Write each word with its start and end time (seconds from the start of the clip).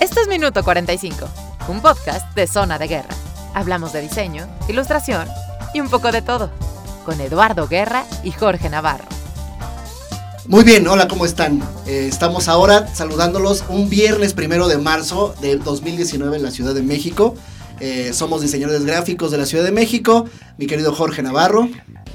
Esto 0.00 0.20
es 0.20 0.28
Minuto 0.28 0.62
45, 0.62 1.28
un 1.68 1.80
podcast 1.80 2.34
de 2.34 2.46
Zona 2.46 2.78
de 2.78 2.88
Guerra. 2.88 3.14
Hablamos 3.54 3.92
de 3.92 4.02
diseño, 4.02 4.46
ilustración 4.68 5.28
y 5.72 5.80
un 5.80 5.88
poco 5.88 6.12
de 6.12 6.22
todo, 6.22 6.50
con 7.04 7.20
Eduardo 7.20 7.68
Guerra 7.68 8.04
y 8.22 8.32
Jorge 8.32 8.68
Navarro. 8.68 9.06
Muy 10.46 10.62
bien, 10.62 10.86
hola, 10.88 11.08
¿cómo 11.08 11.24
están? 11.24 11.62
Eh, 11.86 12.06
estamos 12.08 12.48
ahora 12.48 12.86
saludándolos 12.94 13.64
un 13.70 13.88
viernes 13.88 14.34
primero 14.34 14.68
de 14.68 14.76
marzo 14.76 15.34
de 15.40 15.56
2019 15.56 16.36
en 16.36 16.42
la 16.42 16.50
Ciudad 16.50 16.74
de 16.74 16.82
México. 16.82 17.34
Eh, 17.80 18.10
somos 18.12 18.42
diseñadores 18.42 18.84
gráficos 18.84 19.30
de 19.30 19.38
la 19.38 19.46
Ciudad 19.46 19.64
de 19.64 19.72
México. 19.72 20.26
Mi 20.58 20.66
querido 20.66 20.92
Jorge 20.92 21.22
Navarro. 21.22 21.68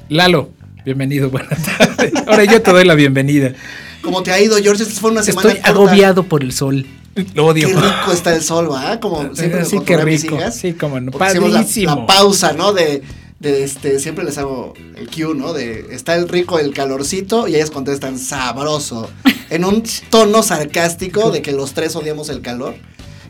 Lalo, 0.09 0.51
bienvenido, 0.85 1.29
buenas 1.31 1.59
tardes. 1.63 2.13
Ahora 2.27 2.45
yo 2.45 2.61
te 2.61 2.71
doy 2.71 2.85
la 2.85 2.93
bienvenida. 2.93 3.53
¿Cómo 4.01 4.23
te 4.23 4.31
ha 4.31 4.39
ido, 4.41 4.57
George? 4.57 4.83
Esta 4.83 4.99
fue 4.99 5.11
una 5.11 5.23
semana 5.23 5.51
Estoy 5.51 5.69
agobiado 5.69 6.23
por 6.23 6.43
el 6.43 6.53
sol. 6.53 6.85
Lo 7.33 7.47
odio. 7.47 7.67
Qué 7.67 7.75
rico 7.75 8.11
está 8.13 8.35
el 8.35 8.41
sol, 8.41 8.71
¿va? 8.71 8.99
Como 8.99 9.35
siempre 9.35 9.65
sí, 9.65 9.79
qué 9.85 9.97
rico. 9.97 10.37
Sí, 10.51 10.73
como 10.73 10.99
no. 10.99 11.11
Padrísimo. 11.11 11.87
La, 11.87 12.01
la 12.01 12.05
pausa, 12.05 12.53
¿no? 12.53 12.71
De, 12.71 13.01
de 13.39 13.63
este, 13.63 13.99
siempre 13.99 14.23
les 14.23 14.37
hago 14.37 14.73
el 14.95 15.09
cue, 15.09 15.35
¿no? 15.35 15.53
De 15.53 15.87
está 15.91 16.15
el 16.15 16.29
rico 16.29 16.59
el 16.59 16.73
calorcito 16.73 17.47
y 17.47 17.55
ellas 17.55 17.71
contestan 17.71 18.19
sabroso. 18.19 19.09
En 19.49 19.65
un 19.65 19.83
tono 20.09 20.43
sarcástico 20.43 21.31
de 21.31 21.41
que 21.41 21.51
los 21.51 21.73
tres 21.73 21.95
odiamos 21.95 22.29
el 22.29 22.41
calor. 22.41 22.75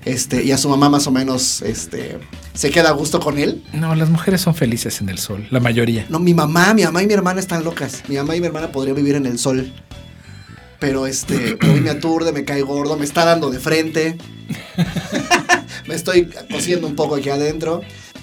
Este, 0.05 0.44
y 0.44 0.52
a 0.54 0.58
su 0.58 0.70
mamá 0.70 0.90
más 0.90 1.08
o 1.08 1.12
menos 1.12 1.62
este, 1.62 2.20
se 2.54 2.70
queda 2.72 2.90
a 2.90 2.91
gusto 2.94 3.20
con 3.20 3.38
él. 3.38 3.63
No, 3.74 3.94
las 3.96 4.10
mujeres 4.10 4.41
son 4.41 4.55
felices 4.55 5.02
en 5.02 5.10
el 5.10 5.18
sol, 5.18 5.46
la 5.52 5.60
mayoría. 5.60 6.05
No, 6.10 6.20
mi 6.20 6.34
mamá, 6.34 6.74
mi 6.74 6.84
mamá 6.84 7.04
y 7.04 7.08
mi 7.08 7.13
hermana 7.13 7.40
están 7.40 7.66
locas. 7.66 8.04
Mi 8.08 8.16
mamá 8.16 8.36
y 8.36 8.40
mi 8.40 8.48
hermana 8.48 8.72
podrían 8.72 8.96
vivir 8.96 9.16
en 9.16 9.26
el 9.26 9.38
sol. 9.38 9.72
Pero 10.80 11.08
este, 11.08 11.58
hoy 11.70 11.82
me 11.82 11.90
aturde, 11.90 12.32
me 12.32 12.46
cae 12.46 12.62
gordo, 12.62 12.98
me 12.98 13.06
está 13.06 13.26
dando 13.26 13.50
de 13.50 13.60
frente. 13.60 14.18
me 15.88 15.96
estoy 15.96 16.30
cosiendo 16.49 16.88
un 16.88 16.96
poco 16.96 17.16
aquí 17.16 17.30
adentro. 17.30 17.82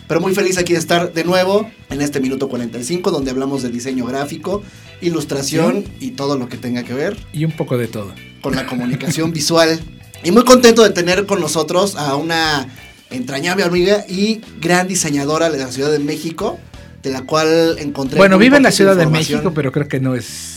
Pero 0.08 0.20
muy 0.20 0.34
feliz 0.34 0.56
aquí 0.56 0.72
de 0.72 0.78
estar 0.78 1.12
de 1.12 1.24
nuevo 1.24 1.68
en 1.90 2.00
este 2.00 2.20
minuto 2.20 2.48
45, 2.48 3.10
donde 3.10 3.30
hablamos 3.30 3.62
de 3.62 3.70
diseño 3.70 4.06
gráfico, 4.06 4.62
ilustración 5.00 5.84
y 6.00 6.12
todo 6.12 6.38
lo 6.38 6.48
que 6.48 6.56
tenga 6.56 6.84
que 6.84 6.94
ver. 6.94 7.16
Y 7.32 7.44
un 7.44 7.52
poco 7.52 7.76
de 7.76 7.88
todo. 7.88 8.14
Con 8.40 8.54
la 8.54 8.66
comunicación 8.66 9.32
visual. 9.34 9.80
Y 10.22 10.30
muy 10.30 10.44
contento 10.44 10.82
de 10.82 10.90
tener 10.90 11.26
con 11.26 11.40
nosotros 11.40 11.96
a 11.96 12.14
una 12.14 12.68
entrañable 13.10 13.64
amiga 13.64 14.04
y 14.08 14.40
gran 14.60 14.88
diseñadora 14.88 15.50
de 15.50 15.58
la 15.58 15.70
Ciudad 15.70 15.90
de 15.90 15.98
México, 15.98 16.58
de 17.02 17.10
la 17.10 17.22
cual 17.22 17.76
encontré. 17.78 18.16
Bueno, 18.16 18.38
vive 18.38 18.56
en 18.56 18.62
la 18.62 18.72
Ciudad 18.72 18.96
de 18.96 19.06
México, 19.06 19.52
pero 19.54 19.72
creo 19.72 19.88
que 19.88 20.00
no 20.00 20.14
es 20.14 20.55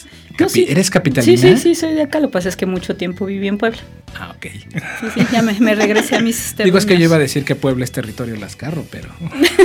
¿Eres 0.68 0.90
capitalina? 0.90 1.38
Sí, 1.38 1.56
sí, 1.56 1.58
sí, 1.58 1.76
soy 1.76 1.94
de 1.94 2.04
acá. 2.04 2.20
Lo 2.20 2.28
que 2.28 2.34
pasa 2.34 2.50
es 2.50 2.56
que 2.56 2.66
mucho 2.66 2.96
tiempo 2.96 3.26
viví 3.26 3.48
en 3.48 3.58
Puebla. 3.58 3.80
Ah, 4.16 4.34
ok. 4.36 4.46
Sí, 4.52 5.08
sí, 5.14 5.28
ya 5.32 5.42
me, 5.42 5.76
regresé 5.76 6.16
a 6.16 6.22
mis 6.22 6.36
sistemas. 6.36 6.66
Digo, 6.66 6.78
es 6.78 6.86
que 6.86 6.98
yo 6.98 7.06
iba 7.06 7.16
a 7.16 7.20
decir 7.20 7.46
que 7.46 7.56
Puebla 7.56 7.84
es 7.84 7.92
territorio 7.92 8.34
de 8.34 8.40
Lascarro, 8.40 8.86
pero... 8.90 9.10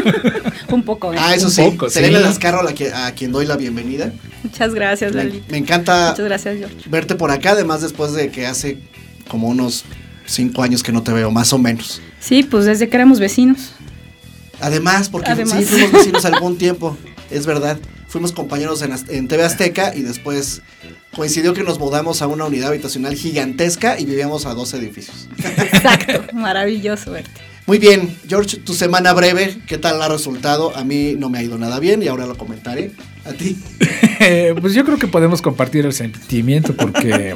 Un 0.69 0.83
poco. 0.83 1.12
¿eh? 1.12 1.17
Ah, 1.19 1.34
eso 1.34 1.50
sí. 1.50 1.62
Poco, 1.62 1.91
Selena 1.91 2.20
Lascarro 2.20 2.61
a, 2.69 3.12
quien 3.12 3.33
doy 3.33 3.47
la 3.47 3.56
bienvenida. 3.56 4.12
Muchas 4.42 4.75
gracias, 4.75 5.14
Lali. 5.14 5.42
Me, 5.48 5.58
encanta 5.58 6.11
Muchas 6.11 6.25
gracias, 6.25 6.58
George. 6.58 6.77
verte 6.89 7.14
por 7.14 7.30
acá, 7.30 7.52
además 7.52 7.83
después 7.83 8.12
de 8.12 8.30
que 8.30 8.47
hace 8.47 8.78
como 9.28 9.48
unos 9.48 9.84
cinco 10.27 10.62
años 10.62 10.83
que 10.83 10.92
no 10.92 11.02
te 11.02 11.12
veo, 11.12 11.30
más 11.30 11.52
o 11.52 11.58
menos. 11.58 12.00
Sí, 12.20 12.42
pues 12.42 12.64
desde 12.64 12.89
que 12.89 12.97
éramos 12.97 13.20
vecinos. 13.20 13.72
Además, 14.61 15.08
porque 15.08 15.34
sí 15.34 15.64
fuimos 15.64 15.92
vecinos 15.92 16.25
algún 16.25 16.56
tiempo, 16.56 16.97
es 17.30 17.47
verdad. 17.47 17.78
Fuimos 18.15 18.31
compañeros 18.31 18.81
en, 18.83 18.95
en 19.09 19.27
TV 19.27 19.43
Azteca 19.43 19.93
y 19.93 20.03
después 20.03 20.62
coincidió 21.17 21.53
que 21.53 21.65
nos 21.65 21.81
mudamos 21.81 22.23
a 22.23 22.29
una 22.29 22.45
unidad 22.45 22.69
habitacional 22.69 23.17
gigantesca 23.17 23.98
y 23.98 24.07
vivíamos 24.07 24.47
a 24.47 24.55
dos 24.55 24.73
edificios. 24.73 25.29
Exacto, 25.37 26.25
maravilloso 26.33 27.11
verte. 27.11 27.41
Muy 27.67 27.81
bien, 27.81 28.17
George, 28.29 28.59
tu 28.59 28.73
semana 28.73 29.12
breve, 29.15 29.57
¿qué 29.67 29.79
tal 29.79 30.01
ha 30.01 30.07
resultado? 30.07 30.77
A 30.77 30.85
mí 30.85 31.17
no 31.19 31.29
me 31.29 31.39
ha 31.39 31.42
ido 31.42 31.58
nada 31.58 31.80
bien 31.80 32.05
y 32.05 32.07
ahora 32.07 32.25
lo 32.27 32.39
comentaré. 32.39 32.92
¿A 33.25 33.33
ti? 33.33 33.58
pues 34.61 34.75
yo 34.75 34.85
creo 34.85 34.96
que 34.96 35.08
podemos 35.08 35.42
compartir 35.42 35.85
el 35.85 35.92
sentimiento 35.92 36.73
porque 36.77 37.35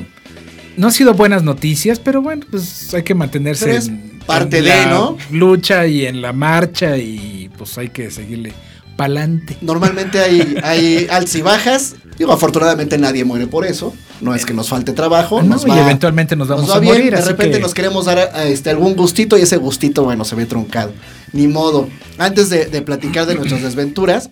no 0.76 0.86
han 0.86 0.92
sido 0.92 1.12
buenas 1.12 1.42
noticias, 1.42 1.98
pero 1.98 2.22
bueno, 2.22 2.46
pues 2.48 2.94
hay 2.94 3.02
que 3.02 3.16
mantenerse 3.16 3.78
en, 3.78 4.20
parte 4.24 4.62
de, 4.62 4.86
¿no? 4.86 5.18
Lucha 5.32 5.88
y 5.88 6.06
en 6.06 6.22
la 6.22 6.32
marcha 6.32 6.96
y 6.96 7.50
pues 7.58 7.76
hay 7.78 7.88
que 7.88 8.12
seguirle 8.12 8.52
pa'lante. 8.98 9.56
Normalmente 9.62 10.18
hay, 10.18 10.56
hay 10.62 11.06
altas 11.08 11.34
y 11.36 11.40
bajas. 11.40 11.94
Digo, 12.18 12.32
afortunadamente 12.32 12.98
nadie 12.98 13.24
muere 13.24 13.46
por 13.46 13.64
eso. 13.64 13.94
No 14.20 14.34
es 14.34 14.44
que 14.44 14.52
nos 14.52 14.68
falte 14.68 14.92
trabajo. 14.92 15.40
y 15.40 15.70
eventualmente 15.70 16.34
nos 16.34 16.48
vamos 16.48 16.68
a 16.68 16.80
morir. 16.80 17.14
De 17.14 17.22
repente 17.22 17.60
nos 17.60 17.72
queremos 17.72 18.06
dar 18.06 18.32
este, 18.44 18.70
algún 18.70 18.96
gustito 18.96 19.38
y 19.38 19.42
ese 19.42 19.56
gustito, 19.56 20.02
bueno, 20.02 20.24
se 20.24 20.34
ve 20.34 20.46
truncado. 20.46 20.92
Ni 21.32 21.46
modo. 21.46 21.88
Antes 22.18 22.50
de, 22.50 22.66
de 22.66 22.82
platicar 22.82 23.26
de 23.26 23.36
nuestras 23.36 23.62
desventuras, 23.62 24.30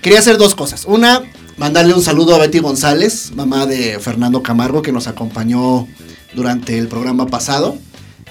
quería 0.00 0.18
hacer 0.18 0.38
dos 0.38 0.54
cosas. 0.54 0.86
Una, 0.86 1.22
mandarle 1.58 1.92
un 1.92 2.02
saludo 2.02 2.34
a 2.34 2.38
Betty 2.38 2.60
González, 2.60 3.32
mamá 3.36 3.66
de 3.66 3.98
Fernando 4.00 4.42
Camargo, 4.42 4.80
que 4.80 4.92
nos 4.92 5.08
acompañó 5.08 5.86
durante 6.34 6.78
el 6.78 6.88
programa 6.88 7.26
pasado. 7.26 7.76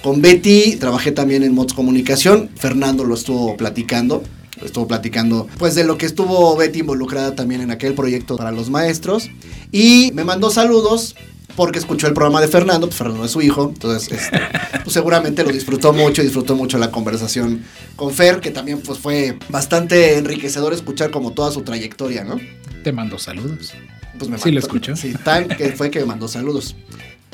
Con 0.01 0.23
Betty 0.23 0.77
trabajé 0.77 1.11
también 1.11 1.43
en 1.43 1.53
Mods 1.53 1.75
Comunicación. 1.75 2.49
Fernando 2.55 3.03
lo 3.03 3.13
estuvo 3.13 3.55
platicando 3.55 4.23
estuvo 4.63 4.87
platicando 4.87 5.47
pues 5.57 5.75
de 5.75 5.83
lo 5.83 5.97
que 5.97 6.05
estuvo 6.05 6.55
Betty 6.55 6.79
involucrada 6.79 7.35
también 7.35 7.61
en 7.61 7.71
aquel 7.71 7.93
proyecto 7.93 8.35
para 8.35 8.51
los 8.51 8.69
maestros 8.69 9.29
y 9.71 10.11
me 10.13 10.23
mandó 10.23 10.49
saludos 10.49 11.15
porque 11.55 11.79
escuchó 11.79 12.07
el 12.07 12.13
programa 12.13 12.41
de 12.41 12.47
Fernando, 12.47 12.87
pues 12.87 12.97
Fernando 12.97 13.25
es 13.25 13.31
su 13.31 13.41
hijo, 13.41 13.71
entonces 13.73 14.11
este, 14.11 14.39
pues 14.83 14.93
seguramente 14.93 15.43
lo 15.43 15.51
disfrutó 15.51 15.93
mucho, 15.93 16.23
disfrutó 16.23 16.55
mucho 16.55 16.77
la 16.77 16.89
conversación 16.89 17.63
con 17.95 18.11
Fer, 18.11 18.39
que 18.39 18.49
también 18.49 18.81
pues 18.81 18.99
fue 18.99 19.37
bastante 19.49 20.17
enriquecedor 20.17 20.73
escuchar 20.73 21.11
como 21.11 21.31
toda 21.33 21.51
su 21.51 21.61
trayectoria, 21.61 22.23
¿no? 22.23 22.39
Te 22.83 22.91
mandó 22.91 23.19
saludos. 23.19 23.73
Pues 24.17 24.29
me 24.29 24.37
sí, 24.37 24.51
lo 24.51 24.59
escuchó. 24.59 24.95
Sí, 24.95 25.13
tan 25.13 25.47
que 25.47 25.71
fue 25.71 25.91
que 25.91 25.99
me 25.99 26.05
mandó 26.05 26.27
saludos 26.27 26.75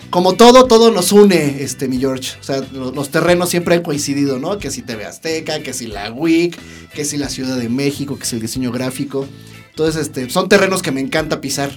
como 0.09 0.33
todo, 0.33 0.65
todo 0.65 0.91
nos 0.91 1.11
une, 1.11 1.61
este, 1.61 1.87
mi 1.87 1.97
George. 1.97 2.37
O 2.39 2.43
sea, 2.43 2.61
los, 2.73 3.09
terrenos 3.09 3.49
siempre 3.49 3.75
han 3.75 3.83
coincidido, 3.83 4.39
¿no? 4.39 4.57
Que 4.57 4.71
si 4.71 4.81
TV 4.81 5.05
Azteca, 5.05 5.61
que 5.61 5.73
si 5.73 5.87
la 5.87 6.11
WIC, 6.11 6.57
que 6.93 7.05
si 7.05 7.17
la 7.17 7.29
Ciudad 7.29 7.57
de 7.57 7.69
México, 7.69 8.17
que 8.17 8.25
si 8.25 8.35
el 8.35 8.41
diseño 8.41 8.71
gráfico. 8.71 9.27
Entonces, 9.69 10.01
este, 10.01 10.29
son 10.29 10.49
terrenos 10.49 10.81
que 10.81 10.91
me 10.91 11.01
encanta 11.01 11.41
pisar. 11.41 11.71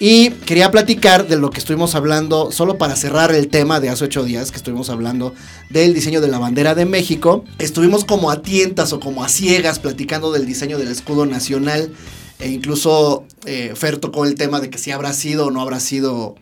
Y 0.00 0.30
quería 0.30 0.70
platicar 0.70 1.26
de 1.26 1.36
lo 1.36 1.50
que 1.50 1.58
estuvimos 1.58 1.96
hablando, 1.96 2.52
solo 2.52 2.78
para 2.78 2.94
cerrar 2.94 3.32
el 3.32 3.48
tema 3.48 3.80
de 3.80 3.88
hace 3.88 4.04
ocho 4.04 4.22
días, 4.22 4.52
que 4.52 4.56
estuvimos 4.56 4.90
hablando 4.90 5.34
del 5.70 5.92
diseño 5.92 6.20
de 6.20 6.28
la 6.28 6.38
bandera 6.38 6.76
de 6.76 6.84
México. 6.84 7.44
Estuvimos 7.58 8.04
como 8.04 8.30
a 8.30 8.42
tientas 8.42 8.92
o 8.92 9.00
como 9.00 9.24
a 9.24 9.28
ciegas 9.28 9.80
platicando 9.80 10.30
del 10.30 10.46
diseño 10.46 10.78
del 10.78 10.88
escudo 10.88 11.26
nacional. 11.26 11.90
E 12.38 12.48
incluso 12.48 13.24
eh, 13.46 13.72
Fer 13.74 13.96
tocó 13.96 14.24
el 14.24 14.36
tema 14.36 14.60
de 14.60 14.70
que 14.70 14.78
si 14.78 14.92
habrá 14.92 15.12
sido 15.12 15.46
o 15.46 15.50
no 15.50 15.60
habrá 15.60 15.80
sido 15.80 16.36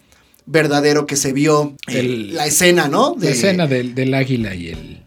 verdadero 0.46 1.06
que 1.06 1.16
se 1.16 1.32
vio 1.32 1.74
el, 1.88 2.34
la 2.34 2.46
escena, 2.46 2.88
¿no? 2.88 3.16
la 3.20 3.30
escena 3.30 3.66
del, 3.66 4.14
águila 4.14 4.54
y 4.54 4.68
el... 4.68 5.02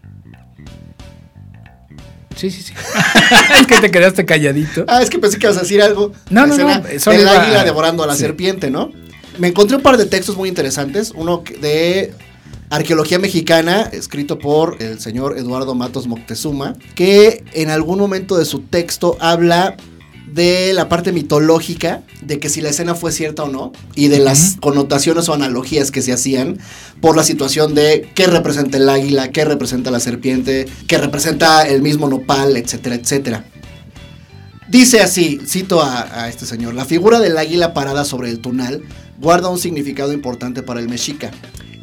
Sí, 2.36 2.50
sí, 2.50 2.62
sí. 2.62 2.72
es 3.60 3.66
que 3.66 3.80
te 3.80 3.90
quedaste 3.90 4.24
calladito. 4.24 4.84
Ah, 4.88 5.02
es 5.02 5.10
que 5.10 5.18
pensé 5.18 5.38
que 5.38 5.46
ibas 5.46 5.58
a 5.58 5.60
decir 5.60 5.82
algo. 5.82 6.12
No, 6.30 6.46
no, 6.46 6.56
no. 6.56 6.70
El 6.70 7.28
águila 7.28 7.64
devorando 7.64 8.02
a 8.02 8.06
la 8.06 8.14
serpiente, 8.14 8.70
¿no? 8.70 8.92
Me 9.38 9.48
encontré 9.48 9.76
un 9.76 9.82
par 9.82 9.98
de 9.98 10.06
textos 10.06 10.36
muy 10.36 10.48
interesantes. 10.48 11.12
Uno 11.14 11.42
de 11.60 12.14
Arqueología 12.70 13.18
Mexicana, 13.18 13.90
escrito 13.92 14.38
por 14.38 14.80
el 14.80 15.00
señor 15.00 15.36
Eduardo 15.36 15.74
Matos 15.74 16.06
Moctezuma, 16.06 16.76
que 16.94 17.44
en 17.52 17.68
algún 17.68 17.98
momento 17.98 18.38
de 18.38 18.44
su 18.44 18.60
texto 18.60 19.16
habla 19.20 19.76
de 20.32 20.72
la 20.74 20.88
parte 20.88 21.12
mitológica, 21.12 22.02
de 22.22 22.38
que 22.38 22.48
si 22.48 22.60
la 22.60 22.70
escena 22.70 22.94
fue 22.94 23.12
cierta 23.12 23.44
o 23.44 23.48
no, 23.48 23.72
y 23.94 24.08
de 24.08 24.20
las 24.20 24.56
connotaciones 24.60 25.28
o 25.28 25.34
analogías 25.34 25.90
que 25.90 26.02
se 26.02 26.12
hacían 26.12 26.58
por 27.00 27.16
la 27.16 27.24
situación 27.24 27.74
de 27.74 28.08
qué 28.14 28.26
representa 28.26 28.76
el 28.76 28.88
águila, 28.88 29.30
qué 29.30 29.44
representa 29.44 29.90
la 29.90 30.00
serpiente, 30.00 30.66
qué 30.86 30.98
representa 30.98 31.66
el 31.66 31.82
mismo 31.82 32.08
nopal, 32.08 32.56
etcétera, 32.56 32.94
etcétera. 32.94 33.44
Dice 34.68 35.00
así, 35.00 35.40
cito 35.44 35.82
a, 35.82 36.28
este 36.28 36.46
señor, 36.46 36.74
la 36.74 36.84
figura 36.84 37.18
del 37.18 37.36
águila 37.36 37.74
parada 37.74 38.04
sobre 38.04 38.30
el 38.30 38.40
tunal 38.40 38.82
guarda 39.18 39.48
un 39.48 39.58
significado 39.58 40.12
importante 40.12 40.62
para 40.62 40.78
el 40.78 40.88
mexica. 40.88 41.32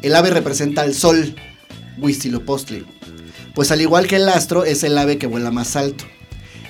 El 0.00 0.14
ave 0.14 0.30
representa 0.30 0.82
al 0.82 0.94
sol, 0.94 1.34
Huitzilopochtli, 2.00 2.86
pues 3.54 3.70
al 3.72 3.82
igual 3.82 4.06
que 4.06 4.16
el 4.16 4.28
astro 4.28 4.64
es 4.64 4.84
el 4.84 4.96
ave 4.96 5.18
que 5.18 5.26
vuela 5.26 5.50
más 5.50 5.76
alto. 5.76 6.04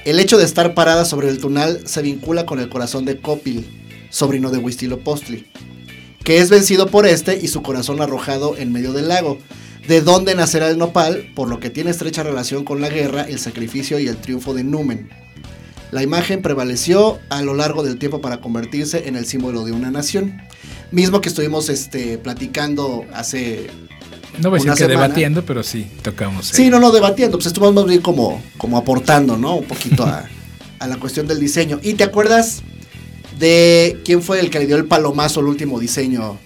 El 0.09 0.21
hecho 0.21 0.39
de 0.39 0.45
estar 0.47 0.73
parada 0.73 1.05
sobre 1.05 1.29
el 1.29 1.37
tunal 1.37 1.83
se 1.85 2.01
vincula 2.01 2.47
con 2.47 2.61
el 2.61 2.71
corazón 2.71 3.05
de 3.05 3.21
Copil, 3.21 3.69
sobrino 4.09 4.51
de 4.51 4.57
Huitzilopochtli, 4.57 5.47
que 6.25 6.39
es 6.39 6.49
vencido 6.49 6.87
por 6.87 7.07
este 7.07 7.37
y 7.37 7.49
su 7.49 7.61
corazón 7.61 8.01
arrojado 8.01 8.57
en 8.57 8.73
medio 8.73 8.95
del 8.95 9.09
lago, 9.09 9.37
de 9.87 10.01
donde 10.01 10.35
nacerá 10.35 10.71
el 10.71 10.79
nopal, 10.79 11.31
por 11.35 11.51
lo 11.51 11.61
que 11.61 11.69
tiene 11.69 11.91
estrecha 11.91 12.23
relación 12.23 12.65
con 12.65 12.81
la 12.81 12.89
guerra, 12.89 13.25
el 13.29 13.39
sacrificio 13.39 13.99
y 13.99 14.09
el 14.09 14.17
triunfo 14.17 14.55
de 14.55 14.65
Numen. 14.65 15.11
La 15.91 16.03
imagen 16.03 16.41
prevaleció 16.41 17.19
a 17.29 17.43
lo 17.43 17.53
largo 17.53 17.83
del 17.83 17.99
tiempo 17.99 18.23
para 18.23 18.41
convertirse 18.41 19.09
en 19.09 19.15
el 19.15 19.27
símbolo 19.27 19.67
de 19.67 19.73
una 19.73 19.91
nación. 19.91 20.41
Mismo 20.91 21.21
que 21.21 21.29
estuvimos 21.29 21.69
este, 21.69 22.17
platicando 22.17 23.05
hace 23.13 23.67
No 24.41 24.51
voy 24.51 24.59
a 24.59 24.63
decir 24.63 24.73
que 24.73 24.79
semana. 24.79 25.03
debatiendo, 25.03 25.45
pero 25.45 25.63
sí 25.63 25.87
tocamos. 26.03 26.47
Sí, 26.49 26.69
no, 26.71 26.79
no 26.81 26.91
debatiendo, 26.93 27.37
pues 27.39 27.47
estuvimos 27.47 27.75
más 27.75 27.87
bien 27.87 28.01
como, 28.01 28.43
como 28.57 28.77
aportando, 28.79 29.37
¿no? 29.37 29.57
Un 29.57 29.65
poquito 29.65 30.05
a, 30.05 30.25
a 30.79 30.87
la 30.87 30.97
cuestión 30.99 31.27
del 31.27 31.41
diseño. 31.41 31.81
¿Y 31.83 31.95
te 31.95 32.05
acuerdas 32.05 32.63
de 33.39 33.99
quién 34.05 34.23
fue 34.23 34.41
el 34.41 34.51
que 34.51 34.59
le 34.59 34.67
dio 34.67 34.77
el 34.77 34.87
palomazo 34.87 35.41
al 35.41 35.47
último 35.47 35.79
diseño 35.79 36.39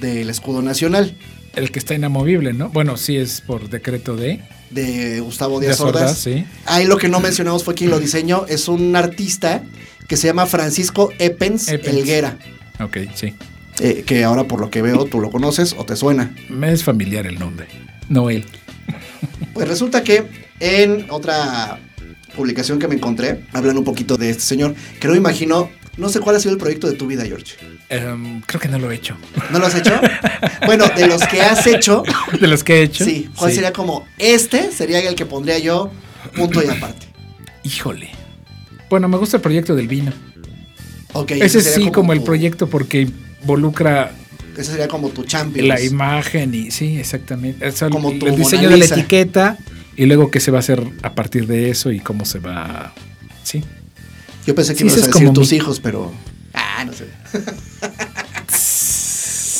del 0.00 0.30
escudo 0.30 0.62
nacional? 0.62 1.16
El 1.54 1.70
que 1.72 1.78
está 1.78 1.94
inamovible, 1.94 2.52
¿no? 2.52 2.68
Bueno, 2.70 2.96
sí 2.96 3.16
es 3.16 3.40
por 3.40 3.68
decreto 3.68 4.16
de. 4.16 4.40
De 4.70 5.18
Gustavo 5.20 5.58
Díaz 5.58 5.80
Ordaz, 5.80 6.02
Ordaz. 6.02 6.18
sí. 6.18 6.44
Ahí 6.66 6.86
lo 6.86 6.96
que 6.96 7.08
no 7.08 7.18
mencionamos 7.18 7.64
fue 7.64 7.74
quién 7.74 7.90
lo 7.90 7.98
diseñó. 7.98 8.46
Es 8.48 8.68
un 8.68 8.94
artista 8.94 9.62
que 10.06 10.16
se 10.16 10.28
llama 10.28 10.46
Francisco 10.46 11.10
Epens, 11.18 11.68
Epens. 11.68 11.96
Elguera. 11.96 12.38
Ok, 12.78 12.98
sí. 13.14 13.34
Eh, 13.80 14.04
que 14.06 14.22
ahora 14.24 14.44
por 14.44 14.60
lo 14.60 14.70
que 14.70 14.82
veo 14.82 15.04
tú 15.06 15.20
lo 15.20 15.30
conoces 15.30 15.74
o 15.76 15.84
te 15.84 15.96
suena. 15.96 16.34
Me 16.48 16.72
es 16.72 16.84
familiar 16.84 17.26
el 17.26 17.38
nombre. 17.38 17.66
No 18.08 18.30
él. 18.30 18.44
Pues 19.54 19.66
resulta 19.68 20.02
que 20.04 20.26
en 20.60 21.06
otra 21.10 21.80
publicación 22.36 22.78
que 22.78 22.86
me 22.88 22.94
encontré, 22.94 23.44
hablan 23.52 23.76
un 23.78 23.84
poquito 23.84 24.16
de 24.16 24.30
este 24.30 24.42
señor, 24.42 24.74
que 25.00 25.06
no 25.08 25.12
me 25.14 25.18
imagino, 25.18 25.68
no 25.96 26.08
sé 26.08 26.20
cuál 26.20 26.36
ha 26.36 26.40
sido 26.40 26.52
el 26.52 26.58
proyecto 26.58 26.88
de 26.88 26.96
tu 26.96 27.06
vida, 27.06 27.24
George. 27.24 27.56
Em, 27.88 28.40
creo 28.42 28.60
que 28.60 28.68
no 28.68 28.78
lo 28.78 28.90
he 28.90 28.94
hecho. 28.94 29.16
¿No 29.50 29.58
lo 29.58 29.66
has 29.66 29.74
hecho? 29.74 29.92
bueno, 30.66 30.84
de 30.96 31.06
los 31.08 31.26
que 31.26 31.40
has 31.42 31.66
hecho, 31.66 32.02
De 32.40 32.46
los 32.46 32.62
que 32.64 32.74
he 32.80 32.82
hecho. 32.82 33.04
sí, 33.04 33.28
¿cuál 33.36 33.52
sería 33.52 33.72
como 33.72 34.06
este? 34.18 34.70
Sería 34.72 35.00
el 35.00 35.14
que 35.16 35.26
pondría 35.26 35.58
yo 35.58 35.90
punto 36.36 36.62
y 36.64 36.68
aparte. 36.68 37.06
Híjole. 37.64 38.10
Bueno, 38.88 39.08
me 39.08 39.16
gusta 39.16 39.36
el 39.38 39.42
proyecto 39.42 39.74
del 39.74 39.88
vino. 39.88 40.12
Ok, 41.12 41.32
Ese 41.32 41.60
sería 41.60 41.86
sí, 41.86 41.92
como, 41.92 42.12
el 42.12 42.20
tu- 42.20 42.24
proyecto 42.26 42.68
porque 42.68 43.08
involucra 43.42 44.12
Ese 44.56 44.72
sería 44.72 44.88
como 44.88 45.08
tu 45.10 45.24
champion. 45.24 45.68
la 45.68 45.80
imagen 45.80 46.54
y 46.54 46.70
sí, 46.70 46.98
exactamente. 46.98 47.70
Sea, 47.72 47.88
el, 47.88 47.92
Como 47.92 48.12
tu 48.18 48.26
el 48.26 48.36
diseño 48.36 48.68
de 48.70 48.76
la 48.76 48.84
etiqueta 48.84 49.56
y 49.96 50.06
luego 50.06 50.30
qué 50.30 50.40
se 50.40 50.50
va 50.50 50.58
a 50.58 50.60
hacer 50.60 50.82
a 51.02 51.14
partir 51.14 51.46
de 51.46 51.70
eso 51.70 51.90
y 51.92 52.00
cómo 52.00 52.24
se 52.24 52.38
va. 52.38 52.92
Sí. 53.42 53.62
Yo 54.46 54.54
pensé 54.54 54.72
que 54.74 54.78
Sí, 54.78 54.84
ibas 54.84 54.96
a 54.96 55.00
es 55.00 55.06
decir 55.06 55.22
como 55.26 55.32
tus 55.34 55.50
mi- 55.50 55.56
hijos, 55.58 55.80
pero. 55.80 56.12
Ah, 56.54 56.84
no 56.84 56.92
sé. 56.92 57.04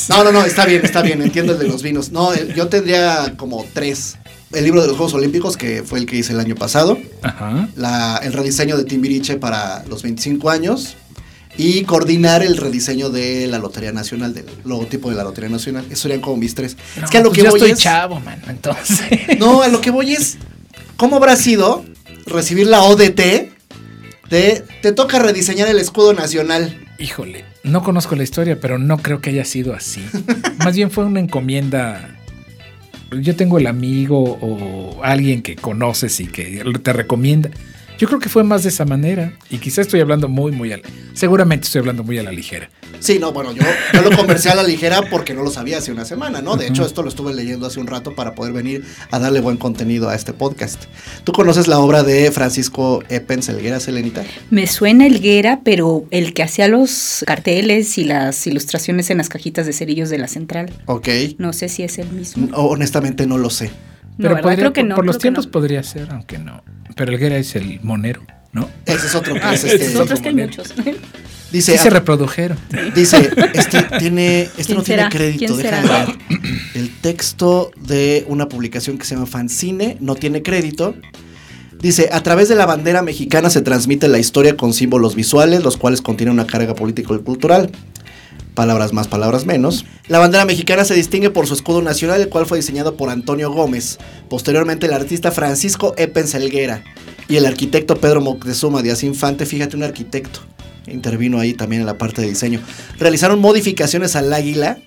no, 0.09 0.23
no, 0.23 0.31
no, 0.31 0.43
está 0.45 0.65
bien, 0.65 0.81
está 0.83 1.01
bien, 1.01 1.21
entiendo 1.21 1.53
el 1.53 1.59
de 1.59 1.67
los 1.67 1.81
vinos. 1.83 2.11
No, 2.11 2.33
el- 2.33 2.53
yo 2.53 2.67
tendría 2.67 3.33
como 3.37 3.65
tres. 3.73 4.17
El 4.51 4.65
libro 4.65 4.81
de 4.81 4.87
los 4.87 4.97
Juegos 4.97 5.13
Olímpicos, 5.13 5.55
que 5.55 5.81
fue 5.83 5.99
el 5.99 6.05
que 6.05 6.17
hice 6.17 6.33
el 6.33 6.39
año 6.39 6.55
pasado. 6.55 6.97
Ajá. 7.21 7.69
la- 7.75 8.17
el 8.23 8.33
rediseño 8.33 8.77
de 8.77 8.83
Timbiriche 8.83 9.37
para 9.37 9.83
los 9.85 10.01
25 10.03 10.49
años. 10.49 10.95
Y 11.61 11.83
coordinar 11.83 12.41
el 12.41 12.57
rediseño 12.57 13.09
de 13.11 13.45
la 13.47 13.59
Lotería 13.59 13.91
Nacional, 13.91 14.33
del 14.33 14.45
logotipo 14.65 15.09
de 15.11 15.15
la 15.15 15.23
Lotería 15.23 15.49
Nacional. 15.49 15.85
Eso 15.91 16.03
serían 16.03 16.19
como 16.21 16.37
mis 16.37 16.55
tres. 16.55 16.75
es 17.01 17.09
que 17.09 17.17
a 17.17 17.21
lo 17.21 17.29
pues 17.29 17.37
que 17.37 17.43
yo 17.43 17.51
voy 17.51 17.59
estoy 17.59 17.71
es. 17.73 17.79
chavo, 17.79 18.19
man. 18.19 18.41
Entonces. 18.47 19.39
No, 19.39 19.61
a 19.61 19.67
lo 19.67 19.79
que 19.79 19.91
voy 19.91 20.13
es. 20.13 20.37
¿Cómo 20.97 21.17
habrá 21.17 21.35
sido 21.35 21.85
recibir 22.25 22.65
la 22.67 22.81
ODT 22.81 23.51
de 24.29 24.63
te 24.81 24.91
toca 24.91 25.19
rediseñar 25.19 25.67
el 25.67 25.77
escudo 25.77 26.13
nacional? 26.13 26.87
Híjole, 26.97 27.45
no 27.63 27.83
conozco 27.83 28.15
la 28.15 28.23
historia, 28.23 28.59
pero 28.59 28.79
no 28.79 28.97
creo 28.97 29.21
que 29.21 29.29
haya 29.29 29.45
sido 29.45 29.73
así. 29.75 30.03
Más 30.63 30.75
bien 30.75 30.89
fue 30.89 31.05
una 31.05 31.19
encomienda. 31.19 32.17
Yo 33.21 33.35
tengo 33.35 33.59
el 33.59 33.67
amigo 33.67 34.39
o 34.41 35.03
alguien 35.03 35.41
que 35.41 35.55
conoces 35.55 36.19
y 36.21 36.27
que 36.27 36.63
te 36.81 36.93
recomienda. 36.93 37.49
Yo 38.01 38.07
creo 38.07 38.19
que 38.19 38.29
fue 38.29 38.43
más 38.43 38.63
de 38.63 38.69
esa 38.69 38.83
manera. 38.83 39.33
Y 39.51 39.59
quizá 39.59 39.81
estoy 39.81 39.99
hablando 39.99 40.27
muy, 40.27 40.51
muy 40.51 40.71
al. 40.71 40.81
Seguramente 41.13 41.67
estoy 41.67 41.81
hablando 41.81 42.03
muy 42.03 42.17
a 42.17 42.23
la 42.23 42.31
ligera. 42.31 42.67
Sí, 42.99 43.19
no, 43.19 43.31
bueno, 43.31 43.51
yo, 43.51 43.61
yo 43.93 44.01
lo 44.01 44.17
conversé 44.17 44.49
a 44.49 44.55
la 44.55 44.63
ligera 44.63 45.03
porque 45.07 45.35
no 45.35 45.43
lo 45.43 45.51
sabía 45.51 45.77
hace 45.77 45.91
una 45.91 46.03
semana, 46.03 46.41
¿no? 46.41 46.57
De 46.57 46.65
hecho, 46.65 46.83
esto 46.83 47.03
lo 47.03 47.09
estuve 47.09 47.31
leyendo 47.31 47.67
hace 47.67 47.79
un 47.79 47.85
rato 47.85 48.15
para 48.15 48.33
poder 48.33 48.53
venir 48.53 48.83
a 49.11 49.19
darle 49.19 49.39
buen 49.39 49.57
contenido 49.57 50.09
a 50.09 50.15
este 50.15 50.33
podcast. 50.33 50.85
¿Tú 51.23 51.31
conoces 51.31 51.67
la 51.67 51.77
obra 51.77 52.01
de 52.01 52.31
Francisco 52.31 53.03
Epens 53.07 53.49
Elguera, 53.49 53.79
Selenita? 53.79 54.23
Me 54.49 54.65
suena 54.65 55.05
Elguera, 55.05 55.59
pero 55.63 56.05
el 56.09 56.33
que 56.33 56.41
hacía 56.41 56.67
los 56.67 57.23
carteles 57.27 57.99
y 57.99 58.05
las 58.05 58.47
ilustraciones 58.47 59.11
en 59.11 59.19
las 59.19 59.29
cajitas 59.29 59.67
de 59.67 59.73
cerillos 59.73 60.09
de 60.09 60.17
la 60.17 60.27
central. 60.27 60.73
Ok. 60.87 61.07
No 61.37 61.53
sé 61.53 61.69
si 61.69 61.83
es 61.83 61.99
el 61.99 62.09
mismo. 62.09 62.47
No, 62.47 62.57
honestamente 62.65 63.27
no 63.27 63.37
lo 63.37 63.51
sé. 63.51 63.69
Pero 64.17 64.41
creo 64.41 64.73
que 64.73 64.81
por, 64.81 64.89
no. 64.89 64.95
por 64.95 65.05
los 65.05 65.17
creo 65.17 65.19
que 65.19 65.21
tiempos 65.21 65.45
no. 65.45 65.51
podría 65.51 65.83
ser, 65.83 66.09
aunque 66.09 66.39
no. 66.39 66.63
Pero 66.95 67.11
el 67.11 67.17
Guerra 67.19 67.37
es 67.37 67.55
el 67.55 67.79
monero, 67.81 68.21
¿no? 68.53 68.69
Ese 68.85 69.07
es 69.07 69.15
otro 69.15 69.33
que 69.35 69.39
Ah, 69.41 69.53
es 69.53 69.63
este. 69.63 69.85
es 69.85 69.95
otro, 69.95 70.15
es 70.15 70.21
que 70.21 70.29
hay 70.29 70.35
muchos. 70.35 70.73
Dice, 71.51 71.73
Sí 71.73 71.77
se 71.83 71.89
reprodujeron. 71.89 72.57
dice, 72.95 73.29
este 73.53 73.83
tiene, 73.99 74.43
este 74.43 74.63
¿Quién 74.65 74.77
no 74.77 74.83
tiene 74.83 75.09
crédito, 75.09 75.53
¿Quién 75.55 75.57
déjame 75.57 75.87
será? 75.87 76.05
ver. 76.05 76.15
El 76.75 76.89
texto 77.01 77.71
de 77.77 78.23
una 78.27 78.47
publicación 78.47 78.97
que 78.97 79.05
se 79.05 79.15
llama 79.15 79.27
Fancine 79.27 79.97
no 79.99 80.15
tiene 80.15 80.41
crédito. 80.43 80.95
Dice, 81.81 82.09
a 82.11 82.21
través 82.23 82.47
de 82.47 82.55
la 82.55 82.65
bandera 82.67 83.01
mexicana 83.01 83.49
se 83.49 83.61
transmite 83.61 84.07
la 84.07 84.19
historia 84.19 84.55
con 84.55 84.71
símbolos 84.73 85.15
visuales, 85.15 85.63
los 85.63 85.77
cuales 85.77 86.01
contienen 86.01 86.33
una 86.33 86.45
carga 86.47 86.75
político 86.75 87.15
y 87.15 87.19
cultural. 87.19 87.71
Palabras 88.53 88.91
más, 88.91 89.07
palabras 89.07 89.45
menos. 89.45 89.85
La 90.07 90.19
bandera 90.19 90.45
mexicana 90.45 90.83
se 90.83 90.93
distingue 90.93 91.29
por 91.29 91.47
su 91.47 91.53
escudo 91.53 91.81
nacional, 91.81 92.19
el 92.19 92.29
cual 92.29 92.45
fue 92.45 92.57
diseñado 92.57 92.97
por 92.97 93.09
Antonio 93.09 93.49
Gómez. 93.51 93.97
Posteriormente, 94.29 94.87
el 94.87 94.93
artista 94.93 95.31
Francisco 95.31 95.93
Epens 95.97 96.35
Elguera 96.35 96.83
y 97.29 97.37
el 97.37 97.45
arquitecto 97.45 97.95
Pedro 97.95 98.19
Moctezuma 98.19 98.81
Díaz 98.81 99.03
Infante, 99.03 99.45
fíjate, 99.45 99.77
un 99.77 99.83
arquitecto, 99.83 100.41
intervino 100.87 101.39
ahí 101.39 101.53
también 101.53 101.81
en 101.81 101.85
la 101.85 101.97
parte 101.97 102.21
de 102.21 102.27
diseño. 102.27 102.59
Realizaron 102.99 103.39
modificaciones 103.39 104.17
al 104.17 104.33
águila 104.33 104.79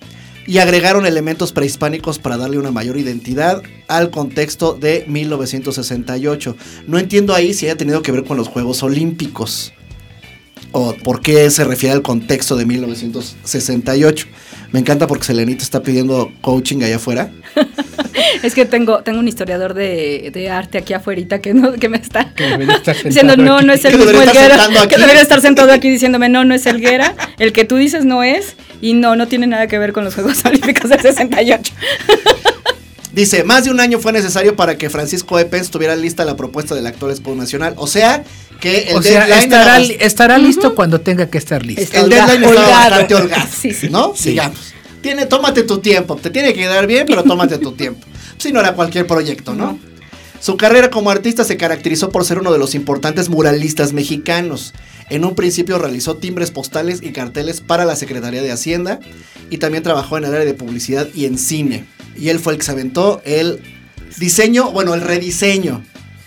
y 0.45 0.59
agregaron 0.59 1.07
elementos 1.07 1.51
prehispánicos 1.51 2.19
para 2.19 2.37
darle 2.37 2.59
una 2.59 2.69
mayor 2.69 2.97
identidad 2.97 3.63
al 3.87 4.11
contexto 4.11 4.73
de 4.73 5.05
1968. 5.07 6.55
No 6.87 6.99
entiendo 6.99 7.33
ahí 7.33 7.55
si 7.55 7.65
haya 7.65 7.77
tenido 7.77 8.03
que 8.03 8.11
ver 8.11 8.25
con 8.25 8.37
los 8.37 8.47
Juegos 8.47 8.83
Olímpicos 8.83 9.73
o 10.77 10.93
por 10.93 11.21
qué 11.21 11.49
se 11.51 11.63
refiere 11.63 11.95
al 11.95 12.01
contexto 12.01 12.57
de 12.57 12.65
1968. 12.65 14.27
Me 14.73 14.81
encanta 14.81 15.07
porque 15.07 15.23
Selenita 15.23 15.63
está 15.63 15.81
pidiendo 15.81 16.33
coaching 16.41 16.83
allá 16.83 16.97
afuera. 16.97 17.31
Es 18.43 18.53
que 18.53 18.65
tengo, 18.65 18.99
tengo 18.99 19.19
un 19.19 19.27
historiador 19.27 19.73
de, 19.73 20.29
de 20.33 20.49
arte 20.49 20.77
aquí 20.77 20.93
afuera 20.93 21.39
que, 21.39 21.53
no, 21.53 21.73
que 21.73 21.89
me 21.89 21.97
está 21.97 22.33
diciendo, 23.03 23.35
no, 23.37 23.57
aquí". 23.57 23.65
no 23.65 23.73
es 23.73 23.85
el 23.85 23.97
mismo 23.97 24.11
Que 24.89 24.97
debería 24.97 25.21
estar 25.21 25.41
sentado 25.41 25.71
aquí 25.71 25.89
diciéndome, 25.89 26.29
no, 26.29 26.43
no 26.45 26.53
es 26.53 26.65
Elguera. 26.65 27.15
El 27.39 27.53
que 27.53 27.65
tú 27.65 27.75
dices 27.77 28.05
no 28.05 28.23
es. 28.23 28.55
Y 28.81 28.93
no, 28.93 29.15
no 29.15 29.27
tiene 29.27 29.47
nada 29.47 29.67
que 29.67 29.79
ver 29.79 29.93
con 29.93 30.03
los 30.03 30.13
Juegos 30.15 30.43
Olímpicos 30.45 30.89
del 30.89 31.01
68. 31.01 31.73
Dice, 33.15 33.43
más 33.45 33.63
de 33.63 33.71
un 33.71 33.79
año 33.79 33.97
fue 33.99 34.11
necesario 34.11 34.55
para 34.57 34.77
que 34.77 34.89
Francisco 34.89 35.39
Epens 35.39 35.71
tuviera 35.71 35.95
lista 35.95 36.25
la 36.25 36.35
propuesta 36.35 36.75
del 36.75 36.85
actual 36.85 37.11
escudo 37.11 37.35
nacional. 37.35 37.73
O 37.77 37.87
sea, 37.87 38.23
que 38.59 38.89
el 38.89 38.97
O 38.97 39.01
sea, 39.01 39.21
deadline 39.25 39.39
estará, 39.43 39.77
era 39.77 39.85
bast- 39.87 39.97
estará 40.01 40.37
listo 40.37 40.75
cuando 40.75 40.99
tenga 41.01 41.29
que 41.29 41.37
estar 41.37 41.65
listo. 41.65 41.81
Está 41.81 42.01
el 42.01 42.07
holga- 42.11 42.25
deadline 42.27 42.43
holgado. 42.49 42.69
bastante 42.71 43.15
holgado, 43.15 43.47
Sí, 43.57 43.73
sí. 43.73 43.89
¿no? 43.89 44.13
Sí. 44.15 44.29
Digamos. 44.31 44.59
Tiene, 45.01 45.25
tómate 45.27 45.63
tu 45.63 45.77
tiempo. 45.79 46.17
Te 46.17 46.29
tiene 46.29 46.49
que 46.53 46.59
quedar 46.59 46.87
bien, 46.87 47.05
pero 47.07 47.23
tómate 47.23 47.57
tu 47.57 47.71
tiempo. 47.71 48.05
Si 48.37 48.51
no 48.51 48.59
era 48.59 48.73
cualquier 48.73 49.07
proyecto, 49.07 49.53
¿no? 49.55 49.79
Su 50.41 50.57
carrera 50.57 50.89
como 50.89 51.09
artista 51.09 51.45
se 51.45 51.55
caracterizó 51.55 52.09
por 52.09 52.25
ser 52.25 52.37
uno 52.39 52.51
de 52.51 52.59
los 52.59 52.75
importantes 52.75 53.29
muralistas 53.29 53.93
mexicanos. 53.93 54.73
En 55.09 55.23
un 55.23 55.35
principio 55.35 55.77
realizó 55.77 56.17
timbres 56.17 56.51
postales 56.51 56.99
y 57.01 57.11
carteles 57.13 57.61
para 57.61 57.85
la 57.85 57.95
Secretaría 57.95 58.41
de 58.41 58.51
Hacienda 58.51 58.99
y 59.49 59.57
también 59.59 59.83
trabajó 59.83 60.17
en 60.17 60.25
el 60.25 60.33
área 60.33 60.45
de 60.45 60.53
publicidad 60.53 61.07
y 61.15 61.25
en 61.25 61.37
cine. 61.37 61.85
Y 62.17 62.29
él 62.29 62.39
fue 62.39 62.53
el 62.53 62.59
que 62.59 62.65
se 62.65 62.71
aventó 62.71 63.21
el 63.25 63.61
diseño, 64.17 64.71
bueno, 64.71 64.93
el 64.93 65.01
rediseño. 65.01 65.83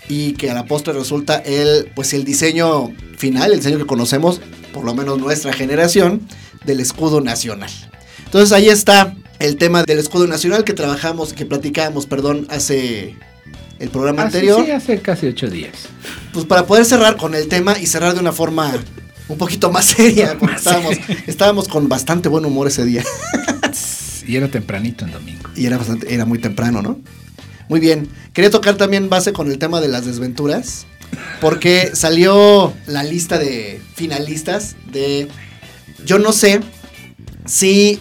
Y 0.07 0.33
que 0.33 0.49
a 0.49 0.53
la 0.53 0.65
postre 0.65 0.93
resulta 0.93 1.35
el, 1.37 1.91
pues 1.95 2.13
el 2.13 2.23
diseño 2.23 2.91
final, 3.17 3.51
el 3.51 3.57
diseño 3.59 3.77
que 3.77 3.85
conocemos, 3.85 4.41
por 4.73 4.83
lo 4.83 4.95
menos 4.95 5.19
nuestra 5.19 5.53
generación, 5.53 6.21
del 6.65 6.79
escudo 6.79 7.21
nacional. 7.21 7.69
Entonces 8.25 8.51
ahí 8.51 8.69
está 8.69 9.15
el 9.39 9.55
tema 9.57 9.83
del 9.83 9.99
escudo 9.99 10.27
nacional 10.27 10.63
que 10.63 10.73
trabajamos, 10.73 11.33
que 11.33 11.45
platicábamos, 11.45 12.05
perdón, 12.07 12.47
hace 12.49 13.15
el 13.79 13.89
programa 13.89 14.23
Ah, 14.23 14.25
anterior. 14.25 14.65
sí, 14.65 14.71
hace 14.71 14.99
casi 14.99 15.27
ocho 15.27 15.47
días. 15.47 15.73
Pues 16.33 16.45
para 16.45 16.65
poder 16.65 16.85
cerrar 16.85 17.15
con 17.15 17.33
el 17.35 17.47
tema 17.47 17.77
y 17.79 17.85
cerrar 17.85 18.13
de 18.13 18.19
una 18.19 18.31
forma 18.33 18.73
un 19.27 19.37
poquito 19.37 19.71
más 19.71 19.85
seria, 19.85 20.37
porque 20.39 20.55
estábamos, 20.55 20.95
estábamos 21.27 21.67
con 21.67 21.87
bastante 21.87 22.29
buen 22.29 22.45
humor 22.45 22.67
ese 22.67 22.83
día. 22.83 23.03
Y 24.29 24.35
era 24.35 24.47
tempranito 24.47 25.05
en 25.05 25.11
domingo. 25.11 25.49
Y 25.55 25.65
era 25.65 25.79
bastante, 25.79 26.13
era 26.13 26.23
muy 26.23 26.37
temprano, 26.37 26.83
¿no? 26.83 26.99
Muy 27.67 27.79
bien. 27.79 28.07
Quería 28.31 28.51
tocar 28.51 28.75
también 28.77 29.09
base 29.09 29.33
con 29.33 29.49
el 29.49 29.57
tema 29.57 29.81
de 29.81 29.87
las 29.87 30.05
desventuras. 30.05 30.85
Porque 31.41 31.89
salió 31.95 32.71
la 32.85 33.03
lista 33.03 33.39
de 33.39 33.81
finalistas 33.95 34.75
de. 34.91 35.29
Yo 36.05 36.19
no 36.19 36.31
sé 36.31 36.61
si 37.47 37.99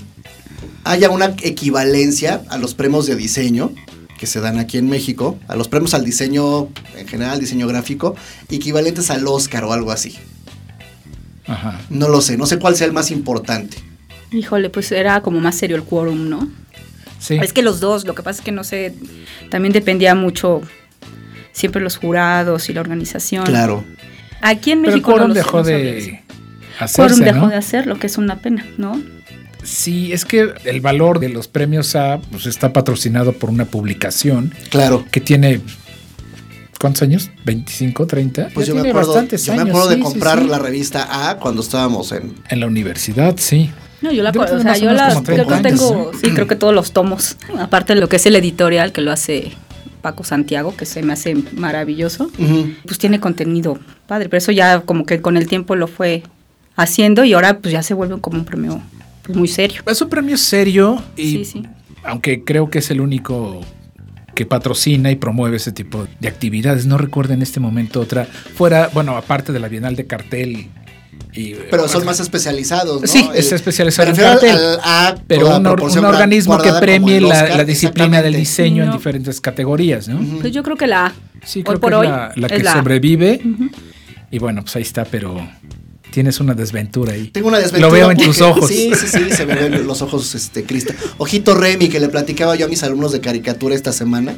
haya 0.85 1.09
una 1.09 1.35
equivalencia 1.43 2.43
a 2.51 2.59
los 2.59 2.75
premios 2.75 3.07
de 3.07 3.17
diseño. 3.17 3.73
que 4.19 4.27
se 4.27 4.41
dan 4.41 4.59
aquí 4.59 4.77
en 4.77 4.91
México, 4.91 5.39
a 5.49 5.57
los 5.57 5.69
premios 5.69 5.95
al 5.95 6.05
diseño, 6.05 6.69
en 6.95 7.09
general, 7.09 7.41
diseño 7.41 7.67
gráfico, 7.69 8.17
equivalentes 8.51 9.11
al 9.11 9.27
Oscar 9.27 9.65
o 9.65 9.73
algo 9.73 9.93
así. 9.93 10.19
Ajá. 11.47 11.81
No 11.89 12.09
lo 12.09 12.21
sé, 12.21 12.37
no 12.37 12.45
sé 12.45 12.59
cuál 12.59 12.77
sea 12.77 12.87
el 12.87 12.93
más 12.93 13.11
importante. 13.11 13.88
Híjole, 14.33 14.71
pues 14.71 14.93
era 14.93 15.21
como 15.23 15.41
más 15.41 15.57
serio 15.57 15.77
el 15.77 15.83
quórum, 15.85 16.29
¿no? 16.29 16.49
Sí. 17.19 17.39
Es 17.43 17.53
que 17.53 17.63
los 17.63 17.81
dos, 17.81 18.05
lo 18.07 18.15
que 18.15 18.23
pasa 18.23 18.41
es 18.41 18.45
que 18.45 18.53
no 18.53 18.63
sé, 18.65 18.95
también 19.51 19.73
dependía 19.73 20.15
mucho 20.15 20.63
siempre 21.53 21.83
los 21.83 21.97
jurados 21.97 22.69
y 22.69 22.73
la 22.75 22.81
organización. 22.81 23.45
Claro. 23.45 23.85
Aquí 24.41 24.71
en 24.71 24.83
Pero 24.83 24.93
el 24.93 24.97
México 25.01 25.13
quórum 25.13 25.29
no 25.29 25.35
dejó 25.35 25.63
de 25.63 26.23
Quórum 26.79 26.85
hacerse, 27.11 27.25
dejó 27.25 27.39
¿no? 27.39 27.49
de 27.49 27.57
hacerlo, 27.57 27.99
que 27.99 28.07
es 28.07 28.19
una 28.19 28.37
pena, 28.37 28.65
¿no? 28.77 29.01
Sí, 29.65 30.13
es 30.13 30.25
que 30.25 30.53
el 30.65 30.81
valor 30.81 31.19
de 31.19 31.29
los 31.29 31.49
premios 31.49 31.97
A 31.97 32.21
pues, 32.31 32.47
está 32.47 32.73
patrocinado 32.73 33.33
por 33.33 33.51
una 33.51 33.65
publicación 33.65 34.55
Claro. 34.71 35.05
que 35.11 35.21
tiene 35.21 35.61
¿cuántos 36.79 37.03
años? 37.03 37.31
¿25, 37.45 38.07
30? 38.07 38.51
Pues 38.55 38.69
Ya 38.69 38.75
yo 38.75 38.81
me 38.81 38.89
acuerdo, 38.89 39.09
bastantes 39.09 39.45
yo 39.45 39.55
me 39.55 39.63
años, 39.63 39.71
acuerdo 39.71 39.89
de 39.91 39.97
sí, 39.97 40.03
sí, 40.03 40.09
comprar 40.09 40.39
sí. 40.39 40.47
la 40.47 40.59
revista 40.61 41.29
A 41.31 41.37
cuando 41.39 41.61
estábamos 41.63 42.13
en... 42.13 42.35
en 42.49 42.61
la 42.61 42.67
universidad, 42.67 43.35
sí. 43.39 43.71
No, 44.01 44.13
yo 44.13 44.23
la 44.23 44.33
Debe 44.33 44.45
o 44.45 44.61
sea, 44.61 44.77
yo 44.77 44.93
la 44.93 45.09
creo 45.23 45.47
que 45.47 45.55
30 45.55 45.69
años, 45.69 45.81
tengo, 45.81 46.13
sí, 46.15 46.31
creo 46.31 46.47
que 46.47 46.57
todos 46.57 46.75
los 46.75 46.93
tomos, 46.93 47.37
aparte 47.59 47.95
de 47.95 48.01
lo 48.01 48.09
que 48.09 48.17
es 48.17 48.27
el 48.27 48.37
editorial 48.37 48.93
que 48.93 49.01
lo 49.01 49.11
hace 49.11 49.53
Paco 50.03 50.23
Santiago, 50.25 50.77
que 50.77 50.87
se 50.87 51.03
me 51.03 51.13
hace 51.13 51.35
maravilloso, 51.53 52.31
pues 52.85 52.99
tiene 52.99 53.19
contenido 53.21 53.79
padre, 54.07 54.29
pero 54.29 54.39
eso 54.39 54.53
ya 54.53 54.81
como 54.81 55.05
que 55.05 55.21
con 55.21 55.37
el 55.37 55.49
tiempo 55.49 55.75
lo 55.75 55.89
fue 55.89 56.23
haciendo 56.77 57.25
y 57.25 57.33
ahora 57.33 57.59
pues 57.59 57.73
ya 57.73 57.83
se 57.83 57.95
vuelve 57.95 58.21
como 58.21 58.39
un 58.39 58.45
premio 58.45 58.81
pues, 59.25 59.37
muy 59.37 59.49
serio. 59.49 59.83
Es 59.87 60.01
un 60.01 60.09
premio 60.09 60.37
serio 60.37 61.03
y 61.17 61.31
Sí, 61.31 61.45
sí. 61.45 61.63
aunque 62.05 62.45
creo 62.45 62.71
que 62.71 62.79
es 62.79 62.91
el 62.93 63.01
único 63.01 63.61
que 64.35 64.47
patrocina 64.47 65.11
y 65.11 65.17
promueve 65.17 65.57
ese 65.57 65.73
tipo 65.73 66.07
de 66.21 66.29
actividades. 66.29 66.87
No 66.87 66.97
recuerdo 66.97 67.35
en 67.35 67.43
este 67.43 67.59
momento 67.59 68.01
otra 68.01 68.25
fuera, 68.25 68.89
bueno, 68.95 69.17
aparte 69.17 69.53
de 69.53 69.59
la 69.59 69.67
Bienal 69.67 69.97
de 69.97 70.07
Cartel 70.07 70.69
y 71.33 71.55
Pero 71.71 71.89
son 71.89 72.05
más 72.05 72.21
especializados, 72.21 73.01
¿no? 73.03 73.07
Sí, 73.07 73.29
El- 73.33 73.39
está 73.39 73.55
especializado 73.57 74.09
en 74.09 74.17
refiero 74.17 74.33
cartel. 74.41 74.57
al 74.57 74.81
A, 74.83 75.17
pero 75.27 75.57
un, 75.57 75.67
or- 75.67 75.81
organismo 75.83 76.59
que 76.59 76.73
premie 76.81 77.21
la, 77.21 77.65
disciplina 77.65 78.23
del 78.23 78.35
diseño 78.35 78.83
en 78.83 78.89
No. 78.91 78.97
diferentes 78.97 79.41
categorías, 79.41 80.09
¿no? 80.09 80.41
Pues 80.41 80.53
yo 80.53 80.63
creo 80.63 80.77
que 80.77 80.87
la 80.87 81.07
A, 81.07 81.15
Sí, 81.45 81.61
hoy 81.61 81.77
por 81.77 81.91
que 81.91 81.95
hoy 81.97 82.07
es 82.07 82.13
la, 82.13 82.33
la 82.37 82.47
es 82.49 82.53
que 82.53 82.63
la 82.63 82.73
sobrevive. 82.75 83.41
Y 84.31 84.39
bueno, 84.39 84.63
pues 84.63 84.75
ahí 84.77 84.83
está, 84.83 85.05
pero 85.05 85.47
tienes 86.11 86.41
una 86.41 86.55
desventura 86.55 87.13
ahí. 87.13 87.29
Tengo 87.29 87.49
una 87.49 87.59
desventura. 87.59 87.87
Lo 87.89 87.93
veo 87.93 88.11
en 88.11 88.17
tus 88.19 88.41
ojos. 88.41 88.69
Sí, 88.69 88.91
sí, 88.99 89.07
sí, 89.07 89.31
se 89.31 89.47
me 89.47 89.55
ven 89.55 89.87
los 89.87 90.03
ojos, 90.03 90.35
este, 90.35 90.65
Cristo. 90.65 90.93
Ojito 91.19 91.55
Remy, 91.55 91.89
que 91.89 92.01
le 92.01 92.09
platicaba 92.09 92.57
yo 92.57 92.67
a 92.67 92.69
mis 92.69 92.83
alumnos 92.83 93.13
de 93.13 93.21
caricatura 93.21 93.75
esta 93.75 93.93
semana. 93.93 94.35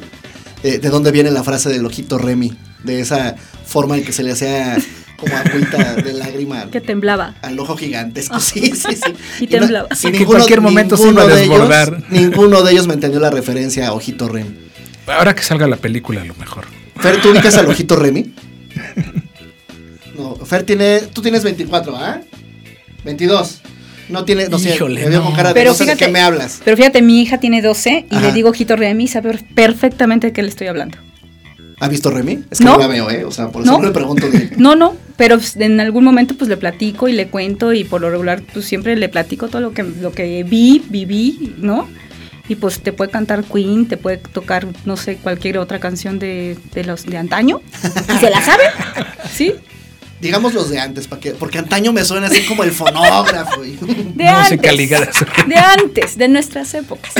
eh, 0.63 0.77
de 0.77 0.89
dónde 0.89 1.11
viene 1.11 1.31
la 1.31 1.43
frase 1.43 1.69
del 1.69 1.83
ojito 1.85 2.19
Remy. 2.19 2.53
De 2.83 2.99
esa 2.99 3.35
forma 3.65 3.97
en 3.97 4.03
que 4.03 4.11
se 4.13 4.21
le 4.21 4.31
hacía 4.31 4.77
como 5.21 5.37
agüita 5.37 5.93
de 5.95 6.13
lágrima 6.13 6.69
que 6.69 6.81
temblaba. 6.81 7.35
al 7.41 7.57
ojo 7.59 7.77
gigantesco. 7.77 8.39
Sí, 8.39 8.71
sí, 8.75 8.95
sí. 8.95 9.13
Y 9.43 9.47
temblaba. 9.47 9.87
no- 9.89 9.95
Sí, 9.95 10.11
que 10.11 10.17
en 10.17 10.25
cualquier 10.25 10.59
momento 10.61 10.97
se 10.97 11.05
ninguno 11.05 11.23
iba 11.25 11.31
a 11.33 11.35
de 11.37 11.43
ellos- 11.43 11.53
desbordar. 11.69 12.03
ninguno 12.09 12.61
de 12.63 12.71
ellos 12.73 12.87
me 12.87 12.95
entendió 12.95 13.19
la 13.21 13.29
referencia 13.29 13.87
a 13.87 13.93
ojito 13.93 14.27
Remy. 14.27 14.49
Ahora 15.07 15.33
que 15.35 15.43
salga 15.43 15.67
la 15.67 15.77
película, 15.77 16.21
a 16.21 16.25
lo 16.25 16.35
mejor. 16.35 16.65
Fer, 16.99 17.21
¿tú 17.21 17.29
ubicas 17.31 17.55
al 17.55 17.67
ojito 17.67 17.95
Remy? 18.03 18.33
No, 20.17 20.35
Fer 20.37 20.63
tiene. 20.63 21.01
Tú 21.13 21.21
tienes 21.21 21.43
24, 21.43 21.95
¿ah? 21.95 22.21
22. 23.05 23.61
No 24.09 24.25
tiene. 24.25 24.47
No 24.49 24.59
sé. 24.59 24.75
Híjole, 24.75 25.01
me 25.03 25.09
veo 25.09 25.19
no. 25.19 25.25
con 25.27 25.35
cara 25.35 25.49
de 25.49 25.53
Pero 25.55 25.71
no 25.71 25.75
sé 25.77 25.85
de 25.85 25.91
fíjate- 25.93 26.05
qué 26.05 26.11
me 26.11 26.19
hablas. 26.21 26.59
Pero 26.63 26.77
fíjate, 26.77 27.01
mi 27.01 27.21
hija 27.21 27.39
tiene 27.39 27.61
12 27.61 28.05
y 28.09 28.15
Ajá. 28.15 28.27
le 28.27 28.33
digo 28.33 28.49
ojito 28.49 28.75
Remy, 28.75 29.07
sabe 29.07 29.37
perfectamente 29.55 30.27
de 30.27 30.33
qué 30.33 30.43
le 30.43 30.49
estoy 30.49 30.67
hablando. 30.67 30.97
¿Ha 31.83 31.87
visto 31.87 32.11
Remy? 32.11 32.43
Es 32.51 32.59
que 32.59 32.63
No. 32.63 32.73
no, 32.73 32.77
la 32.79 32.87
veo, 32.87 33.09
¿eh? 33.09 33.25
O 33.25 33.31
sea, 33.31 33.49
por 33.49 33.63
eso 33.63 33.71
No. 33.71 33.79
no 33.79 33.85
le 33.87 33.91
pregunto 33.91 34.29
de. 34.29 34.51
No, 34.57 34.75
no, 34.75 34.95
pero 35.17 35.37
en 35.55 35.79
algún 35.79 36.03
momento 36.03 36.35
pues 36.37 36.47
le 36.49 36.55
platico 36.55 37.07
y 37.07 37.13
le 37.13 37.27
cuento 37.27 37.73
y 37.73 37.83
por 37.83 38.01
lo 38.01 38.09
regular 38.09 38.41
pues 38.53 38.65
siempre 38.65 38.95
le 38.95 39.09
platico 39.09 39.47
todo 39.47 39.61
lo 39.61 39.73
que, 39.73 39.83
lo 39.83 40.11
que 40.11 40.43
vi, 40.43 40.83
viví, 40.89 41.55
¿no? 41.57 41.87
Y 42.47 42.55
pues 42.55 42.81
te 42.81 42.91
puede 42.93 43.09
cantar 43.11 43.43
Queen, 43.45 43.87
te 43.87 43.97
puede 43.97 44.17
tocar, 44.17 44.67
no 44.85 44.95
sé, 44.97 45.15
cualquier 45.17 45.57
otra 45.57 45.79
canción 45.79 46.19
de, 46.19 46.57
de 46.73 46.83
los 46.83 47.05
de 47.05 47.17
antaño. 47.17 47.61
¿Y 48.13 48.17
se 48.19 48.29
la 48.29 48.41
sabe? 48.41 48.63
¿Sí? 49.33 49.53
Digamos 50.19 50.53
los 50.53 50.69
de 50.69 50.79
antes, 50.79 51.07
para 51.07 51.19
que, 51.19 51.31
porque 51.31 51.57
antaño 51.57 51.91
me 51.93 52.03
suena 52.05 52.27
así 52.27 52.43
como 52.43 52.63
el 52.63 52.71
fonógrafo. 52.71 53.63
y- 53.65 53.71
De 54.15 54.25
Música 54.31 54.51
antes. 54.69 54.77
ligada. 54.77 55.09
De 55.47 55.55
antes, 55.55 56.15
de 56.17 56.27
nuestras 56.27 56.73
épocas. 56.75 57.11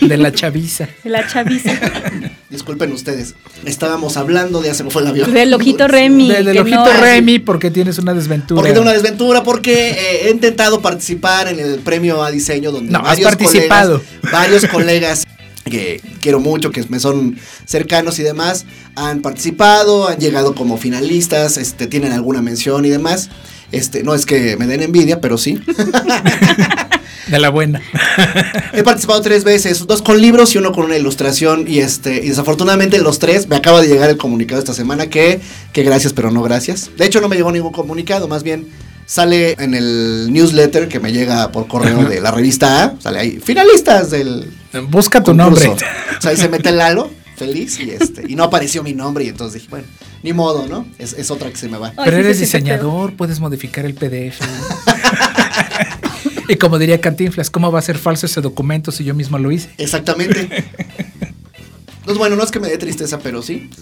De 0.00 0.16
la 0.16 0.32
chaviza. 0.32 0.88
De 1.04 1.10
la 1.10 1.26
chaviza. 1.26 1.72
Disculpen 2.50 2.92
ustedes. 2.92 3.34
Estábamos 3.66 4.16
hablando 4.16 4.62
de 4.62 4.70
hace 4.70 4.82
me 4.82 4.90
fue 4.90 5.02
el 5.02 5.08
avión. 5.08 5.32
Del 5.34 5.52
ojito 5.52 5.86
Remy. 5.86 6.28
De- 6.28 6.42
del 6.44 6.58
ojito 6.58 6.84
no- 6.84 7.00
Remy, 7.00 7.38
porque 7.40 7.70
tienes 7.70 7.98
una 7.98 8.14
desventura. 8.14 8.58
Porque 8.60 8.72
tengo 8.72 8.82
una 8.84 8.92
desventura, 8.94 9.42
porque 9.42 9.90
eh, 9.90 10.26
he 10.26 10.30
intentado 10.30 10.80
participar 10.80 11.48
en 11.48 11.58
el 11.60 11.78
premio 11.80 12.22
a 12.24 12.30
diseño 12.30 12.72
donde 12.72 12.90
No, 12.90 13.00
has 13.00 13.04
varios 13.04 13.28
participado. 13.36 14.00
colegas, 14.00 14.32
varios 14.32 14.66
colegas 14.66 15.24
que 15.68 16.00
quiero 16.20 16.40
mucho, 16.40 16.70
que 16.70 16.84
me 16.88 17.00
son 17.00 17.38
cercanos 17.64 18.18
y 18.18 18.22
demás, 18.22 18.66
han 18.94 19.22
participado, 19.22 20.08
han 20.08 20.18
llegado 20.18 20.54
como 20.54 20.76
finalistas, 20.76 21.56
este, 21.56 21.86
tienen 21.86 22.12
alguna 22.12 22.42
mención 22.42 22.84
y 22.84 22.90
demás. 22.90 23.30
Este, 23.70 24.02
no 24.02 24.14
es 24.14 24.24
que 24.24 24.56
me 24.56 24.66
den 24.66 24.82
envidia, 24.82 25.20
pero 25.20 25.36
sí. 25.38 25.60
De 27.28 27.38
la 27.38 27.50
buena. 27.50 27.82
He 28.72 28.82
participado 28.82 29.20
tres 29.20 29.44
veces, 29.44 29.86
dos 29.86 30.00
con 30.00 30.18
libros 30.18 30.54
y 30.54 30.58
uno 30.58 30.72
con 30.72 30.86
una 30.86 30.96
ilustración. 30.96 31.66
Y 31.68 31.80
este, 31.80 32.24
y 32.24 32.30
desafortunadamente 32.30 32.98
los 32.98 33.18
tres 33.18 33.48
me 33.48 33.56
acaba 33.56 33.82
de 33.82 33.88
llegar 33.88 34.08
el 34.08 34.16
comunicado 34.16 34.58
esta 34.58 34.72
semana 34.72 35.08
que, 35.10 35.40
que 35.72 35.82
gracias, 35.82 36.14
pero 36.14 36.30
no 36.30 36.42
gracias. 36.42 36.90
De 36.96 37.04
hecho, 37.04 37.20
no 37.20 37.28
me 37.28 37.36
llegó 37.36 37.52
ningún 37.52 37.72
comunicado, 37.72 38.28
más 38.28 38.42
bien 38.42 38.66
sale 39.04 39.56
en 39.58 39.74
el 39.74 40.28
newsletter 40.30 40.86
que 40.86 41.00
me 41.00 41.12
llega 41.12 41.50
por 41.50 41.66
correo 41.66 42.04
de 42.04 42.20
la 42.20 42.30
revista 42.30 42.84
A. 42.84 42.94
Sale 43.00 43.18
ahí, 43.18 43.40
finalistas 43.42 44.10
del 44.10 44.50
Busca 44.88 45.22
tu 45.22 45.36
concurso. 45.36 45.66
nombre. 45.68 45.86
O 46.18 46.20
sea, 46.20 46.30
ahí 46.30 46.36
se 46.36 46.48
mete 46.48 46.68
el 46.70 46.78
Lalo, 46.78 47.10
feliz, 47.36 47.78
y 47.80 47.90
este, 47.90 48.24
y 48.28 48.34
no 48.34 48.44
apareció 48.44 48.82
mi 48.82 48.92
nombre. 48.92 49.24
Y 49.24 49.28
entonces 49.28 49.54
dije, 49.62 49.70
bueno, 49.70 49.86
ni 50.22 50.32
modo, 50.32 50.66
¿no? 50.66 50.86
Es, 50.98 51.12
es 51.14 51.30
otra 51.30 51.50
que 51.50 51.56
se 51.56 51.68
me 51.68 51.78
va. 51.78 51.88
Ay, 51.96 52.04
Pero 52.04 52.16
sí, 52.18 52.22
eres 52.24 52.40
diseñador, 52.40 53.14
puedes 53.14 53.40
modificar 53.40 53.84
el 53.86 53.94
PDF. 53.94 54.40
y 56.48 56.56
como 56.56 56.78
diría 56.78 57.00
Cantinflas, 57.00 57.50
¿cómo 57.50 57.70
va 57.70 57.78
a 57.78 57.82
ser 57.82 57.98
falso 57.98 58.26
ese 58.26 58.40
documento 58.40 58.90
si 58.92 59.04
yo 59.04 59.14
mismo 59.14 59.38
lo 59.38 59.50
hice? 59.52 59.70
Exactamente. 59.78 60.48
Entonces, 62.00 62.18
bueno, 62.18 62.36
no 62.36 62.42
es 62.44 62.50
que 62.50 62.60
me 62.60 62.68
dé 62.68 62.78
tristeza, 62.78 63.18
pero 63.18 63.42
sí. 63.42 63.70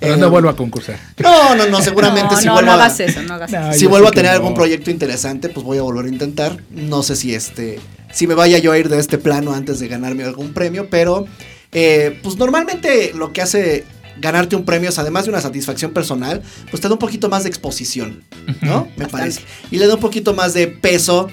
Pero 0.00 0.14
Eh, 0.14 0.16
no 0.16 0.30
vuelvo 0.30 0.48
a 0.48 0.56
concursar. 0.56 0.98
No, 1.22 1.54
no, 1.54 1.68
no, 1.68 1.80
seguramente 1.80 2.34
no, 2.34 2.40
si 2.40 2.46
no, 2.46 2.54
vuelvo 2.54 2.66
no 2.66 2.72
a- 2.72 2.86
hagas 2.86 2.98
eso, 2.98 3.22
no 3.22 3.34
hagas 3.34 3.52
No, 3.52 3.70
eso. 3.70 3.78
si 3.78 3.86
vuelvo 3.86 4.08
a 4.08 4.10
tener 4.10 4.32
no. 4.32 4.36
algún 4.38 4.52
proyecto 4.52 4.90
interesante, 4.90 5.48
pues 5.48 5.64
voy 5.64 5.78
a 5.78 5.82
volver 5.82 6.06
a 6.06 6.08
intentar. 6.08 6.58
No 6.72 7.04
sé 7.04 7.14
si 7.14 7.36
este, 7.36 7.78
si 8.12 8.26
me 8.26 8.34
vaya 8.34 8.58
yo 8.58 8.72
a 8.72 8.78
ir 8.78 8.88
de 8.88 8.98
este 8.98 9.18
plano 9.18 9.52
antes 9.52 9.80
de 9.80 9.88
ganarme 9.88 10.24
algún 10.24 10.52
premio, 10.52 10.88
pero 10.90 11.26
eh, 11.72 12.18
pues 12.22 12.36
normalmente 12.36 13.12
lo 13.14 13.32
que 13.32 13.42
hace 13.42 13.84
ganarte 14.20 14.56
un 14.56 14.64
premio 14.64 14.90
es 14.90 14.98
además 14.98 15.24
de 15.24 15.30
una 15.30 15.40
satisfacción 15.40 15.92
personal, 15.92 16.42
pues 16.70 16.80
te 16.80 16.88
da 16.88 16.94
un 16.94 16.98
poquito 16.98 17.28
más 17.28 17.44
de 17.44 17.48
exposición, 17.48 18.22
¿no? 18.60 18.88
Me 18.96 19.06
parece. 19.06 19.40
Y 19.70 19.78
le 19.78 19.86
da 19.86 19.94
un 19.94 20.00
poquito 20.00 20.34
más 20.34 20.54
de 20.54 20.68
peso 20.68 21.28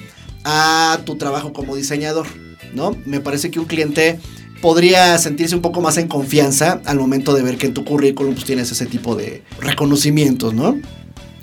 a 0.46 1.00
tu 1.06 1.16
trabajo 1.18 1.54
como 1.54 1.76
diseñador, 1.76 2.26
¿no? 2.74 2.96
Me 3.06 3.20
parece 3.20 3.52
que 3.52 3.60
un 3.60 3.66
cliente 3.66 4.20
podría 4.62 5.18
sentirse 5.18 5.56
un 5.56 5.62
poco 5.62 5.82
más 5.82 5.98
en 5.98 6.08
confianza 6.08 6.82
al 6.86 6.98
momento 6.98 7.34
de 7.34 7.44
ver 7.44 7.58
que 7.58 7.68
en 7.68 7.74
tu 7.74 7.84
currículum 7.84 8.34
pues, 8.34 8.46
tienes 8.46 8.72
ese 8.72 8.86
tipo 8.86 9.16
de 9.16 9.44
reconocimientos, 9.60 10.54
¿no? 10.54 10.80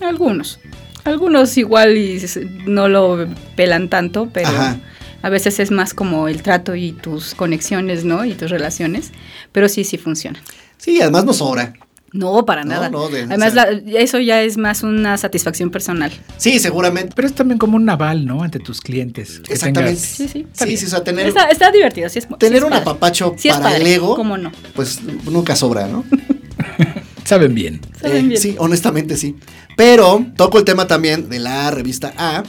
Algunos. 0.01 0.59
Algunos 1.05 1.57
igual 1.57 1.97
y 1.97 2.21
no 2.67 2.89
lo 2.89 3.29
pelan 3.55 3.89
tanto, 3.89 4.29
pero 4.33 4.49
Ajá. 4.49 4.81
A 5.27 5.29
veces 5.29 5.59
es 5.59 5.71
más 5.73 5.93
como 5.93 6.29
el 6.29 6.43
trato 6.43 6.77
y 6.77 6.93
tus 6.93 7.35
conexiones, 7.35 8.05
¿no? 8.05 8.25
Y 8.25 8.35
tus 8.35 8.49
relaciones. 8.51 9.11
Pero 9.51 9.69
sí, 9.69 9.83
sí 9.83 9.99
funciona. 9.99 10.41
Sí, 10.79 11.01
además 11.01 11.25
nos 11.25 11.39
sobra. 11.39 11.73
No, 12.13 12.47
para 12.47 12.63
No, 12.63 12.71
nada. 12.71 12.89
no, 12.89 13.09
de- 13.09 13.23
Además, 13.23 13.51
o 13.51 13.55
sea- 13.55 13.71
la- 13.73 14.01
eso 14.01 14.19
ya 14.21 14.41
es 14.43 14.57
más 14.57 14.85
una 14.85 15.19
satisfacción 15.19 15.71
personal. 15.71 16.13
Sí, 16.37 16.59
seguramente. 16.61 17.13
Pero 17.17 17.27
es 17.29 17.35
también 17.35 17.59
como 17.59 17.77
un 17.77 17.85
naval, 17.85 18.25
¿no? 18.25 18.43
Ante 18.43 18.61
tus 18.61 18.81
clientes. 18.81 19.43
Exactamente. 19.49 20.01
tengas- 20.01 20.17
Sí, 20.17 20.29
sí. 20.29 20.47
Sí, 20.53 20.77
sí, 20.77 20.87
o 20.87 20.89
sea, 20.89 21.03
tener, 21.05 21.27
Está, 21.27 21.49
está 21.51 21.71
divertido, 21.73 22.09
sí 22.09 22.21
es 22.21 22.25
sí 22.25 22.35
tener 22.39 22.59
es 22.59 22.65
un 22.65 22.73
apapacho 22.73 23.35
Sí 23.37 23.49
para 23.49 23.61
padre, 23.65 23.77
el 23.79 23.87
ego, 23.89 24.15
¿Cómo 24.15 24.39
no? 24.39 24.53
pues 24.75 25.01
nunca 25.25 25.57
sobra, 25.57 25.89
¿no? 25.89 26.05
Saben 27.25 27.55
bien. 27.55 27.81
Saben 28.01 28.27
Eh, 28.27 28.29
bien. 28.29 28.41
Sí, 28.41 28.55
honestamente 28.59 29.17
sí. 29.17 29.35
Pero 29.77 30.25
toco 30.37 30.59
el 30.59 30.65
tema 30.65 30.87
también 30.87 31.29
de 31.29 31.41
la 31.41 31.71
revista 31.73 32.15
A, 32.17 32.45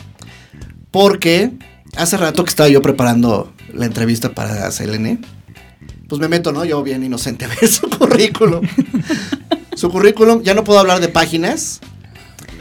porque 0.92 1.52
hace 1.96 2.18
rato 2.18 2.44
que 2.44 2.50
estaba 2.50 2.70
yo 2.70 2.82
preparando 2.82 3.52
la 3.74 3.86
entrevista 3.86 4.34
para 4.34 4.70
Selene, 4.72 5.20
pues 6.08 6.20
me 6.22 6.28
meto, 6.28 6.52
¿no? 6.52 6.64
Yo 6.66 6.84
bien 6.84 7.04
inocente 7.04 7.46
a 7.46 7.48
ver 7.50 7.68
su 7.68 7.90
currículum. 7.90 8.62
su 9.76 9.90
currículum, 9.90 10.42
ya 10.44 10.54
no 10.54 10.64
puedo 10.64 10.80
hablar 10.80 11.00
de 11.00 11.10
páginas, 11.10 11.80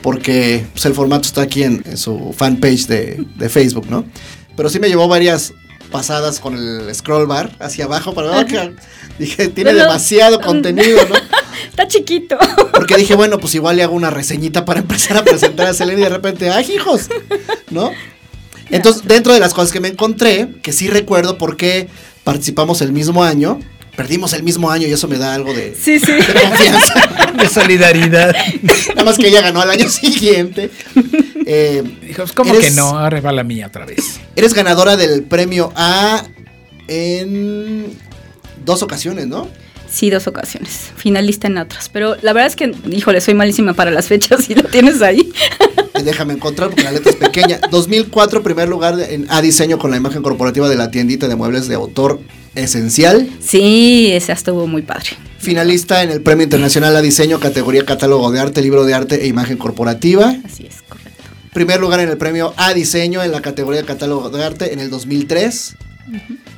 porque 0.03 0.67
pues, 0.73 0.85
el 0.87 0.95
formato 0.95 1.27
está 1.27 1.43
aquí 1.43 1.63
en, 1.63 1.83
en 1.87 1.97
su 1.97 2.35
fanpage 2.37 2.87
de, 2.87 3.25
de 3.37 3.49
Facebook, 3.49 3.87
¿no? 3.91 4.05
Pero 4.57 4.69
sí 4.69 4.79
me 4.81 4.89
llevó 4.89 5.09
varias 5.09 5.53
pasadas 5.91 6.41
con 6.41 6.55
el 6.57 6.93
scroll 6.95 7.27
bar 7.27 7.57
hacia 7.61 7.85
abajo 7.85 8.13
para 8.15 8.41
Ajá. 8.41 8.71
Dije, 9.19 9.49
tiene 9.49 9.71
Pero- 9.71 9.85
demasiado 9.85 10.41
contenido, 10.41 10.99
¿no? 11.09 11.15
Está 11.71 11.87
chiquito. 11.89 12.37
Porque 12.73 12.97
dije, 12.97 13.15
bueno, 13.15 13.39
pues 13.39 13.55
igual 13.55 13.77
le 13.77 13.83
hago 13.83 13.95
una 13.95 14.11
reseñita 14.11 14.65
para 14.65 14.81
empezar 14.81 15.17
a 15.17 15.25
presentar 15.25 15.67
a 15.69 15.75
Selena 15.75 16.01
y 16.01 16.03
de 16.05 16.09
repente, 16.11 16.51
¡ay, 16.51 16.71
hijos! 16.75 17.09
¿No? 17.71 17.93
Entonces, 18.71 19.03
dentro 19.07 19.33
de 19.33 19.41
las 19.41 19.55
cosas 19.55 19.73
que 19.73 19.81
me 19.81 19.89
encontré, 19.89 20.49
que 20.63 20.73
sí 20.73 20.89
recuerdo 20.89 21.39
porque 21.39 21.89
participamos 22.25 22.81
el 22.83 22.93
mismo 22.93 23.23
año, 23.23 23.61
perdimos 23.97 24.33
el 24.33 24.43
mismo 24.43 24.71
año 24.71 24.87
y 24.89 24.93
eso 24.93 25.09
me 25.09 25.19
da 25.19 25.35
algo 25.35 25.55
de, 25.55 25.75
Sí, 25.75 25.99
sí. 25.99 26.13
de 26.13 26.19
confianza. 26.25 27.33
De 27.37 27.49
solidaridad. 27.49 28.35
Nada 28.89 29.05
más 29.05 29.19
que 29.19 29.29
ella 29.29 29.43
ganó 29.43 29.61
al 29.61 29.71
año 29.71 29.89
siguiente. 29.91 30.71
Eh, 31.47 31.83
Dijo, 32.03 32.23
pues, 32.23 32.33
¿cómo 32.33 32.53
Eres- 32.55 32.71
que 32.71 32.71
no? 32.73 32.99
Ahora 32.99 33.21
va 33.21 33.31
la 33.33 33.45
mía 33.45 33.67
otra 33.67 33.85
vez. 33.85 34.21
eres 34.37 34.55
ganadora 34.55 34.97
del 34.97 35.23
premio 35.23 35.71
A 35.77 36.25
en 36.89 37.87
dos 38.65 38.83
ocasiones, 38.83 39.27
¿no? 39.27 39.49
Sí, 39.89 40.11
dos 40.11 40.27
ocasiones. 40.27 40.91
Finalista 40.97 41.47
en 41.47 41.59
otras. 41.59 41.89
Pero 41.89 42.17
la 42.23 42.33
verdad 42.33 42.49
es 42.49 42.57
que, 42.57 42.73
híjole, 42.91 43.21
soy 43.21 43.35
malísima 43.35 43.75
para 43.75 43.91
las 43.91 44.07
fechas 44.07 44.49
y 44.51 44.55
lo 44.55 44.65
tienes 44.65 45.03
ahí. 45.03 45.33
Déjame 46.05 46.35
encontrar 46.35 46.69
porque 46.69 46.85
la 46.85 46.93
letra 46.93 47.11
es 47.11 47.17
pequeña. 47.17 47.59
2004, 47.71 48.43
primer 48.43 48.69
lugar 48.69 48.99
en 49.01 49.27
A 49.31 49.41
diseño 49.41 49.79
con 49.79 49.91
la 49.91 49.97
imagen 49.97 50.23
corporativa 50.23 50.69
de 50.69 50.77
la 50.77 50.91
tiendita 50.91 51.29
de 51.29 51.37
muebles 51.37 51.69
de 51.69 51.75
autor 51.75 52.21
esencial. 52.55 53.29
Sí, 53.41 54.11
esa 54.13 54.33
estuvo 54.33 54.67
muy 54.67 54.83
padre. 54.83 55.11
Finalista 55.39 56.03
en 56.03 56.11
el 56.11 56.23
Premio 56.23 56.45
Internacional 56.45 56.97
a 56.97 57.03
Diseño, 57.03 57.39
categoría 57.39 57.85
Catálogo 57.85 58.31
de 58.31 58.41
Arte, 58.41 58.63
Libro 58.63 58.85
de 58.85 58.95
Arte 58.95 59.23
e 59.23 59.27
Imagen 59.27 59.59
Corporativa. 59.59 60.35
Así 60.45 60.67
es, 60.67 60.83
correcto. 60.89 61.23
Primer 61.53 61.81
lugar 61.81 62.01
en 62.01 62.09
el 62.09 62.17
Premio 62.17 62.53
A 62.57 62.75
Diseño 62.75 63.23
en 63.23 63.33
la 63.33 63.41
categoría 63.41 63.85
Catálogo 63.85 64.31
de 64.31 64.45
Arte 64.45 64.73
en 64.73 64.81
el 64.81 64.91
2003. 64.91 65.77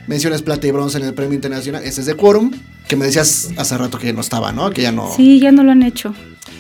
Menciones 0.06 0.42
plata 0.42 0.66
y 0.66 0.70
bronce 0.70 0.98
en 0.98 1.04
el 1.04 1.14
Premio 1.14 1.34
Internacional. 1.34 1.84
Ese 1.84 2.00
es 2.00 2.06
de 2.06 2.14
Quorum, 2.14 2.52
que 2.88 2.96
me 2.96 3.04
decías 3.04 3.50
hace 3.56 3.78
rato 3.78 3.98
que 3.98 4.12
no 4.12 4.20
estaba, 4.20 4.50
¿no? 4.50 4.70
Que 4.70 4.82
ya 4.82 4.92
no. 4.92 5.12
Sí, 5.14 5.38
ya 5.38 5.52
no 5.52 5.62
lo 5.62 5.72
han 5.72 5.82
hecho. 5.82 6.14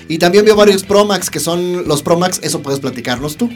Y 0.08 0.18
también 0.18 0.44
veo 0.44 0.54
varios 0.54 0.84
Promax, 0.84 1.30
que 1.30 1.40
son 1.40 1.88
los 1.88 2.02
Promax, 2.02 2.40
eso 2.42 2.62
puedes 2.62 2.80
platicarnos 2.80 3.36
tú. 3.36 3.50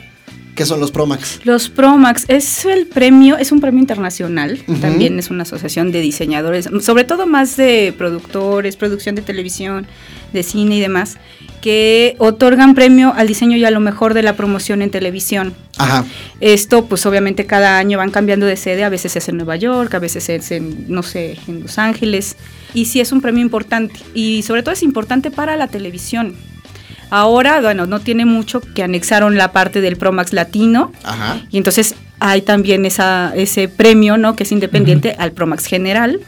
¿Qué 0.55 0.67
son 0.67 0.81
los 0.81 0.91
Promax? 0.91 1.41
Los 1.45 1.71
Promax 1.71 2.27
es 2.29 2.67
el 2.67 2.87
premio, 2.87 3.39
es 3.39 3.53
un 3.53 3.61
premio 3.61 3.81
internacional, 3.81 4.63
también 4.81 5.19
es 5.19 5.31
una 5.31 5.45
asociación 5.45 5.93
de 5.93 6.01
diseñadores, 6.01 6.69
sobre 6.83 7.05
todo 7.05 7.27
más 7.27 7.57
de 7.57 7.95
productores, 7.97 8.77
producción 8.77 9.15
de 9.15 9.23
televisión, 9.23 9.87
de 10.33 10.43
cine 10.43 10.77
y 10.77 10.81
demás, 10.81 11.17
que 11.63 12.17
otorgan 12.19 12.75
premio 12.75 13.15
al 13.17 13.29
diseño 13.29 13.57
y 13.57 13.65
a 13.65 13.71
lo 13.71 13.81
mejor 13.81 14.13
de 14.13 14.23
la 14.23 14.37
promoción 14.37 14.83
en 14.83 14.91
televisión. 14.91 15.55
Ajá. 15.79 16.05
Esto, 16.41 16.85
pues 16.87 17.07
obviamente 17.07 17.47
cada 17.47 17.79
año 17.79 17.97
van 17.99 18.11
cambiando 18.11 18.45
de 18.45 18.57
sede, 18.57 18.85
a 18.85 18.89
veces 18.91 19.17
es 19.17 19.29
en 19.29 19.37
Nueva 19.37 19.57
York, 19.57 19.95
a 19.95 20.01
veces 20.01 20.29
es 20.29 20.51
en, 20.51 20.87
no 20.89 21.03
sé, 21.03 21.39
en 21.49 21.63
Los 21.63 21.79
Ángeles. 21.79 22.37
Y 22.75 22.87
sí 22.87 23.01
es 23.01 23.13
un 23.13 23.21
premio 23.21 23.43
importante. 23.43 23.95
Y 24.13 24.43
sobre 24.43 24.63
todo 24.63 24.73
es 24.73 24.83
importante 24.83 25.31
para 25.31 25.57
la 25.57 25.69
televisión. 25.69 26.35
Ahora, 27.13 27.61
bueno, 27.61 27.85
no 27.85 28.01
tiene 28.01 28.25
mucho 28.25 28.63
que 28.63 28.83
anexaron 28.83 29.37
la 29.37 29.53
parte 29.53 29.83
del 29.83 29.99
Promax 29.99 30.33
Latino. 30.33 30.93
Ajá. 31.05 31.43
Y 31.51 31.59
entonces 31.59 31.95
hay 32.21 32.41
también 32.41 32.87
esa, 32.87 33.35
ese 33.37 33.69
premio, 33.69 34.17
¿no? 34.17 34.35
Que 34.35 34.45
es 34.45 34.51
independiente 34.51 35.15
al 35.19 35.33
Promax 35.33 35.67
General. 35.67 36.21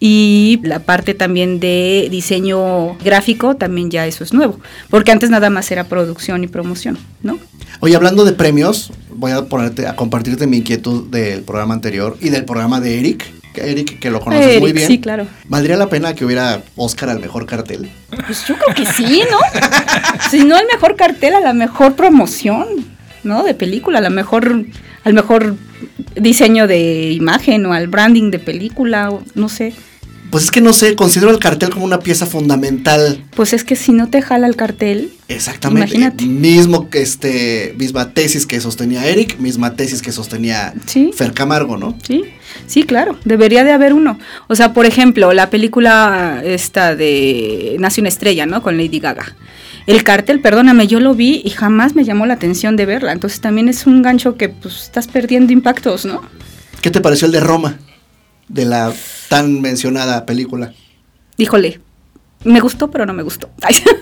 Y 0.00 0.60
la 0.64 0.80
parte 0.80 1.14
también 1.14 1.60
de 1.60 2.08
diseño 2.10 2.98
gráfico, 2.98 3.56
también 3.56 3.90
ya 3.90 4.06
eso 4.06 4.22
es 4.22 4.34
nuevo. 4.34 4.60
Porque 4.90 5.12
antes 5.12 5.30
nada 5.30 5.48
más 5.48 5.70
era 5.70 5.84
producción 5.84 6.44
y 6.44 6.46
promoción, 6.46 6.98
¿no? 7.22 7.38
Oye, 7.80 7.96
hablando 7.96 8.26
de 8.26 8.32
premios, 8.34 8.92
voy 9.08 9.32
a 9.32 9.46
ponerte 9.46 9.86
a 9.86 9.96
compartirte 9.96 10.46
mi 10.46 10.58
inquietud 10.58 11.08
del 11.08 11.40
programa 11.40 11.72
anterior 11.72 12.18
y 12.20 12.28
del 12.28 12.44
programa 12.44 12.80
de 12.80 12.98
Eric. 12.98 13.24
Eric, 13.64 13.98
que 13.98 14.10
lo 14.10 14.20
conoces 14.20 14.46
Eric, 14.46 14.60
muy 14.60 14.72
bien. 14.72 14.86
Sí, 14.86 15.00
claro. 15.00 15.26
¿Valdría 15.44 15.76
la 15.76 15.88
pena 15.88 16.14
que 16.14 16.24
hubiera 16.24 16.62
Oscar 16.76 17.10
al 17.10 17.20
mejor 17.20 17.46
cartel? 17.46 17.90
Pues 18.26 18.46
yo 18.46 18.56
creo 18.56 18.74
que 18.74 18.86
sí, 18.92 19.22
¿no? 19.30 19.38
si 20.30 20.44
no 20.44 20.58
el 20.58 20.66
mejor 20.72 20.96
cartel, 20.96 21.34
a 21.34 21.40
la 21.40 21.52
mejor 21.52 21.94
promoción, 21.94 22.66
¿no? 23.24 23.42
De 23.42 23.54
película, 23.54 23.98
a 23.98 24.02
la 24.02 24.10
mejor, 24.10 24.64
al 25.04 25.14
mejor 25.14 25.56
diseño 26.16 26.66
de 26.66 27.12
imagen 27.12 27.66
o 27.66 27.72
al 27.72 27.88
branding 27.88 28.30
de 28.30 28.38
película, 28.38 29.10
o 29.10 29.22
no 29.34 29.48
sé. 29.48 29.74
Pues 30.30 30.44
es 30.44 30.50
que 30.50 30.60
no 30.60 30.72
sé, 30.72 30.94
considero 30.94 31.30
el 31.30 31.38
cartel 31.38 31.70
como 31.70 31.84
una 31.84 32.00
pieza 32.00 32.26
fundamental. 32.26 33.24
Pues 33.34 33.52
es 33.52 33.64
que 33.64 33.76
si 33.76 33.92
no 33.92 34.08
te 34.08 34.20
jala 34.22 34.46
el 34.46 34.56
cartel, 34.56 35.12
Exactamente. 35.28 35.94
Imagínate. 35.94 36.24
Mismo 36.24 36.88
que 36.88 37.02
este, 37.02 37.74
misma 37.78 38.12
tesis 38.14 38.46
que 38.46 38.60
sostenía 38.60 39.06
Eric, 39.06 39.38
misma 39.38 39.74
tesis 39.76 40.00
que 40.00 40.10
sostenía 40.10 40.72
Sí. 40.86 41.10
Fer 41.14 41.32
Camargo, 41.34 41.76
¿no? 41.76 41.96
sí, 42.02 42.24
sí, 42.66 42.82
claro, 42.84 43.18
debería 43.24 43.62
de 43.62 43.72
haber 43.72 43.92
uno. 43.92 44.18
O 44.48 44.56
sea, 44.56 44.72
por 44.72 44.86
ejemplo, 44.86 45.34
la 45.34 45.50
película 45.50 46.42
esta 46.44 46.96
de 46.96 47.76
Nace 47.78 48.00
una 48.00 48.08
estrella, 48.08 48.46
¿no? 48.46 48.62
Con 48.62 48.78
Lady 48.78 49.00
Gaga. 49.00 49.36
El 49.86 50.02
cartel, 50.02 50.40
perdóname, 50.40 50.86
yo 50.86 50.98
lo 51.00 51.14
vi 51.14 51.42
y 51.44 51.50
jamás 51.50 51.94
me 51.94 52.04
llamó 52.04 52.24
la 52.26 52.34
atención 52.34 52.76
de 52.76 52.86
verla. 52.86 53.12
Entonces 53.12 53.40
también 53.40 53.68
es 53.68 53.86
un 53.86 54.02
gancho 54.02 54.36
que 54.36 54.48
pues 54.48 54.82
estás 54.82 55.08
perdiendo 55.08 55.52
impactos, 55.52 56.04
¿no? 56.06 56.22
¿Qué 56.80 56.90
te 56.90 57.00
pareció 57.00 57.26
el 57.26 57.32
de 57.32 57.40
Roma? 57.40 57.78
De 58.48 58.64
la 58.64 58.92
tan 59.28 59.60
mencionada 59.60 60.24
película. 60.26 60.72
Híjole, 61.36 61.80
me 62.44 62.60
gustó, 62.60 62.88
pero 62.90 63.04
no 63.04 63.12
me 63.12 63.22
gustó. 63.22 63.50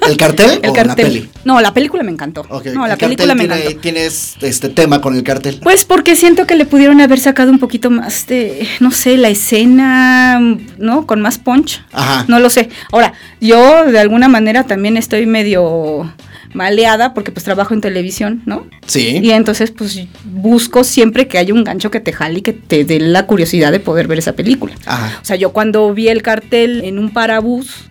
¿El 0.08 0.16
cartel 0.16 0.60
el 0.62 0.70
o 0.70 0.72
cartel. 0.72 0.86
la 0.88 0.94
peli? 0.94 1.30
No, 1.44 1.60
la 1.60 1.72
película 1.72 2.02
me 2.02 2.12
encantó. 2.12 2.42
Ok, 2.50 2.66
No, 2.66 2.86
la 2.86 2.96
película 2.96 3.34
me 3.34 3.44
encantó. 3.44 3.76
Tienes 3.76 4.36
este 4.42 4.68
tema 4.68 5.00
con 5.00 5.16
el 5.16 5.22
cartel. 5.22 5.60
Pues 5.62 5.84
porque 5.84 6.16
siento 6.16 6.46
que 6.46 6.54
le 6.54 6.66
pudieron 6.66 7.00
haber 7.00 7.18
sacado 7.18 7.50
un 7.50 7.58
poquito 7.58 7.90
más 7.90 8.26
de, 8.26 8.68
no 8.80 8.90
sé, 8.90 9.16
la 9.16 9.28
escena, 9.30 10.38
¿no? 10.78 11.06
Con 11.06 11.22
más 11.22 11.38
punch. 11.38 11.82
Ajá. 11.92 12.24
No 12.28 12.38
lo 12.38 12.50
sé. 12.50 12.68
Ahora, 12.92 13.14
yo 13.40 13.86
de 13.90 13.98
alguna 13.98 14.28
manera 14.28 14.64
también 14.64 14.96
estoy 14.98 15.24
medio 15.26 16.12
maleada 16.54 17.14
porque 17.14 17.32
pues 17.32 17.44
trabajo 17.44 17.74
en 17.74 17.80
televisión, 17.80 18.42
¿no? 18.46 18.66
Sí. 18.86 19.20
Y 19.22 19.30
entonces 19.30 19.70
pues 19.70 20.00
busco 20.24 20.84
siempre 20.84 21.28
que 21.28 21.38
haya 21.38 21.52
un 21.54 21.64
gancho 21.64 21.90
que 21.90 22.00
te 22.00 22.12
jale 22.12 22.38
y 22.38 22.42
que 22.42 22.52
te 22.52 22.84
dé 22.84 23.00
la 23.00 23.26
curiosidad 23.26 23.72
de 23.72 23.80
poder 23.80 24.06
ver 24.08 24.18
esa 24.18 24.34
película. 24.34 24.74
Ajá. 24.86 25.18
O 25.20 25.24
sea, 25.24 25.36
yo 25.36 25.52
cuando 25.52 25.92
vi 25.94 26.08
el 26.08 26.22
cartel 26.22 26.82
en 26.84 26.98
un 26.98 27.10
parabús, 27.10 27.84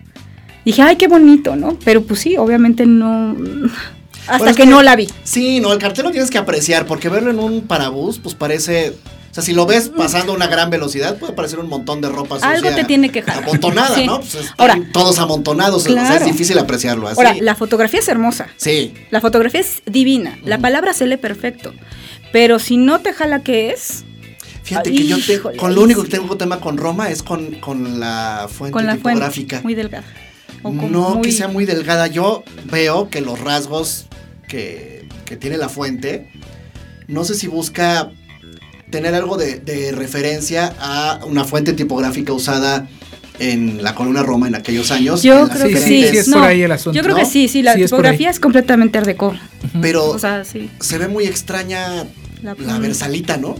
dije, 0.64 0.82
ay, 0.82 0.96
qué 0.96 1.08
bonito, 1.08 1.56
¿no? 1.56 1.78
Pero 1.84 2.02
pues 2.02 2.20
sí, 2.20 2.36
obviamente 2.36 2.86
no... 2.86 3.36
Hasta 4.26 4.38
Bueno, 4.38 4.50
es 4.50 4.56
que, 4.56 4.62
que- 4.64 4.68
no 4.70 4.82
la 4.82 4.96
vi. 4.96 5.08
Sí, 5.22 5.60
no, 5.60 5.72
el 5.72 5.78
cartel 5.78 6.04
lo 6.04 6.10
tienes 6.10 6.30
que 6.32 6.38
apreciar 6.38 6.84
porque 6.86 7.08
verlo 7.08 7.30
en 7.30 7.38
un 7.38 7.60
parabús, 7.60 8.18
pues 8.18 8.34
parece. 8.34 8.92
O 9.30 9.34
sea, 9.36 9.42
si 9.44 9.52
lo 9.52 9.66
ves 9.66 9.90
pasando 9.90 10.32
a 10.32 10.34
una 10.36 10.46
gran 10.46 10.70
velocidad, 10.70 11.18
puede 11.18 11.34
parecer 11.34 11.58
un 11.58 11.68
montón 11.68 12.00
de 12.00 12.08
ropa 12.08 12.36
sucia. 12.36 12.50
Algo 12.50 12.70
te 12.70 12.84
tiene 12.84 13.10
que 13.10 13.20
jalar. 13.22 13.42
Amontonada, 13.44 13.94
Sí. 13.94 14.06
¿no? 14.06 14.20
Pues 14.20 14.52
Ahora- 14.56 14.78
todos 14.92 15.18
amontonados. 15.18 15.86
O 15.86 15.92
sea, 15.92 16.16
es 16.16 16.24
difícil 16.24 16.58
apreciarlo 16.58 17.06
así. 17.06 17.18
Ahora, 17.18 17.34
la 17.40 17.54
fotografía 17.54 18.00
es 18.00 18.08
hermosa. 18.08 18.48
Sí. 18.56 18.94
La 19.10 19.20
fotografía 19.20 19.60
es 19.60 19.82
divina. 19.84 20.38
La 20.44 20.58
palabra 20.58 20.94
se 20.94 21.06
lee 21.06 21.18
perfecto. 21.18 21.74
Pero 22.32 22.58
si 22.58 22.76
no 22.78 23.00
te 23.00 23.12
jala 23.12 23.42
qué 23.42 23.70
es, 23.70 24.04
Fíjate 24.62 24.90
que 24.90 25.06
yo 25.06 25.16
te- 25.24 25.40
con 25.56 25.74
lo 25.74 25.82
único 25.82 26.02
que 26.02 26.08
tengo 26.10 26.36
tema 26.36 26.58
con 26.60 26.76
Roma 26.76 27.10
es 27.10 27.22
con, 27.22 27.56
con 27.60 28.00
la 28.00 28.48
fuente 28.50 28.72
con 28.72 28.84
la 28.86 28.92
fuente 28.96 29.10
tipográfica. 29.20 29.60
muy 29.62 29.74
delgada. 29.74 30.04
O 30.62 30.72
no 30.72 31.10
muy- 31.16 31.22
que 31.22 31.30
sea 31.32 31.46
muy 31.48 31.66
delgada. 31.66 32.06
Yo 32.08 32.42
veo 32.64 33.08
que 33.10 33.20
los 33.20 33.38
rasgos 33.38 34.06
que, 34.48 35.06
que 35.24 35.36
tiene 35.36 35.56
la 35.56 35.68
fuente, 35.68 36.32
no 37.06 37.24
sé 37.24 37.34
si 37.36 37.46
busca 37.46 38.10
tener 38.96 39.14
algo 39.14 39.36
de, 39.36 39.58
de 39.60 39.92
referencia 39.92 40.74
a 40.80 41.20
una 41.26 41.44
fuente 41.44 41.72
tipográfica 41.74 42.32
usada 42.32 42.88
en 43.38 43.82
la 43.82 43.94
columna 43.94 44.22
Roma 44.22 44.48
en 44.48 44.54
aquellos 44.54 44.90
años. 44.90 45.22
Yo 45.22 45.48
creo 45.50 45.68
que 45.68 45.76
sí. 45.76 46.02
sí, 46.08 46.16
es 46.16 46.28
por 46.30 46.42
ahí 46.42 46.62
el 46.62 46.72
asunto, 46.72 46.96
Yo 46.96 47.02
creo 47.02 47.14
¿no? 47.16 47.22
que 47.22 47.28
sí, 47.28 47.48
sí, 47.48 47.62
la 47.62 47.74
Sí, 47.74 47.82
tipografía 47.82 48.30
es 48.30 48.40
completamente 48.40 48.96
art 48.96 49.06
deco. 49.06 49.34
Pero 49.82 50.06
O 50.06 50.18
sea, 50.18 50.44
sí. 50.44 50.70
se 50.80 50.96
ve 50.96 51.08
muy 51.08 51.24
extraña 51.26 52.04
La- 52.42 52.56
la 52.58 52.78
versalita, 52.78 53.36
¿no? 53.36 53.54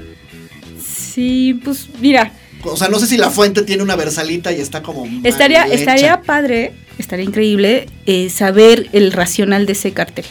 Sí, 1.12 1.60
pues 1.64 1.88
mira, 2.00 2.32
O 2.64 2.76
sea, 2.76 2.88
no 2.88 2.98
sé 2.98 3.06
si 3.06 3.16
la 3.18 3.30
fuente 3.30 3.62
tiene 3.62 3.82
una 3.82 3.96
versalita 3.96 4.50
y 4.52 4.60
está 4.60 4.82
como. 4.82 5.04
estaría, 5.24 5.66
hecha. 5.66 5.74
estaría 5.74 6.22
padre, 6.22 6.72
estaría 6.98 7.24
increíble 7.26 7.86
eh, 8.06 8.30
saber 8.30 8.88
el 8.92 9.12
racional 9.12 9.66
de 9.66 9.72
ese 9.72 9.92
cartel. 9.92 10.24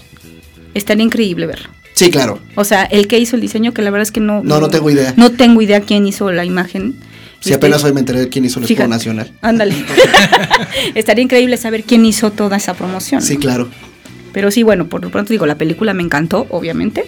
Estaría 0.74 1.04
increíble 1.06 1.46
verlo. 1.46 1.70
Sí, 1.95 2.12
claro. 2.12 2.39
O 2.55 2.63
sea, 2.65 2.84
el 2.84 3.08
que 3.08 3.17
hizo 3.19 3.36
el 3.36 3.41
diseño, 3.41 3.73
que 3.73 3.81
la 3.81 3.89
verdad 3.89 4.03
es 4.03 4.12
que 4.12 4.19
no. 4.19 4.43
No, 4.43 4.60
no 4.60 4.69
tengo 4.69 4.89
idea. 4.91 5.13
No 5.17 5.31
tengo 5.31 5.62
idea 5.62 5.81
quién 5.81 6.05
hizo 6.05 6.31
la 6.31 6.45
imagen. 6.45 6.93
Si 7.39 7.49
Este, 7.51 7.55
apenas 7.55 7.84
hoy 7.84 7.93
me 7.93 7.99
enteré 8.01 8.19
de 8.19 8.29
quién 8.29 8.43
hizo 8.45 8.60
el 8.60 8.65
escudo 8.65 8.75
fíjate. 8.75 8.89
nacional. 8.89 9.31
Ándale. 9.41 9.75
estaría 10.95 11.23
increíble 11.23 11.58
saber 11.58 11.84
quién 11.84 12.05
hizo 12.05 12.31
toda 12.31 12.58
esa 12.58 12.73
promoción. 12.73 13.21
Sí, 13.21 13.38
claro. 13.38 13.69
Pero 14.34 14.51
sí, 14.51 14.63
bueno, 14.63 14.88
por 14.88 15.01
lo 15.03 15.10
pronto 15.12 15.31
digo, 15.31 15.45
la 15.45 15.55
película 15.58 15.93
me 15.93 16.03
encantó, 16.03 16.47
obviamente. 16.49 17.05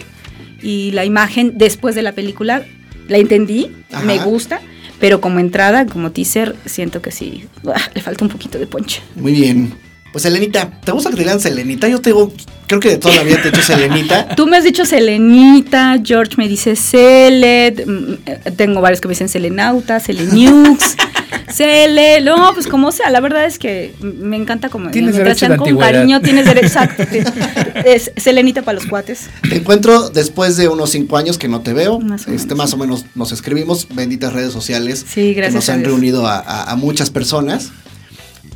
Y 0.62 0.90
la 0.92 1.04
imagen 1.04 1.52
después 1.56 1.94
de 1.94 2.02
la 2.02 2.12
película 2.12 2.64
la 3.08 3.18
entendí, 3.18 3.70
Ajá. 3.92 4.04
me 4.04 4.18
gusta. 4.18 4.60
Pero 5.00 5.20
como 5.20 5.38
entrada, 5.38 5.86
como 5.86 6.10
teaser, 6.10 6.56
siento 6.66 7.02
que 7.02 7.12
sí, 7.12 7.44
le 7.94 8.00
falta 8.00 8.24
un 8.24 8.30
poquito 8.30 8.58
de 8.58 8.66
ponche. 8.66 9.00
Muy 9.16 9.32
bien. 9.32 9.72
Pues 10.12 10.24
Elenita, 10.24 10.70
¿te 10.84 10.92
gusta 10.92 11.10
que 11.10 11.16
te 11.16 11.22
digan 11.22 11.38
Selenita? 11.40 11.86
Yo 11.88 12.00
te 12.00 12.10
digo 12.10 12.32
creo 12.66 12.80
que 12.80 12.88
de 12.90 12.98
toda 12.98 13.14
la 13.16 13.22
vida 13.22 13.40
te 13.42 13.48
he 13.48 13.50
dicho 13.50 13.62
Selenita. 13.62 14.28
Tú 14.36 14.46
me 14.46 14.56
has 14.58 14.64
dicho 14.64 14.84
Selenita, 14.84 15.96
George 16.04 16.34
me 16.36 16.48
dice 16.48 16.76
Celet, 16.76 17.86
mm, 17.86 18.12
eh, 18.26 18.40
tengo 18.56 18.80
varios 18.80 19.00
que 19.00 19.08
me 19.08 19.12
dicen 19.12 19.28
Selenauta, 19.28 20.00
Seleniux, 20.00 20.96
Cele, 21.52 22.20
no, 22.20 22.52
pues 22.54 22.66
como 22.66 22.92
sea, 22.92 23.10
la 23.10 23.20
verdad 23.20 23.44
es 23.46 23.58
que 23.58 23.94
me 24.00 24.36
encanta 24.36 24.68
como 24.68 24.90
Tienes 24.90 25.16
derecho 25.16 25.48
de 25.48 25.56
con 25.56 25.68
antigüedad. 25.68 25.92
cariño, 25.92 26.20
tienes 26.20 26.44
derecho, 26.46 26.66
exacto, 26.66 27.04
es 27.84 28.12
Selenita 28.16 28.62
para 28.62 28.74
los 28.78 28.86
cuates. 28.86 29.28
Te 29.48 29.56
encuentro 29.56 30.10
después 30.10 30.56
de 30.56 30.68
unos 30.68 30.90
cinco 30.90 31.16
años 31.16 31.38
que 31.38 31.48
no 31.48 31.60
te 31.60 31.72
veo. 31.72 32.00
Más 32.00 32.26
o 32.26 32.30
este, 32.32 32.48
menos. 32.54 32.58
más 32.58 32.72
o 32.74 32.76
menos 32.76 33.04
nos 33.14 33.32
escribimos. 33.32 33.88
Benditas 33.94 34.32
redes 34.32 34.52
sociales. 34.52 35.04
Sí, 35.08 35.32
gracias 35.34 35.52
Que 35.52 35.56
nos 35.58 35.68
han 35.70 35.84
reunido 35.84 36.26
a, 36.26 36.38
a- 36.38 36.70
a 36.70 36.76
muchas 36.76 37.10
personas. 37.10 37.70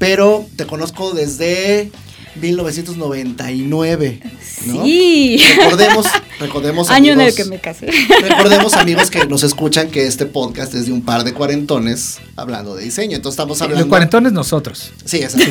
Pero 0.03 0.45
te 0.57 0.67
conozco 0.67 1.13
desde 1.13 1.91
1999. 2.41 4.21
¿no? 4.67 4.85
Sí. 4.85 5.41
Recordemos, 5.59 6.07
recordemos. 6.41 6.91
Año 6.91 7.13
en 7.13 7.21
el 7.21 7.29
amigos- 7.29 7.35
que 7.37 7.45
me 7.45 7.59
casé. 7.61 7.87
Recordemos, 8.21 8.75
amigos, 8.75 9.11
que 9.11 9.27
nos 9.29 9.43
escuchan 9.43 9.91
que 9.91 10.07
este 10.07 10.27
podcast 10.27 10.75
es 10.75 10.87
de 10.87 10.93
un 10.93 11.03
par 11.03 11.25
de 11.25 11.33
cuarentones 11.35 12.19
hablando 12.37 12.75
de 12.75 12.85
diseño. 12.85 13.17
Entonces 13.17 13.35
estamos 13.39 13.61
hablando. 13.63 13.85
Los 13.85 13.89
cuarentones 13.89 14.33
nosotros. 14.33 14.91
Sí, 15.05 15.19
es 15.23 15.35
así. 15.35 15.45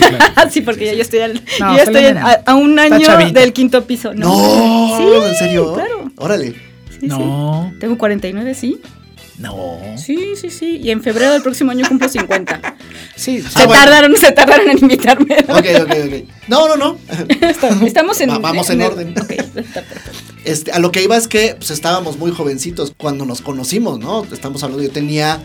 sí, 0.52 0.62
porque 0.62 0.86
ya 0.86 0.94
yo 0.94 1.02
estoy, 1.02 1.20
al- 1.20 1.44
No, 1.60 1.72
yo 1.72 1.78
ya 1.78 1.84
estoy 1.84 2.04
a, 2.06 2.44
a 2.46 2.56
un 2.56 2.78
año 2.78 3.18
del 3.32 3.54
quinto 3.54 3.86
piso. 3.86 4.14
No, 4.14 4.28
No, 4.28 4.98
Sí, 4.98 5.28
¿en 5.30 5.36
serio? 5.36 5.74
claro. 5.74 6.12
Órale. 6.18 6.48
Sí, 6.90 6.98
sí. 7.02 7.08
No, 7.08 7.74
Tengo 7.80 7.98
49, 7.98 8.54
sí. 8.54 8.80
No. 9.42 9.80
Sí, 9.98 10.34
sí, 10.40 10.50
sí. 10.50 10.80
Y 10.84 10.92
en 10.92 11.02
febrero 11.04 11.32
del 11.34 11.42
próximo 11.42 11.72
año 11.72 11.88
cumplo 11.88 12.08
50. 12.10 12.76
Sí, 13.16 13.42
Se 13.42 13.48
Ah, 13.56 13.66
bueno. 13.68 13.74
tardaron, 13.84 14.18
se 14.18 14.32
tardaron 14.32 14.70
en 14.70 14.78
invitarme. 14.80 15.36
Ok, 15.50 15.66
ok, 15.84 15.92
ok. 16.08 16.30
No, 16.48 16.68
no, 16.68 16.76
no. 16.78 16.98
Estamos 17.86 18.20
en. 18.22 18.30
Va- 18.32 18.40
vamos 18.40 18.70
en 18.70 18.82
orden. 18.82 19.14
Ok, 19.20 19.32
está 19.32 19.82
perfecto. 19.82 20.12
Este, 20.44 20.72
a 20.72 20.80
lo 20.80 20.92
que 20.92 21.04
iba 21.04 21.16
es 21.18 21.28
que 21.28 21.56
pues, 21.58 21.70
estábamos 21.72 22.18
muy 22.18 22.32
jovencitos 22.32 22.94
cuando 22.98 23.26
nos 23.26 23.42
conocimos, 23.42 24.00
¿no? 24.00 24.26
Estamos 24.32 24.64
hablando, 24.64 24.84
yo 24.84 24.90
tenía 24.92 25.40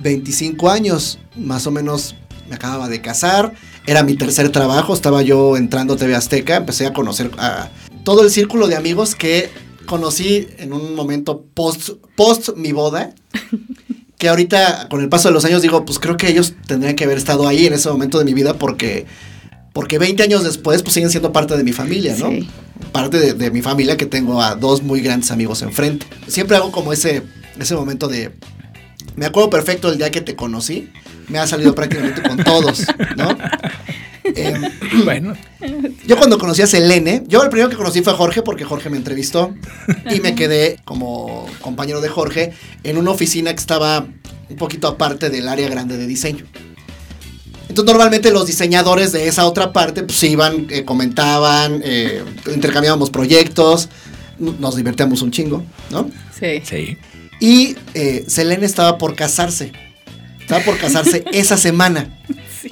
25 0.00 0.70
años, 0.70 1.18
más 1.36 1.66
o 1.66 1.70
menos 1.70 2.16
me 2.48 2.56
acababa 2.56 2.88
de 2.88 3.00
casar, 3.00 3.52
era 3.86 4.02
mi 4.02 4.14
tercer 4.14 4.50
trabajo, 4.50 4.92
estaba 4.94 5.22
yo 5.22 5.56
entrando 5.56 5.94
a 5.94 5.96
TV 5.96 6.14
Azteca, 6.16 6.56
empecé 6.56 6.86
a 6.86 6.92
conocer 6.92 7.30
a 7.38 7.68
todo 8.04 8.22
el 8.24 8.30
círculo 8.30 8.66
de 8.68 8.74
amigos 8.76 9.14
que 9.14 9.48
conocí 9.86 10.48
en 10.58 10.72
un 10.72 10.94
momento 10.96 11.44
post, 11.54 11.90
post 12.16 12.50
mi 12.56 12.72
boda. 12.72 13.14
Que 14.18 14.28
ahorita, 14.28 14.86
con 14.88 15.00
el 15.00 15.08
paso 15.08 15.28
de 15.28 15.34
los 15.34 15.44
años, 15.44 15.62
digo, 15.62 15.84
pues 15.84 15.98
creo 15.98 16.16
que 16.16 16.28
ellos 16.28 16.54
tendrían 16.68 16.94
que 16.94 17.02
haber 17.02 17.18
estado 17.18 17.48
ahí 17.48 17.66
en 17.66 17.72
ese 17.72 17.88
momento 17.88 18.20
de 18.20 18.24
mi 18.24 18.34
vida 18.34 18.54
porque, 18.54 19.04
porque 19.72 19.98
20 19.98 20.22
años 20.22 20.44
después, 20.44 20.80
pues 20.82 20.94
siguen 20.94 21.10
siendo 21.10 21.32
parte 21.32 21.56
de 21.56 21.64
mi 21.64 21.72
familia, 21.72 22.14
¿no? 22.16 22.30
Sí. 22.30 22.48
parte 22.92 23.18
de, 23.18 23.32
de 23.32 23.50
mi 23.50 23.62
familia 23.62 23.96
que 23.96 24.06
tengo 24.06 24.40
a 24.40 24.54
dos 24.54 24.84
muy 24.84 25.00
grandes 25.00 25.32
amigos 25.32 25.62
enfrente. 25.62 26.06
Siempre 26.28 26.56
hago 26.56 26.70
como 26.70 26.92
ese, 26.92 27.24
ese 27.58 27.74
momento 27.74 28.06
de... 28.06 28.30
Me 29.16 29.26
acuerdo 29.26 29.50
perfecto 29.50 29.90
el 29.90 29.98
día 29.98 30.12
que 30.12 30.20
te 30.20 30.36
conocí. 30.36 30.88
Me 31.26 31.40
ha 31.40 31.46
salido 31.48 31.74
prácticamente 31.74 32.22
con 32.22 32.36
todos, 32.44 32.86
¿no? 33.16 33.36
Em, 34.24 34.62
Bueno, 35.04 35.34
yo 36.06 36.16
cuando 36.16 36.38
conocí 36.38 36.62
a 36.62 36.66
Selene, 36.66 37.24
yo 37.26 37.42
el 37.42 37.50
primero 37.50 37.68
que 37.68 37.76
conocí 37.76 38.02
fue 38.02 38.12
a 38.12 38.16
Jorge 38.16 38.42
porque 38.42 38.64
Jorge 38.64 38.90
me 38.90 38.96
entrevistó 38.96 39.54
y 40.10 40.20
me 40.20 40.34
quedé 40.34 40.78
como 40.84 41.46
compañero 41.60 42.00
de 42.00 42.08
Jorge 42.08 42.52
en 42.84 42.96
una 42.98 43.10
oficina 43.10 43.52
que 43.52 43.60
estaba 43.60 44.06
un 44.48 44.56
poquito 44.56 44.88
aparte 44.88 45.30
del 45.30 45.48
área 45.48 45.68
grande 45.68 45.96
de 45.96 46.06
diseño. 46.06 46.44
Entonces 47.68 47.90
normalmente 47.90 48.30
los 48.30 48.46
diseñadores 48.46 49.12
de 49.12 49.28
esa 49.28 49.46
otra 49.46 49.72
parte 49.72 50.02
pues 50.02 50.22
iban, 50.24 50.66
eh, 50.68 50.84
comentaban, 50.84 51.80
eh, 51.84 52.22
intercambiábamos 52.54 53.10
proyectos, 53.10 53.88
nos 54.38 54.76
divertíamos 54.76 55.22
un 55.22 55.30
chingo, 55.30 55.64
¿no? 55.90 56.10
Sí. 56.38 56.60
sí. 56.64 56.98
Y 57.40 57.76
eh, 57.94 58.24
Selene 58.28 58.66
estaba 58.66 58.98
por 58.98 59.14
casarse. 59.14 59.72
Estaba 60.40 60.62
por 60.64 60.76
casarse 60.78 61.24
esa 61.32 61.56
semana. 61.56 62.21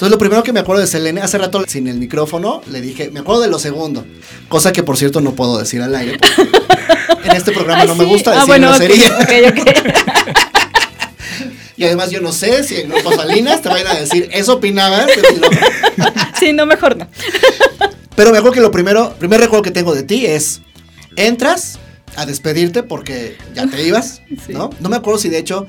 Entonces 0.01 0.13
lo 0.13 0.19
primero 0.19 0.43
que 0.43 0.55
me 0.55 0.61
acuerdo 0.61 0.81
de 0.81 0.87
Selene, 0.87 1.21
hace 1.21 1.37
rato 1.37 1.63
sin 1.69 1.87
el 1.87 1.99
micrófono, 1.99 2.63
le 2.71 2.81
dije, 2.81 3.11
me 3.11 3.21
acuerdo 3.21 3.43
de 3.43 3.49
lo 3.49 3.59
segundo. 3.59 4.07
Cosa 4.49 4.73
que 4.73 4.83
por 4.83 4.97
cierto 4.97 5.21
no 5.21 5.35
puedo 5.35 5.59
decir 5.59 5.83
al 5.83 5.95
aire. 5.95 6.19
en 7.25 7.37
este 7.37 7.53
programa 7.53 7.85
no 7.85 7.95
me 7.95 8.05
gusta 8.07 8.31
Ah, 8.31 8.35
decir 8.37 8.47
bueno, 8.47 8.71
ok, 8.71 8.77
grosería. 8.79 9.19
ok, 9.19 9.59
ok. 9.59 9.67
Y 11.77 11.85
además 11.85 12.11
yo 12.11 12.23
no 12.23 12.33
sé 12.33 12.65
si 12.65 12.77
en 12.77 12.89
Grupo 12.89 13.13
Salinas 13.13 13.61
te 13.61 13.69
vayan 13.69 13.89
a 13.89 13.95
decir, 14.01 14.31
eso 14.33 14.55
opinabas. 14.55 15.07
de 15.07 15.33
mi 15.35 15.39
loco". 15.39 15.55
Sí, 16.39 16.55
no, 16.55 16.65
mejor 16.65 16.97
no. 16.97 17.07
Pero 18.17 18.31
me 18.33 18.39
acuerdo 18.39 18.55
que 18.55 18.61
lo 18.63 18.71
primero, 18.71 19.15
primer 19.19 19.39
recuerdo 19.41 19.63
que 19.63 19.71
tengo 19.71 19.95
de 19.95 20.03
ti 20.03 20.25
es, 20.25 20.63
entras 21.17 21.79
a 22.17 22.25
despedirte 22.25 22.83
porque 22.83 23.37
ya 23.55 23.67
te 23.67 23.87
ibas, 23.87 24.23
Sí. 24.47 24.55
¿no? 24.55 24.71
No 24.81 24.89
me 24.89 24.97
acuerdo 24.97 25.21
si 25.21 25.29
de 25.29 25.37
hecho, 25.39 25.67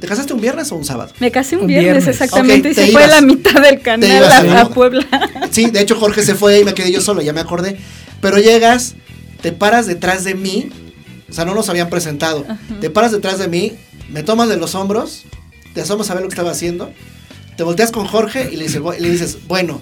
¿te 0.00 0.06
casaste 0.06 0.32
un 0.32 0.40
viernes 0.40 0.72
o 0.72 0.76
un 0.76 0.84
sábado? 0.84 1.12
Me 1.20 1.30
casé 1.30 1.56
un 1.56 1.62
Un 1.62 1.68
viernes, 1.68 2.04
viernes. 2.04 2.08
exactamente, 2.20 2.70
y 2.70 2.74
se 2.74 2.82
fue 2.92 3.02
ibas. 3.04 3.10
la 3.10 3.20
mitad 3.20 3.60
del 3.62 3.80
canal 3.80 4.10
ibas, 4.10 4.32
a, 4.34 4.42
¿no? 4.42 4.58
a 4.58 4.68
Puebla. 4.70 5.06
Sí, 5.50 5.66
de 5.70 5.80
hecho 5.80 5.96
Jorge 5.96 6.22
se 6.22 6.34
fue 6.34 6.60
y 6.60 6.64
me 6.64 6.74
quedé 6.74 6.90
yo 6.92 7.00
solo, 7.00 7.22
ya 7.22 7.32
me 7.32 7.40
acordé. 7.40 7.76
Pero 8.20 8.38
llegas, 8.38 8.94
te 9.42 9.52
paras 9.52 9.86
detrás 9.86 10.24
de 10.24 10.34
mí, 10.34 10.70
o 11.28 11.32
sea, 11.32 11.44
no 11.44 11.54
nos 11.54 11.68
habían 11.68 11.88
presentado. 11.90 12.44
Te 12.80 12.90
paras 12.90 13.12
detrás 13.12 13.38
de 13.38 13.48
mí, 13.48 13.72
me 14.10 14.22
tomas 14.22 14.48
de 14.48 14.56
los 14.56 14.74
hombros, 14.74 15.22
te 15.74 15.80
asomas 15.82 16.10
a 16.10 16.14
ver 16.14 16.22
lo 16.22 16.28
que 16.28 16.34
estaba 16.34 16.50
haciendo, 16.50 16.92
te 17.56 17.62
volteas 17.62 17.92
con 17.92 18.06
Jorge 18.06 18.48
y 18.52 18.56
le 18.56 18.64
dices, 18.64 18.80
bu- 18.80 18.98
le 18.98 19.10
dices 19.10 19.38
bueno, 19.46 19.80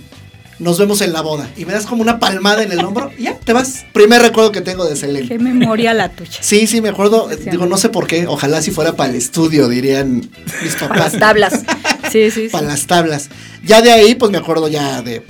nos 0.59 0.79
vemos 0.79 1.01
en 1.03 1.13
la 1.13 1.21
boda. 1.21 1.49
Y 1.57 1.65
me 1.65 1.73
das 1.73 1.87
como 1.87 2.03
una 2.03 2.19
palmada 2.19 2.63
en 2.63 2.73
el 2.73 2.81
hombro 2.85 3.11
y 3.17 3.25
ya, 3.25 3.35
te 3.39 3.53
vas. 3.53 3.85
Primer 3.93 4.21
recuerdo 4.23 4.51
que 4.53 4.61
tengo 4.61 4.85
de 4.87 4.97
Selene. 4.97 5.29
Qué 5.29 5.39
memoria 5.39 5.95
la 5.95 6.09
tuya. 6.11 6.39
Sí, 6.41 6.67
sí, 6.67 6.81
me 6.81 6.89
acuerdo. 6.89 7.29
Digo, 7.51 7.67
no 7.67 7.77
sé 7.77 7.89
por 7.89 8.07
qué. 8.07 8.27
Ojalá 8.27 8.61
si 8.63 8.71
fuera 8.71 8.95
para 8.97 9.11
el 9.11 9.17
estudio, 9.17 9.69
dirían 9.69 10.29
mis 10.63 10.75
Para 10.75 10.97
las 10.97 11.19
tablas. 11.19 11.63
Sí, 12.11 12.31
sí, 12.31 12.43
sí. 12.43 12.49
Para 12.49 12.67
las 12.67 12.87
tablas. 12.87 13.29
Ya 13.65 13.83
de 13.83 13.93
ahí, 13.93 14.15
pues 14.15 14.33
me 14.33 14.39
acuerdo 14.39 14.69
ya 14.69 15.03
de 15.03 15.23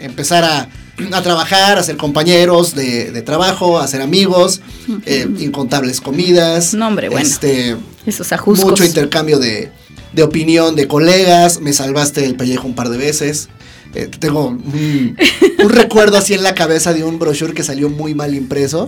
empezar 0.00 0.44
a, 0.44 0.68
a 1.16 1.22
trabajar, 1.22 1.78
a 1.78 1.82
ser 1.82 1.96
compañeros 1.96 2.74
de, 2.74 3.10
de 3.10 3.22
trabajo, 3.22 3.78
a 3.78 3.86
ser 3.88 4.02
amigos, 4.02 4.60
eh, 5.06 5.26
incontables 5.38 6.00
comidas. 6.00 6.74
No, 6.74 6.86
hombre, 6.88 7.08
bueno. 7.08 7.26
Este, 7.26 7.76
Esos 8.06 8.32
ajustos. 8.32 8.70
mucho 8.70 8.84
intercambio 8.84 9.38
de, 9.38 9.70
de 10.12 10.22
opinión 10.22 10.76
de 10.76 10.86
colegas. 10.88 11.60
Me 11.60 11.72
salvaste 11.72 12.24
el 12.24 12.36
pellejo 12.36 12.66
un 12.66 12.74
par 12.74 12.88
de 12.88 12.98
veces. 12.98 13.48
Eh, 13.94 14.08
tengo 14.18 14.46
un, 14.46 15.16
un 15.62 15.68
recuerdo 15.70 16.16
así 16.16 16.34
en 16.34 16.42
la 16.42 16.54
cabeza 16.54 16.92
de 16.94 17.04
un 17.04 17.18
brochure 17.18 17.52
que 17.54 17.62
salió 17.62 17.88
muy 17.90 18.14
mal 18.14 18.34
impreso. 18.34 18.86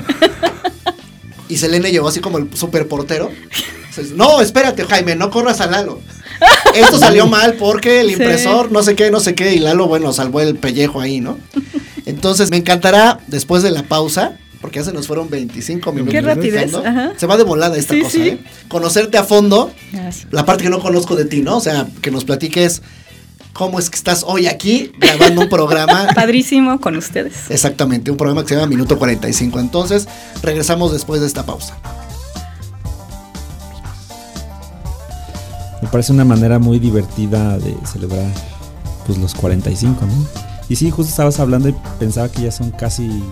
Y 1.49 1.57
Selene 1.59 1.91
llegó 1.93 2.09
así 2.09 2.21
como 2.21 2.39
el 2.39 2.49
super 2.57 2.89
portero. 2.89 3.31
No, 4.17 4.41
espérate, 4.41 4.85
Jaime, 4.85 5.15
no 5.15 5.31
corras 5.31 5.61
a 5.61 5.67
Lalo. 5.67 6.01
Esto 6.75 6.99
salió 6.99 7.27
mal 7.27 7.55
porque 7.55 8.01
el 8.01 8.07
Sí. 8.09 8.13
impresor, 8.15 8.73
no 8.73 8.83
sé 8.83 8.97
qué, 8.97 9.11
no 9.11 9.21
sé 9.21 9.35
qué, 9.35 9.55
y 9.55 9.59
Lalo, 9.61 9.87
bueno, 9.87 10.13
salvó 10.13 10.41
el 10.41 10.57
pellejo 10.57 11.01
ahí, 11.01 11.21
¿no? 11.21 11.39
Entonces, 12.07 12.51
me 12.51 12.57
encantará, 12.57 13.21
después 13.29 13.63
de 13.63 13.71
la 13.71 13.85
pausa, 13.85 14.37
porque 14.61 14.81
ya 14.81 14.85
se 14.87 14.93
nos 14.93 15.07
fueron 15.07 15.31
25 15.31 15.93
minutos. 15.93 16.13
Qué 16.15 16.21
rapidez. 16.23 16.73
Se 17.17 17.27
va 17.27 17.37
de 17.37 17.45
volada 17.45 17.77
esta 17.77 17.95
Sí, 17.95 18.01
cosa, 18.01 18.13
sí. 18.13 18.29
¿eh? 18.31 18.39
Conocerte 18.69 19.17
a 19.17 19.23
fondo, 19.25 19.71
sí. 20.11 20.25
la 20.33 20.45
parte 20.45 20.65
que 20.65 20.71
no 20.71 20.81
conozco 20.81 21.15
de 21.15 21.27
ti, 21.27 21.43
¿no? 21.43 21.59
O 21.59 21.61
sea, 21.61 21.87
que 22.03 22.11
nos 22.11 22.25
platiques 22.25 22.83
cómo 23.55 23.79
es 23.79 23.89
que 23.89 23.97
estás 23.97 24.25
hoy 24.27 24.47
aquí 24.47 24.93
grabando 24.99 25.43
un 25.43 25.49
programa. 25.49 26.09
Padrísimo 26.15 26.79
con 26.81 26.97
ustedes. 26.97 27.49
Exactamente, 27.49 28.11
un 28.11 28.19
programa 28.19 28.43
que 28.43 28.49
se 28.49 28.55
llama 28.57 28.67
Minuto 28.67 28.99
45. 28.99 29.59
Entonces, 29.61 30.07
regresamos 30.43 30.93
después 30.93 31.23
de 31.23 31.27
esta 31.29 31.47
pausa. 31.47 31.79
Me 35.81 35.89
parece 35.89 36.13
una 36.13 36.25
manera 36.25 36.59
muy 36.59 36.79
divertida 36.79 37.57
de 37.59 37.75
celebrar 37.91 38.31
pues 39.07 39.19
los 39.19 39.35
45, 39.35 40.05
¿no? 40.05 40.13
Y 40.69 40.77
sí, 40.77 40.91
justo 40.91 41.11
estabas 41.11 41.39
hablando 41.41 41.69
y 41.69 41.75
pensaba 41.99 42.29
que 42.29 42.43
ya 42.43 42.51
son 42.51 42.71
casi 42.71 43.23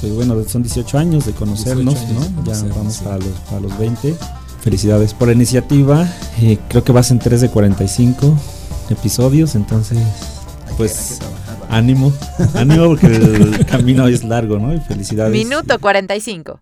que 0.00 0.10
bueno, 0.10 0.36
son 0.48 0.62
18 0.62 0.98
años 0.98 1.26
de 1.26 1.32
conocernos, 1.32 1.94
18 1.94 2.10
años 2.10 2.44
de 2.44 2.52
¿no? 2.52 2.68
ya 2.68 2.74
vamos 2.74 2.94
sí. 2.94 3.04
para 3.04 3.18
los 3.18 3.28
para 3.48 3.60
los 3.60 3.78
20. 3.78 4.14
Felicidades 4.62 5.14
por 5.14 5.28
la 5.28 5.34
iniciativa. 5.34 6.06
Eh, 6.40 6.58
creo 6.68 6.84
que 6.84 6.92
vas 6.92 7.10
en 7.10 7.18
3 7.18 7.40
de 7.40 7.48
45 7.48 8.36
episodios, 8.90 9.54
entonces 9.54 9.98
pues 10.76 11.18
ánimo, 11.68 12.12
ánimo 12.54 12.88
porque 12.88 13.06
el 13.06 13.66
camino 13.66 14.06
es 14.08 14.24
largo, 14.24 14.58
¿no? 14.58 14.74
Y 14.74 14.80
felicidades. 14.80 15.32
Minuto 15.32 15.78
45. 15.78 16.60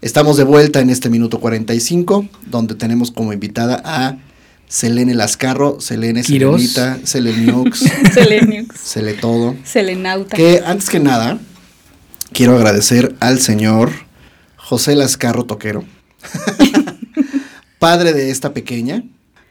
Estamos 0.00 0.36
de 0.36 0.44
vuelta 0.44 0.80
en 0.80 0.90
este 0.90 1.08
Minuto 1.08 1.40
45, 1.40 2.28
donde 2.46 2.74
tenemos 2.74 3.10
como 3.10 3.32
invitada 3.32 3.80
a 3.84 4.18
Selene 4.68 5.14
Lascarro, 5.14 5.80
Selene 5.80 6.22
Quirós. 6.22 6.60
Selenita, 6.60 7.06
Seleniux, 7.06 7.78
Seleniux. 8.12 8.78
Sele 8.78 9.14
todo. 9.14 9.56
Selenauta. 9.64 10.36
Que 10.36 10.62
antes 10.64 10.90
que 10.90 11.00
nada, 11.00 11.38
quiero 12.32 12.56
agradecer 12.56 13.14
al 13.20 13.40
señor 13.40 13.92
José 14.56 14.94
Lascarro 14.94 15.44
Toquero, 15.44 15.84
padre 17.78 18.12
de 18.12 18.30
esta 18.30 18.52
pequeña, 18.52 19.04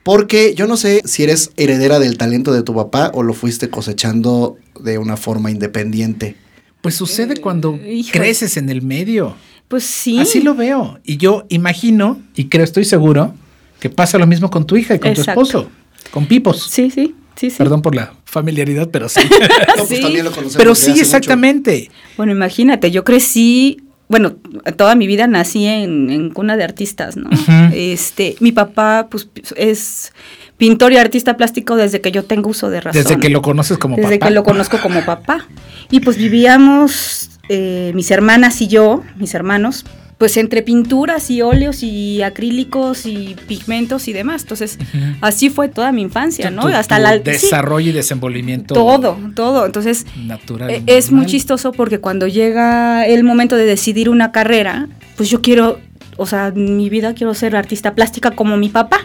porque 0.04 0.54
yo 0.56 0.68
no 0.68 0.78
sé 0.78 1.02
si 1.06 1.24
eres 1.24 1.52
heredera 1.58 2.00
del 2.00 2.18
talento 2.18 2.52
de 2.54 2.63
tu 2.63 2.76
papá 2.76 3.12
o 3.13 3.24
lo 3.24 3.34
fuiste 3.34 3.70
cosechando 3.70 4.58
de 4.80 4.98
una 4.98 5.18
forma 5.18 5.50
independiente. 5.52 6.36
Pues 6.82 6.96
sucede 6.96 7.38
cuando 7.38 7.76
híjole. 7.76 8.12
creces 8.12 8.58
en 8.58 8.70
el 8.70 8.82
medio. 8.82 9.36
Pues 9.70 9.86
sí. 9.86 10.20
Así 10.20 10.42
lo 10.42 10.54
veo. 10.56 11.00
Y 11.06 11.18
yo 11.18 11.46
imagino, 11.50 12.22
y 12.36 12.46
creo, 12.50 12.63
estoy 12.66 12.84
seguro, 12.86 13.34
que 13.80 13.89
pasa 13.89 14.18
lo 14.18 14.28
mismo 14.28 14.50
con 14.50 14.66
tu 14.68 14.76
hija 14.76 14.96
y 14.96 15.00
con 15.00 15.12
Exacto. 15.12 15.34
tu 15.42 15.48
esposo, 15.50 15.70
con 16.12 16.26
Pipos. 16.28 16.68
Sí, 16.70 16.92
sí, 16.92 17.16
sí, 17.38 17.50
sí. 17.50 17.56
Perdón 17.58 17.82
por 17.82 17.96
la 17.96 18.13
familiaridad, 18.26 18.89
pero 18.92 19.08
sí. 19.08 19.22
No, 19.78 19.86
pues 19.86 19.89
Sí. 19.89 20.02
también 20.02 20.26
lo 20.26 20.32
conocemos 20.32 20.58
pero 20.58 20.76
sí, 20.76 20.89
mucho. 20.92 21.02
exactamente. 21.04 21.89
Bueno, 22.18 22.34
imagínate, 22.34 22.92
yo 22.92 23.04
crecí, 23.06 23.82
bueno, 24.08 24.34
toda 24.78 24.96
mi 24.96 25.08
vida 25.08 25.28
nací 25.28 25.66
en, 25.66 26.10
en 26.10 26.30
cuna 26.30 26.58
de 26.58 26.63
artistas, 26.63 27.18
¿no? 27.18 27.30
Este, 27.74 28.36
mi 28.39 28.52
papá, 28.52 29.08
pues, 29.10 29.30
es 29.56 30.13
pintor 30.58 30.94
y 30.94 30.98
artista 30.98 31.36
plástico 31.36 31.76
desde 31.76 32.00
que 32.02 32.12
yo 32.12 32.24
tengo 32.24 32.50
uso 32.50 32.70
de 32.70 32.82
razón. 32.82 33.02
Desde 33.04 33.20
que 33.20 33.30
lo 33.30 33.42
conoces 33.42 33.78
como 33.78 33.96
Desde 33.96 34.20
papá. 34.20 34.28
que 34.28 34.34
lo 34.34 34.44
conozco 34.44 34.78
como 34.82 35.04
papá. 35.04 35.48
Y 35.89 36.00
pues 36.02 36.18
vivíamos, 36.18 37.32
eh, 37.50 37.92
mis 37.96 38.12
hermanas 38.12 38.62
y 38.62 38.68
yo, 38.68 39.04
mis 39.18 39.34
hermanos, 39.34 39.86
pues 40.17 40.38
entre 40.38 40.62
pinturas 40.62 41.30
y 41.32 41.41
óleos 41.41 41.84
y 41.84 42.21
acrílicos 42.21 43.06
y 43.06 43.36
pigmentos 43.47 44.08
y 44.08 44.13
demás. 44.13 44.43
Entonces, 44.43 44.78
así 45.21 45.49
fue 45.49 45.67
toda 45.69 45.91
mi 45.91 46.02
infancia, 46.02 46.49
Tu- 46.49 46.56
¿no? 46.56 46.62
tu- 46.63 46.67
Hasta 46.69 46.97
tu 46.97 47.02
la 47.04 47.13
sí, 47.13 47.19
desarrollo 47.23 47.89
y 47.89 47.93
desenvolvimiento. 47.93 48.73
todo, 48.73 49.17
todo. 49.36 49.65
Entonces, 49.65 50.06
Natural. 50.26 50.69
eh, 50.69 50.84
y 50.86 50.91
es 50.91 51.12
muy 51.12 51.26
chistoso 51.26 51.71
porque 51.71 51.99
cuando 51.99 52.28
llega 52.28 53.06
el 53.06 53.23
momento 53.23 53.56
de 53.58 53.65
decidir 53.65 54.10
una 54.10 54.32
carrera, 54.32 54.88
pues 55.17 55.30
yo 55.30 55.41
quiero, 55.41 55.80
o 56.17 56.26
sea, 56.26 56.47
en 56.56 56.78
mi 56.78 56.89
vida 56.89 57.13
quiero 57.13 57.34
ser 57.34 57.56
artista 57.56 57.93
plástica 57.95 58.32
como 58.32 58.56
mi 58.56 58.69
papá. 58.69 58.99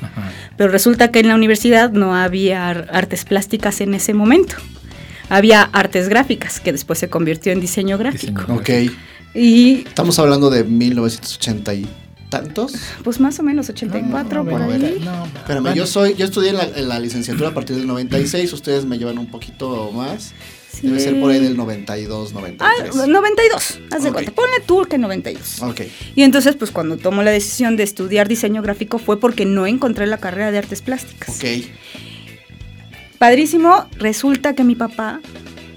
Ajá. 0.00 0.30
Pero 0.56 0.70
resulta 0.70 1.10
que 1.10 1.20
en 1.20 1.28
la 1.28 1.34
universidad 1.34 1.90
no 1.90 2.14
había 2.14 2.68
ar- 2.68 2.88
artes 2.92 3.24
plásticas 3.24 3.80
en 3.80 3.94
ese 3.94 4.14
momento. 4.14 4.54
Había 5.28 5.62
artes 5.62 6.08
gráficas, 6.08 6.60
que 6.60 6.70
después 6.72 6.98
se 7.00 7.08
convirtió 7.08 7.50
en 7.52 7.60
diseño 7.60 7.98
gráfico. 7.98 8.42
Diseño. 8.42 8.54
Ok. 8.60 8.92
Y 9.36 9.84
Estamos 9.86 10.18
hablando 10.18 10.48
de 10.50 10.64
1980 10.64 11.74
y 11.74 11.86
tantos. 12.30 12.72
pues 13.04 13.20
más 13.20 13.38
o 13.38 13.42
menos 13.42 13.68
84 13.68 14.42
No, 14.44 14.50
por 14.50 14.60
no, 14.60 14.72
ahí. 14.72 15.00
no, 15.04 15.26
Espérame, 15.26 15.74
yo 15.74 15.86
soy, 15.86 16.14
yo 16.14 16.24
estudié 16.24 16.50
en 16.50 16.56
la, 16.56 16.64
en 16.64 16.88
la 16.88 16.98
licenciatura 16.98 17.50
a 17.50 17.54
partir 17.54 17.76
del 17.76 17.86
96, 17.86 18.52
ustedes 18.52 18.84
me 18.84 18.98
llevan 18.98 19.18
un 19.18 19.26
poquito 19.26 19.90
más. 19.92 20.32
Sí. 20.72 20.88
Debe 20.88 21.00
ser 21.00 21.18
por 21.20 21.30
ahí 21.30 21.40
del 21.40 21.56
92, 21.56 22.34
93. 22.34 22.94
Ah, 22.94 23.06
92, 23.06 23.78
haz 23.92 24.02
de 24.02 24.12
cuenta. 24.12 24.30
Ponle 24.32 24.60
tú 24.66 24.84
que 24.84 24.98
92. 24.98 25.62
Ok. 25.62 25.80
Y 26.14 26.22
entonces, 26.22 26.54
pues 26.56 26.70
cuando 26.70 26.98
tomo 26.98 27.22
la 27.22 27.30
decisión 27.30 27.76
de 27.76 27.82
estudiar 27.82 28.28
diseño 28.28 28.60
gráfico 28.60 28.98
fue 28.98 29.18
porque 29.18 29.46
no 29.46 29.66
encontré 29.66 30.06
la 30.06 30.18
carrera 30.18 30.50
de 30.50 30.58
artes 30.58 30.82
plásticas. 30.82 31.36
Ok. 31.36 31.44
Padrísimo, 33.18 33.86
resulta 33.98 34.54
que 34.54 34.64
mi 34.64 34.74
papá 34.74 35.20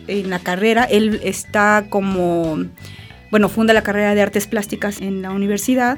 en 0.07 0.29
la 0.29 0.39
carrera, 0.39 0.83
él 0.83 1.21
está 1.23 1.85
como, 1.89 2.65
bueno, 3.31 3.49
funda 3.49 3.73
la 3.73 3.81
carrera 3.83 4.15
de 4.15 4.21
artes 4.21 4.47
plásticas 4.47 5.01
en 5.01 5.21
la 5.21 5.31
universidad 5.31 5.97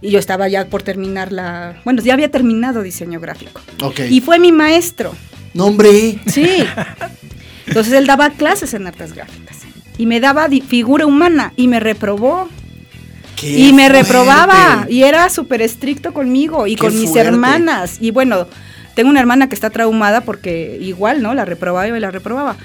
y 0.00 0.10
yo 0.10 0.18
estaba 0.18 0.48
ya 0.48 0.66
por 0.66 0.82
terminar 0.82 1.32
la, 1.32 1.80
bueno, 1.84 2.02
ya 2.02 2.14
había 2.14 2.30
terminado 2.30 2.82
diseño 2.82 3.20
gráfico. 3.20 3.60
Ok. 3.82 4.00
Y 4.10 4.20
fue 4.20 4.38
mi 4.38 4.52
maestro, 4.52 5.14
Nombre. 5.54 6.18
sí. 6.26 6.64
Entonces 7.66 7.92
él 7.92 8.06
daba 8.06 8.30
clases 8.30 8.74
en 8.74 8.86
artes 8.86 9.12
gráficas 9.12 9.58
y 9.98 10.06
me 10.06 10.20
daba 10.20 10.48
figura 10.66 11.06
humana 11.06 11.52
y 11.56 11.68
me 11.68 11.80
reprobó. 11.80 12.48
Qué 13.36 13.58
Y 13.58 13.72
me 13.72 13.88
fuerte. 13.88 14.02
reprobaba 14.02 14.86
y 14.88 15.02
era 15.04 15.28
súper 15.30 15.62
estricto 15.62 16.12
conmigo 16.12 16.66
y 16.66 16.74
Qué 16.76 16.80
con 16.82 16.94
mis 16.98 17.10
fuerte. 17.10 17.28
hermanas. 17.28 17.96
Y 18.00 18.10
bueno, 18.10 18.46
tengo 18.94 19.10
una 19.10 19.20
hermana 19.20 19.48
que 19.48 19.54
está 19.54 19.70
traumada 19.70 20.20
porque 20.22 20.78
igual, 20.80 21.22
¿no? 21.22 21.34
La 21.34 21.44
reprobaba 21.44 21.86
y 21.88 22.00
la 22.00 22.10
reprobaba. 22.10 22.56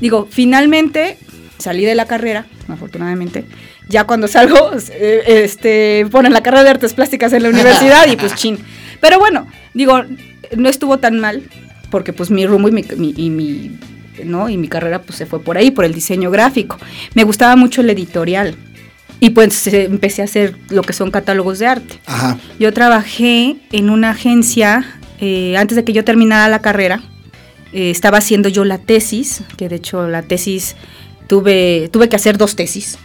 Digo, 0.00 0.26
finalmente 0.30 1.18
salí 1.58 1.84
de 1.84 1.94
la 1.94 2.06
carrera, 2.06 2.46
afortunadamente. 2.68 3.44
Ya 3.88 4.04
cuando 4.04 4.28
salgo, 4.28 4.72
eh, 4.90 5.22
este, 5.44 6.06
ponen 6.10 6.32
la 6.32 6.42
carrera 6.42 6.64
de 6.64 6.70
artes 6.70 6.94
plásticas 6.94 7.32
en 7.32 7.42
la 7.44 7.48
universidad 7.50 8.06
y 8.08 8.16
pues 8.16 8.34
chin. 8.36 8.58
Pero 9.00 9.18
bueno, 9.18 9.46
digo, 9.74 10.02
no 10.56 10.68
estuvo 10.68 10.98
tan 10.98 11.18
mal 11.20 11.42
porque 11.90 12.12
pues 12.12 12.30
mi 12.30 12.46
rumbo 12.46 12.68
y 12.68 12.72
mi, 12.72 12.84
mi- 12.96 13.14
y 13.16 13.30
mi, 13.30 13.78
¿no? 14.24 14.48
y 14.48 14.56
mi 14.56 14.68
carrera 14.68 15.02
pues 15.02 15.16
se 15.18 15.26
fue 15.26 15.40
por 15.40 15.56
ahí, 15.56 15.70
por 15.70 15.84
el 15.84 15.94
diseño 15.94 16.30
gráfico. 16.30 16.78
Me 17.14 17.24
gustaba 17.24 17.54
mucho 17.56 17.80
el 17.80 17.90
editorial. 17.90 18.56
Y 19.18 19.30
pues 19.30 19.66
empecé 19.68 20.20
a 20.20 20.26
hacer 20.26 20.56
lo 20.68 20.82
que 20.82 20.92
son 20.92 21.10
catálogos 21.10 21.58
de 21.58 21.66
arte. 21.66 22.00
Ajá. 22.04 22.36
Yo 22.58 22.70
trabajé 22.74 23.56
en 23.72 23.88
una 23.88 24.10
agencia 24.10 24.84
eh, 25.20 25.56
antes 25.56 25.74
de 25.76 25.84
que 25.84 25.94
yo 25.94 26.04
terminara 26.04 26.48
la 26.48 26.58
carrera. 26.60 27.00
eh, 27.72 27.90
estaba 27.90 28.18
haciendo 28.18 28.50
yo 28.50 28.64
la 28.66 28.76
tesis, 28.78 29.42
que 29.56 29.70
de 29.70 29.76
hecho 29.76 30.06
la 30.08 30.20
tesis 30.22 30.76
tuve, 31.26 31.88
tuve 31.92 32.08
que 32.08 32.16
hacer 32.16 32.38
dos 32.38 32.56
tesis, 32.56 32.98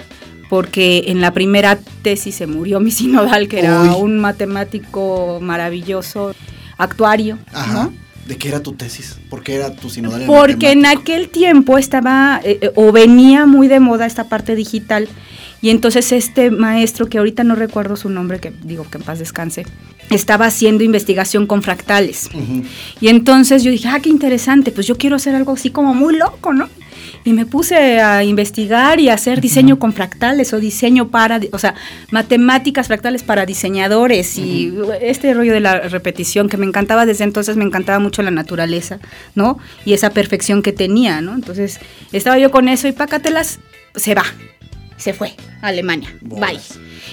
porque 0.49 1.05
en 1.07 1.21
la 1.21 1.33
primera 1.33 1.79
tesis 2.01 2.35
se 2.35 2.47
murió 2.47 2.79
mi 2.79 2.91
sinodal, 2.91 3.47
que 3.47 3.59
era 3.59 3.81
Uy. 3.81 3.89
un 4.01 4.19
matemático 4.19 5.39
maravilloso, 5.41 6.33
actuario, 6.77 7.37
Ajá. 7.53 7.73
¿no? 7.73 7.93
¿De 8.27 8.37
qué 8.37 8.49
era 8.49 8.61
tu 8.61 8.73
tesis? 8.73 9.17
¿Por 9.29 9.43
qué 9.43 9.55
era 9.55 9.75
tu 9.75 9.89
sinodal? 9.89 10.25
Porque 10.25 10.71
en 10.71 10.85
aquel 10.85 11.29
tiempo 11.29 11.77
estaba 11.77 12.39
eh, 12.43 12.59
eh, 12.61 12.71
o 12.75 12.91
venía 12.91 13.45
muy 13.45 13.67
de 13.67 13.79
moda 13.79 14.05
esta 14.05 14.29
parte 14.29 14.55
digital 14.55 15.09
y 15.61 15.69
entonces 15.69 16.11
este 16.11 16.49
maestro 16.49 17.07
que 17.07 17.19
ahorita 17.19 17.43
no 17.43 17.55
recuerdo 17.55 17.95
su 17.95 18.09
nombre, 18.09 18.39
que 18.39 18.51
digo 18.63 18.85
que 18.89 18.97
en 18.97 19.03
paz 19.03 19.19
descanse, 19.19 19.65
estaba 20.09 20.47
haciendo 20.47 20.83
investigación 20.83 21.45
con 21.45 21.61
fractales. 21.61 22.29
Y 22.99 23.09
entonces 23.09 23.63
yo 23.63 23.71
dije, 23.71 23.87
ah, 23.87 23.99
qué 23.99 24.09
interesante, 24.09 24.71
pues 24.71 24.87
yo 24.87 24.97
quiero 24.97 25.15
hacer 25.15 25.35
algo 25.35 25.53
así 25.53 25.69
como 25.69 25.93
muy 25.93 26.17
loco, 26.17 26.51
¿no? 26.53 26.67
Y 27.23 27.33
me 27.33 27.45
puse 27.45 27.99
a 27.99 28.23
investigar 28.23 28.99
y 28.99 29.09
a 29.09 29.13
hacer 29.13 29.41
diseño 29.41 29.77
con 29.77 29.93
fractales 29.93 30.53
o 30.53 30.59
diseño 30.59 31.09
para, 31.09 31.39
o 31.51 31.59
sea, 31.59 31.75
matemáticas 32.09 32.87
fractales 32.87 33.23
para 33.23 33.45
diseñadores 33.45 34.37
y 34.37 34.73
este 35.01 35.33
rollo 35.33 35.53
de 35.53 35.59
la 35.59 35.81
repetición 35.81 36.49
que 36.49 36.57
me 36.57 36.65
encantaba 36.65 37.05
desde 37.05 37.23
entonces, 37.23 37.57
me 37.57 37.63
encantaba 37.63 37.99
mucho 37.99 38.23
la 38.23 38.31
naturaleza, 38.31 38.99
¿no? 39.35 39.59
Y 39.85 39.93
esa 39.93 40.09
perfección 40.09 40.61
que 40.61 40.73
tenía, 40.73 41.21
¿no? 41.21 41.35
Entonces 41.35 41.79
estaba 42.11 42.39
yo 42.39 42.49
con 42.49 42.67
eso 42.67 42.87
y 42.87 42.91
pácatelas, 42.91 43.59
se 43.95 44.15
va, 44.15 44.25
se 44.97 45.13
fue 45.13 45.33
a 45.61 45.67
Alemania, 45.67 46.15
bye. 46.21 46.59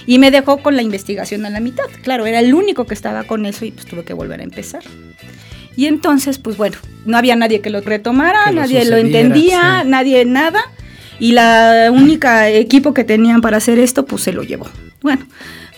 Y 0.05 0.19
me 0.19 0.31
dejó 0.31 0.57
con 0.63 0.75
la 0.75 0.81
investigación 0.81 1.45
a 1.45 1.49
la 1.49 1.59
mitad. 1.59 1.85
Claro, 2.03 2.25
era 2.25 2.39
el 2.39 2.53
único 2.53 2.85
que 2.85 2.93
estaba 2.93 3.25
con 3.25 3.45
eso 3.45 3.65
y 3.65 3.71
pues 3.71 3.85
tuve 3.85 4.03
que 4.03 4.13
volver 4.13 4.39
a 4.39 4.43
empezar. 4.43 4.83
Y 5.75 5.85
entonces, 5.85 6.37
pues 6.39 6.57
bueno, 6.57 6.77
no 7.05 7.17
había 7.17 7.35
nadie 7.35 7.61
que 7.61 7.69
lo 7.69 7.81
retomara, 7.81 8.39
Que 8.47 8.53
lo 8.53 8.61
nadie 8.61 8.79
lo 8.85 8.97
sucediera, 8.97 9.19
entendía, 9.19 9.79
sí. 9.83 9.89
nadie 9.89 10.25
nada. 10.25 10.61
Y 11.19 11.31
la 11.33 11.89
única 11.93 12.49
equipo 12.49 12.93
que 12.93 13.03
tenían 13.03 13.41
para 13.41 13.57
hacer 13.57 13.79
esto, 13.79 14.05
pues 14.05 14.23
se 14.23 14.31
lo 14.33 14.43
llevó. 14.43 14.67
Bueno, 15.01 15.25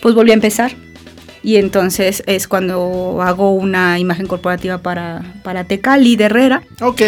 pues 0.00 0.14
volví 0.14 0.30
a 0.30 0.34
empezar. 0.34 0.72
Y 1.44 1.56
entonces 1.56 2.22
es 2.26 2.46
cuando 2.46 3.20
hago 3.22 3.52
una 3.52 3.98
imagen 3.98 4.26
corporativa 4.26 4.78
para, 4.78 5.22
para 5.42 5.64
Tecali 5.64 6.14
de 6.16 6.24
Herrera. 6.24 6.62
Ok. 6.80 7.02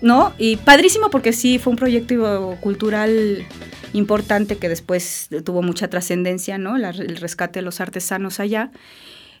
¿no? 0.00 0.32
Y 0.38 0.56
padrísimo 0.56 1.10
porque 1.10 1.32
sí 1.32 1.58
fue 1.60 1.72
un 1.72 1.76
proyecto 1.76 2.56
cultural 2.60 3.44
importante 3.92 4.56
que 4.56 4.68
después 4.68 5.28
tuvo 5.44 5.62
mucha 5.62 5.88
trascendencia, 5.88 6.58
¿no? 6.58 6.76
La- 6.78 6.90
el 6.90 7.16
rescate 7.18 7.60
de 7.60 7.64
los 7.64 7.80
artesanos 7.80 8.40
allá. 8.40 8.70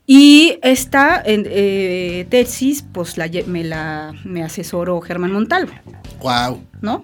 Y 0.06 0.58
esta 0.62 1.22
eh, 1.24 2.26
tesis, 2.28 2.84
pues 2.92 3.16
la, 3.16 3.30
me 3.46 3.64
la 3.64 4.12
me 4.24 4.42
asesoró 4.42 5.00
Germán 5.00 5.32
Montalvo, 5.32 5.72
Wow. 6.20 6.62
¿no? 6.80 7.02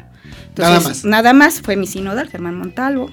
Nada 0.57 0.81
más. 0.81 1.05
Nada 1.05 1.33
más 1.33 1.61
fue 1.61 1.77
mi 1.77 1.87
sinodal, 1.87 2.29
Germán 2.29 2.57
Montalvo, 2.57 3.11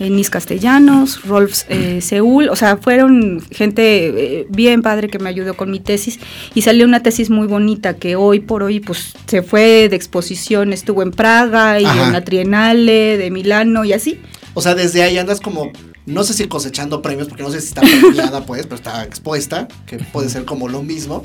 Enis 0.00 0.30
Castellanos, 0.30 1.22
Rolf 1.24 1.64
eh, 1.68 2.00
Seúl, 2.00 2.48
o 2.48 2.56
sea, 2.56 2.78
fueron 2.78 3.42
gente 3.50 4.40
eh, 4.40 4.46
bien 4.48 4.80
padre 4.80 5.08
que 5.08 5.18
me 5.18 5.28
ayudó 5.28 5.54
con 5.54 5.70
mi 5.70 5.80
tesis 5.80 6.18
y 6.54 6.62
salió 6.62 6.86
una 6.86 7.02
tesis 7.02 7.30
muy 7.30 7.46
bonita 7.46 7.94
que 7.94 8.16
hoy 8.16 8.40
por 8.40 8.62
hoy 8.62 8.80
pues 8.80 9.12
se 9.26 9.42
fue 9.42 9.88
de 9.88 9.96
exposición, 9.96 10.72
estuvo 10.72 11.02
en 11.02 11.10
Praga 11.10 11.78
y 11.80 11.84
Ajá. 11.84 12.06
en 12.06 12.12
la 12.12 12.24
Triennale 12.24 13.18
de 13.18 13.30
Milano 13.30 13.84
y 13.84 13.92
así. 13.92 14.20
O 14.54 14.62
sea, 14.62 14.74
desde 14.74 15.02
ahí 15.02 15.18
andas 15.18 15.40
como, 15.40 15.70
no 16.08 16.24
sé 16.24 16.34
si 16.34 16.48
cosechando 16.48 17.02
premios, 17.02 17.28
porque 17.28 17.42
no 17.42 17.50
sé 17.50 17.60
si 17.60 17.68
está 17.68 17.82
premiada, 17.82 18.44
pues, 18.44 18.64
pero 18.64 18.76
está 18.76 19.04
expuesta, 19.04 19.68
que 19.86 19.98
puede 19.98 20.28
ser 20.28 20.44
como 20.44 20.68
lo 20.68 20.82
mismo. 20.82 21.22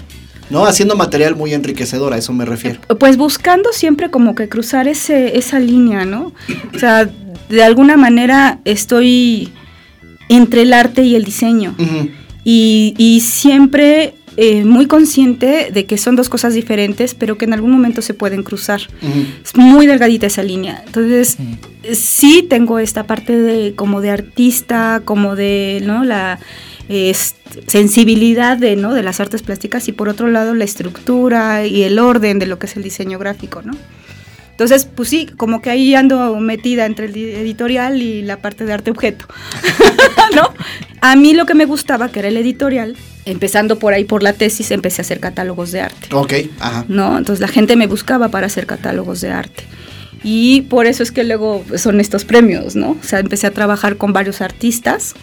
¿No? 0.50 0.66
Haciendo 0.66 0.96
material 0.96 1.36
muy 1.36 1.54
enriquecedor, 1.54 2.14
a 2.14 2.18
eso 2.18 2.34
me 2.34 2.44
refiero. 2.44 2.82
Pues 3.00 3.16
buscando 3.16 3.72
siempre 3.72 4.12
como 4.12 4.36
que 4.36 4.50
cruzar 4.50 4.90
ese, 4.90 5.38
esa 5.38 5.58
línea, 5.58 6.04
¿no? 6.04 6.34
O 6.76 6.80
sea, 6.80 7.10
de 7.50 7.64
alguna 7.64 7.96
manera 7.96 8.60
estoy 8.66 9.52
entre 10.28 10.64
el 10.64 10.74
arte 10.74 11.04
y 11.04 11.16
el 11.16 11.24
diseño. 11.24 11.76
Y, 12.44 12.94
y 12.98 13.22
siempre 13.22 14.16
eh, 14.36 14.66
muy 14.66 14.88
consciente 14.88 15.70
de 15.72 15.86
que 15.86 15.98
son 15.98 16.16
dos 16.16 16.30
cosas 16.30 16.54
diferentes, 16.54 17.14
pero 17.14 17.38
que 17.38 17.46
en 17.46 17.54
algún 17.54 17.72
momento 17.72 18.02
se 18.02 18.14
pueden 18.14 18.44
cruzar. 18.44 18.82
Es 19.44 19.56
muy 19.56 19.86
delgadita 19.86 20.28
esa 20.28 20.44
línea. 20.44 20.84
Entonces, 20.86 21.38
eh, 21.84 21.96
sí 21.96 22.46
tengo 22.50 22.80
esta 22.80 23.06
parte 23.06 23.36
de 23.36 23.76
como 23.76 24.02
de 24.02 24.10
artista, 24.10 25.02
como 25.06 25.36
de, 25.36 25.82
¿no? 25.84 26.04
La 26.04 26.40
eh, 26.90 27.16
sensibilidad 27.68 28.58
de, 28.58 28.76
¿no? 28.76 28.94
de 28.94 29.04
las 29.04 29.20
artes 29.20 29.42
plásticas 29.42 29.88
y 29.88 29.92
por 29.94 30.10
otro 30.10 30.28
lado 30.28 30.54
la 30.54 30.64
estructura 30.64 31.66
y 31.66 31.84
el 31.84 32.00
orden 32.00 32.40
de 32.40 32.46
lo 32.46 32.60
que 32.60 32.66
es 32.66 32.76
el 32.76 32.84
diseño 32.84 33.20
gráfico, 33.20 33.62
¿no? 33.62 33.74
Entonces, 34.54 34.86
pues 34.86 35.10
sí, 35.10 35.26
como 35.26 35.62
que 35.64 35.72
ahí 35.72 35.96
ando 35.96 36.36
metida 36.40 36.86
entre 36.86 37.08
el 37.08 37.16
editorial 37.16 38.02
y 38.02 38.22
la 38.22 38.38
parte 38.38 38.66
de 38.66 38.74
arte 38.74 38.92
objeto. 38.92 39.26
¿No? 40.36 40.54
A 41.02 41.16
mí 41.16 41.34
lo 41.34 41.48
que 41.48 41.56
me 41.56 41.66
gustaba, 41.66 42.10
que 42.10 42.20
era 42.20 42.28
el 42.28 42.38
editorial, 42.38 42.96
empezando 43.26 43.80
por 43.80 43.94
ahí 43.94 44.04
por 44.04 44.22
la 44.22 44.34
tesis, 44.34 44.70
empecé 44.70 45.02
a 45.02 45.04
hacer 45.04 45.20
catálogos 45.20 45.72
de 45.72 45.82
arte. 45.82 46.08
Ok, 46.12 46.34
ajá. 46.60 46.86
¿No? 46.88 47.18
Entonces 47.18 47.42
la 47.42 47.48
gente 47.48 47.76
me 47.76 47.88
buscaba 47.88 48.30
para 48.30 48.46
hacer 48.46 48.68
catálogos 48.68 49.22
de 49.22 49.32
arte. 49.32 49.64
Y 50.24 50.62
por 50.62 50.86
eso 50.86 51.02
es 51.02 51.12
que 51.12 51.24
luego 51.24 51.66
son 51.76 52.00
estos 52.00 52.24
premios, 52.24 52.76
¿no? 52.76 52.92
O 52.92 53.04
sea, 53.04 53.20
empecé 53.20 53.48
a 53.48 53.52
trabajar 53.52 53.98
con 53.98 54.14
varios 54.14 54.40
artistas 54.40 55.16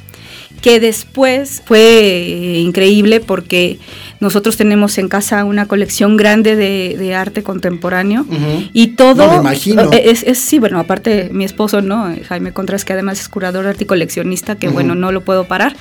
que 0.61 0.79
después 0.81 1.63
fue 1.65 2.59
increíble 2.59 3.21
porque 3.21 3.79
nosotros 4.21 4.57
tenemos 4.57 4.99
en 4.99 5.09
casa 5.09 5.45
una 5.45 5.67
colección 5.67 6.17
grande 6.17 6.55
de, 6.55 6.95
de 6.99 7.15
arte 7.15 7.43
contemporáneo 7.43 8.27
y 8.73 8.89
todo 8.89 9.27
No, 9.27 9.33
me 9.33 9.37
imagino. 9.39 9.91
eh, 9.93 10.03
Es, 10.11 10.23
es- 10.23 10.39
sí 10.39 10.59
bueno 10.59 10.79
aparte 10.79 11.31
mi 11.33 11.45
esposo 11.45 11.81
no 11.83 12.15
Jaime 12.29 12.53
Contras 12.53 12.85
que 12.85 12.93
además 12.93 13.21
es 13.21 13.29
curador 13.29 13.65
de 13.65 13.71
arte 13.71 13.85
y 13.85 13.87
coleccionista 13.87 14.57
que 14.57 14.69
bueno 14.69 14.95
no 14.95 15.11
lo 15.13 15.23
puedo 15.23 15.45
parar. 15.45 15.75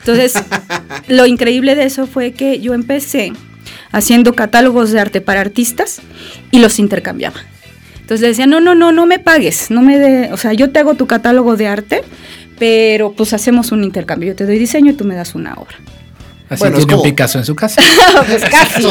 Entonces 0.00 0.34
lo 1.08 1.26
increíble 1.26 1.74
de 1.74 1.84
eso 1.84 2.06
fue 2.06 2.32
que 2.32 2.60
yo 2.60 2.74
empecé 2.74 3.32
haciendo 3.92 4.34
catálogos 4.34 4.90
de 4.90 5.00
arte 5.00 5.20
para 5.20 5.40
artistas 5.40 6.00
y 6.50 6.58
los 6.60 6.78
intercambiaba. 6.78 7.36
Entonces 8.00 8.20
le 8.22 8.28
decía 8.28 8.46
no 8.46 8.60
no 8.60 8.74
no 8.74 8.92
no 8.92 9.06
me 9.06 9.18
pagues 9.18 9.70
no 9.70 9.80
me 9.82 9.98
de 9.98 10.32
o 10.32 10.36
sea 10.36 10.52
yo 10.52 10.70
te 10.70 10.78
hago 10.78 10.94
tu 10.94 11.06
catálogo 11.06 11.56
de 11.56 11.68
arte 11.68 12.02
pero 12.58 13.12
pues 13.12 13.32
hacemos 13.34 13.72
un 13.72 13.82
intercambio. 13.84 14.28
Yo 14.30 14.36
te 14.36 14.46
doy 14.46 14.58
diseño 14.58 14.92
y 14.92 14.94
tú 14.94 15.04
me 15.04 15.14
das 15.16 15.34
una 15.34 15.54
obra 15.54 15.76
Así 16.48 16.60
Bueno, 16.60 16.76
tiene 16.78 16.94
un 16.94 17.02
Picasso 17.02 17.38
en 17.38 17.44
su 17.44 17.54
casa. 17.54 17.80
pues 18.26 18.44
casi 18.50 18.88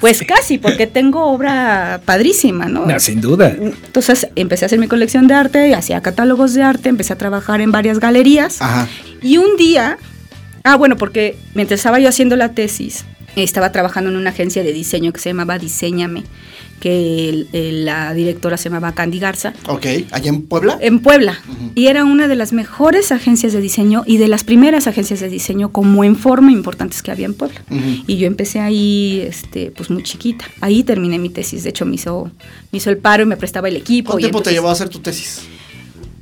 pues 0.00 0.22
casi 0.26 0.58
porque 0.58 0.86
tengo 0.86 1.26
obra 1.26 2.00
padrísima 2.04 2.66
no 2.66 2.86
No, 2.86 2.98
sin 2.98 3.20
duda. 3.20 3.54
entonces 3.58 4.28
empecé 4.36 4.64
a 4.64 4.66
hacer 4.66 4.78
mi 4.78 4.88
colección 4.88 5.26
de 5.26 5.34
arte, 5.34 5.74
hacía 5.74 6.00
catálogos 6.00 6.54
de 6.54 6.62
arte, 6.62 6.88
empecé 6.88 7.12
a 7.12 7.16
trabajar 7.16 7.60
en 7.60 7.72
varias 7.72 7.98
galerías. 8.00 8.60
Ajá. 8.60 8.88
Y 9.22 9.36
un 9.38 9.56
día, 9.56 9.98
ah, 10.64 10.76
bueno, 10.76 10.96
porque 10.96 11.36
mientras 11.54 11.80
estaba 11.80 11.98
yo 11.98 12.08
haciendo 12.08 12.36
la 12.36 12.50
tesis, 12.50 13.04
estaba 13.36 13.72
trabajando 13.72 14.10
en 14.10 14.16
una 14.16 14.30
agencia 14.30 14.62
de 14.62 14.72
diseño 14.72 15.12
que 15.12 15.20
se 15.20 15.30
llamaba 15.30 15.58
Diseñame, 15.58 16.24
que 16.80 17.28
el- 17.30 17.48
el- 17.52 17.84
la 17.86 18.12
directora 18.12 18.56
se 18.56 18.68
llamaba 18.68 18.92
Candy 18.92 19.18
Garza, 19.18 19.54
Ok, 19.68 19.86
allá 20.10 20.28
en 20.28 20.42
Puebla. 20.42 20.76
en 20.80 21.00
Puebla. 21.00 21.38
Y 21.74 21.86
era 21.86 22.04
una 22.04 22.28
de 22.28 22.34
las 22.36 22.52
mejores 22.52 23.10
agencias 23.12 23.52
de 23.54 23.60
diseño 23.60 24.02
y 24.06 24.18
de 24.18 24.28
las 24.28 24.44
primeras 24.44 24.86
agencias 24.86 25.20
de 25.20 25.28
diseño 25.30 25.70
como 25.72 26.04
en 26.04 26.14
forma 26.16 26.52
importantes 26.52 27.02
que 27.02 27.10
había 27.10 27.26
en 27.26 27.34
Puebla. 27.34 27.62
Y 28.06 28.18
yo 28.18 28.26
empecé 28.26 28.60
ahí, 28.60 29.24
este, 29.26 29.70
pues 29.70 29.88
muy 29.90 30.02
chiquita. 30.02 30.44
Ahí 30.60 30.84
terminé 30.84 31.18
mi 31.18 31.30
tesis. 31.30 31.62
De 31.62 31.70
hecho, 31.70 31.86
me 31.86 31.94
hizo, 31.94 32.30
me 32.70 32.76
hizo 32.78 32.90
el 32.90 32.98
paro 32.98 33.22
y 33.22 33.26
me 33.26 33.36
prestaba 33.36 33.68
el 33.68 33.76
equipo. 33.76 34.10
¿Cuánto 34.10 34.18
tiempo 34.26 34.38
te 34.42 34.50
entonces- 34.50 34.54
llevó 34.54 34.68
a 34.68 34.72
hacer 34.72 34.88
tu 34.90 34.98
tesis? 35.00 35.40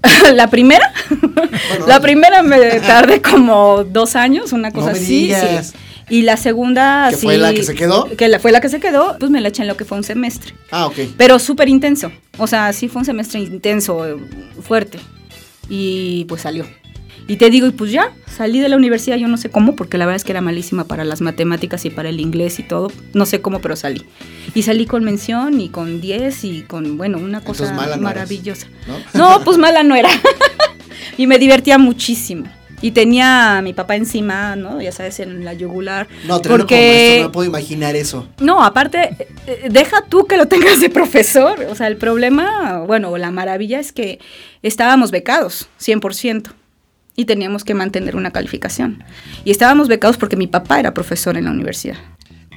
la 0.35 0.49
primera, 0.51 0.93
Bueno, 1.11 1.87
la 1.87 2.01
primera 2.01 2.43
me 2.43 2.59
tardé 2.87 3.21
como 3.23 3.85
dos 3.85 4.17
años, 4.17 4.53
una 4.53 4.71
cosa 4.73 4.91
así. 4.93 5.23
digas. 5.27 5.69
sí. 5.69 5.79
Y 6.13 6.21
la 6.21 6.37
segunda, 6.37 7.07
¿Que 7.09 7.17
sí, 7.17 7.23
fue 7.23 7.39
la 7.39 7.55
que 7.55 7.63
se 7.63 7.75
quedó? 7.75 8.05
Que 8.19 8.29
la, 8.29 8.39
fue 8.39 8.53
la 8.53 8.61
que 8.61 8.69
se 8.69 8.81
quedó, 8.81 9.17
pues 9.19 9.31
me 9.31 9.41
la 9.41 9.49
eché 9.49 9.63
en 9.63 9.69
lo 9.69 9.79
que 9.79 9.87
fue 9.87 9.97
un 9.97 10.05
semestre. 10.05 10.53
Ah, 10.71 10.85
ok. 10.85 10.99
Pero 11.17 11.39
súper 11.39 11.71
intenso. 11.71 12.13
O 12.37 12.47
sea, 12.47 12.71
sí 12.75 12.89
fue 12.89 13.01
un 13.01 13.07
semestre 13.07 13.41
intenso, 13.41 14.07
eh, 14.07 14.17
fuerte. 14.61 14.99
Y 15.71 16.27
pues 16.27 16.43
salió. 16.43 16.67
Y 17.29 17.37
te 17.37 17.49
digo, 17.49 17.67
y 17.67 17.71
pues 17.71 17.93
ya, 17.93 18.13
salí 18.27 18.61
de 18.61 18.69
la 18.69 18.77
universidad, 18.77 19.17
yo 19.17 19.27
no 19.27 19.39
sé 19.39 19.49
cómo, 19.49 19.75
porque 19.75 19.97
la 19.97 20.05
verdad 20.05 20.17
es 20.17 20.25
que 20.25 20.33
era 20.33 20.43
malísima 20.43 20.85
para 20.85 21.03
las 21.05 21.23
matemáticas 21.23 21.87
y 21.87 21.89
para 21.89 22.11
el 22.11 22.21
inglés 22.21 22.59
y 22.59 22.63
todo. 22.63 22.93
No 23.15 23.25
sé 23.25 23.41
cómo, 23.41 23.63
pero 23.63 23.75
salí. 23.75 24.05
Y 24.55 24.65
salí 24.65 24.85
con 24.85 25.05
mención 25.05 25.63
y 25.63 25.71
con 25.71 26.03
10 26.03 26.45
y 26.45 26.61
con, 26.65 26.99
bueno, 26.99 27.17
una 27.17 27.41
cosa 27.41 27.73
mala 27.73 27.77
no 27.77 27.83
eras, 27.87 28.01
maravillosa. 28.01 28.67
¿no? 29.15 29.39
No, 29.39 29.45
pues 29.45 29.57
mala 29.57 29.83
no 29.83 29.95
era. 29.95 30.11
y 31.17 31.27
me 31.27 31.39
divertía 31.39 31.79
muchísimo. 31.79 32.45
Y 32.83 32.91
tenía 32.91 33.59
a 33.59 33.63
mi 33.63 33.73
papá 33.73 33.97
encima, 33.97 34.57
¿no? 34.57 34.83
Ya 34.83 34.93
sabes, 34.93 35.21
en 35.21 35.45
la 35.45 35.55
yugular. 35.55 36.09
No, 36.27 36.43
como 36.43 36.59
maestro, 36.59 37.23
no 37.23 37.33
puedo 37.33 37.49
imaginar 37.49 37.97
eso. 37.97 38.29
No, 38.41 38.63
aparte, 38.63 39.17
eh, 39.47 39.69
deja 39.71 40.05
tú 40.09 40.27
que 40.27 40.37
lo 40.37 40.47
tengas 40.49 40.81
de 40.81 40.91
profesor. 40.91 41.65
O 41.71 41.75
sea, 41.77 41.87
el 41.87 41.97
problema, 41.97 42.81
bueno, 42.81 43.17
la 43.17 43.31
maravilla 43.31 43.79
es 43.81 43.93
que 43.93 44.19
estábamos 44.63 45.11
becados, 45.13 45.69
100%, 45.81 46.51
y 47.15 47.25
teníamos 47.25 47.63
que 47.65 47.75
mantener 47.75 48.17
una 48.17 48.33
calificación. 48.33 49.05
Y 49.45 49.53
estábamos 49.53 49.87
becados 49.89 50.17
porque 50.17 50.37
mi 50.37 50.49
papá 50.49 50.81
era 50.81 50.93
profesor 50.93 51.37
en 51.37 51.45
la 51.45 51.51
universidad. 51.53 51.97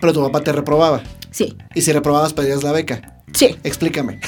Pero 0.01 0.11
tu 0.11 0.21
papá 0.23 0.41
te 0.41 0.51
reprobaba. 0.51 1.01
Sí, 1.31 1.55
Y 1.75 1.81
si 1.81 1.91
reprobabas, 1.91 2.33
pedías 2.33 2.63
la 2.63 2.71
beca. 2.71 3.21
sí. 3.33 3.55
Explícame. 3.63 4.19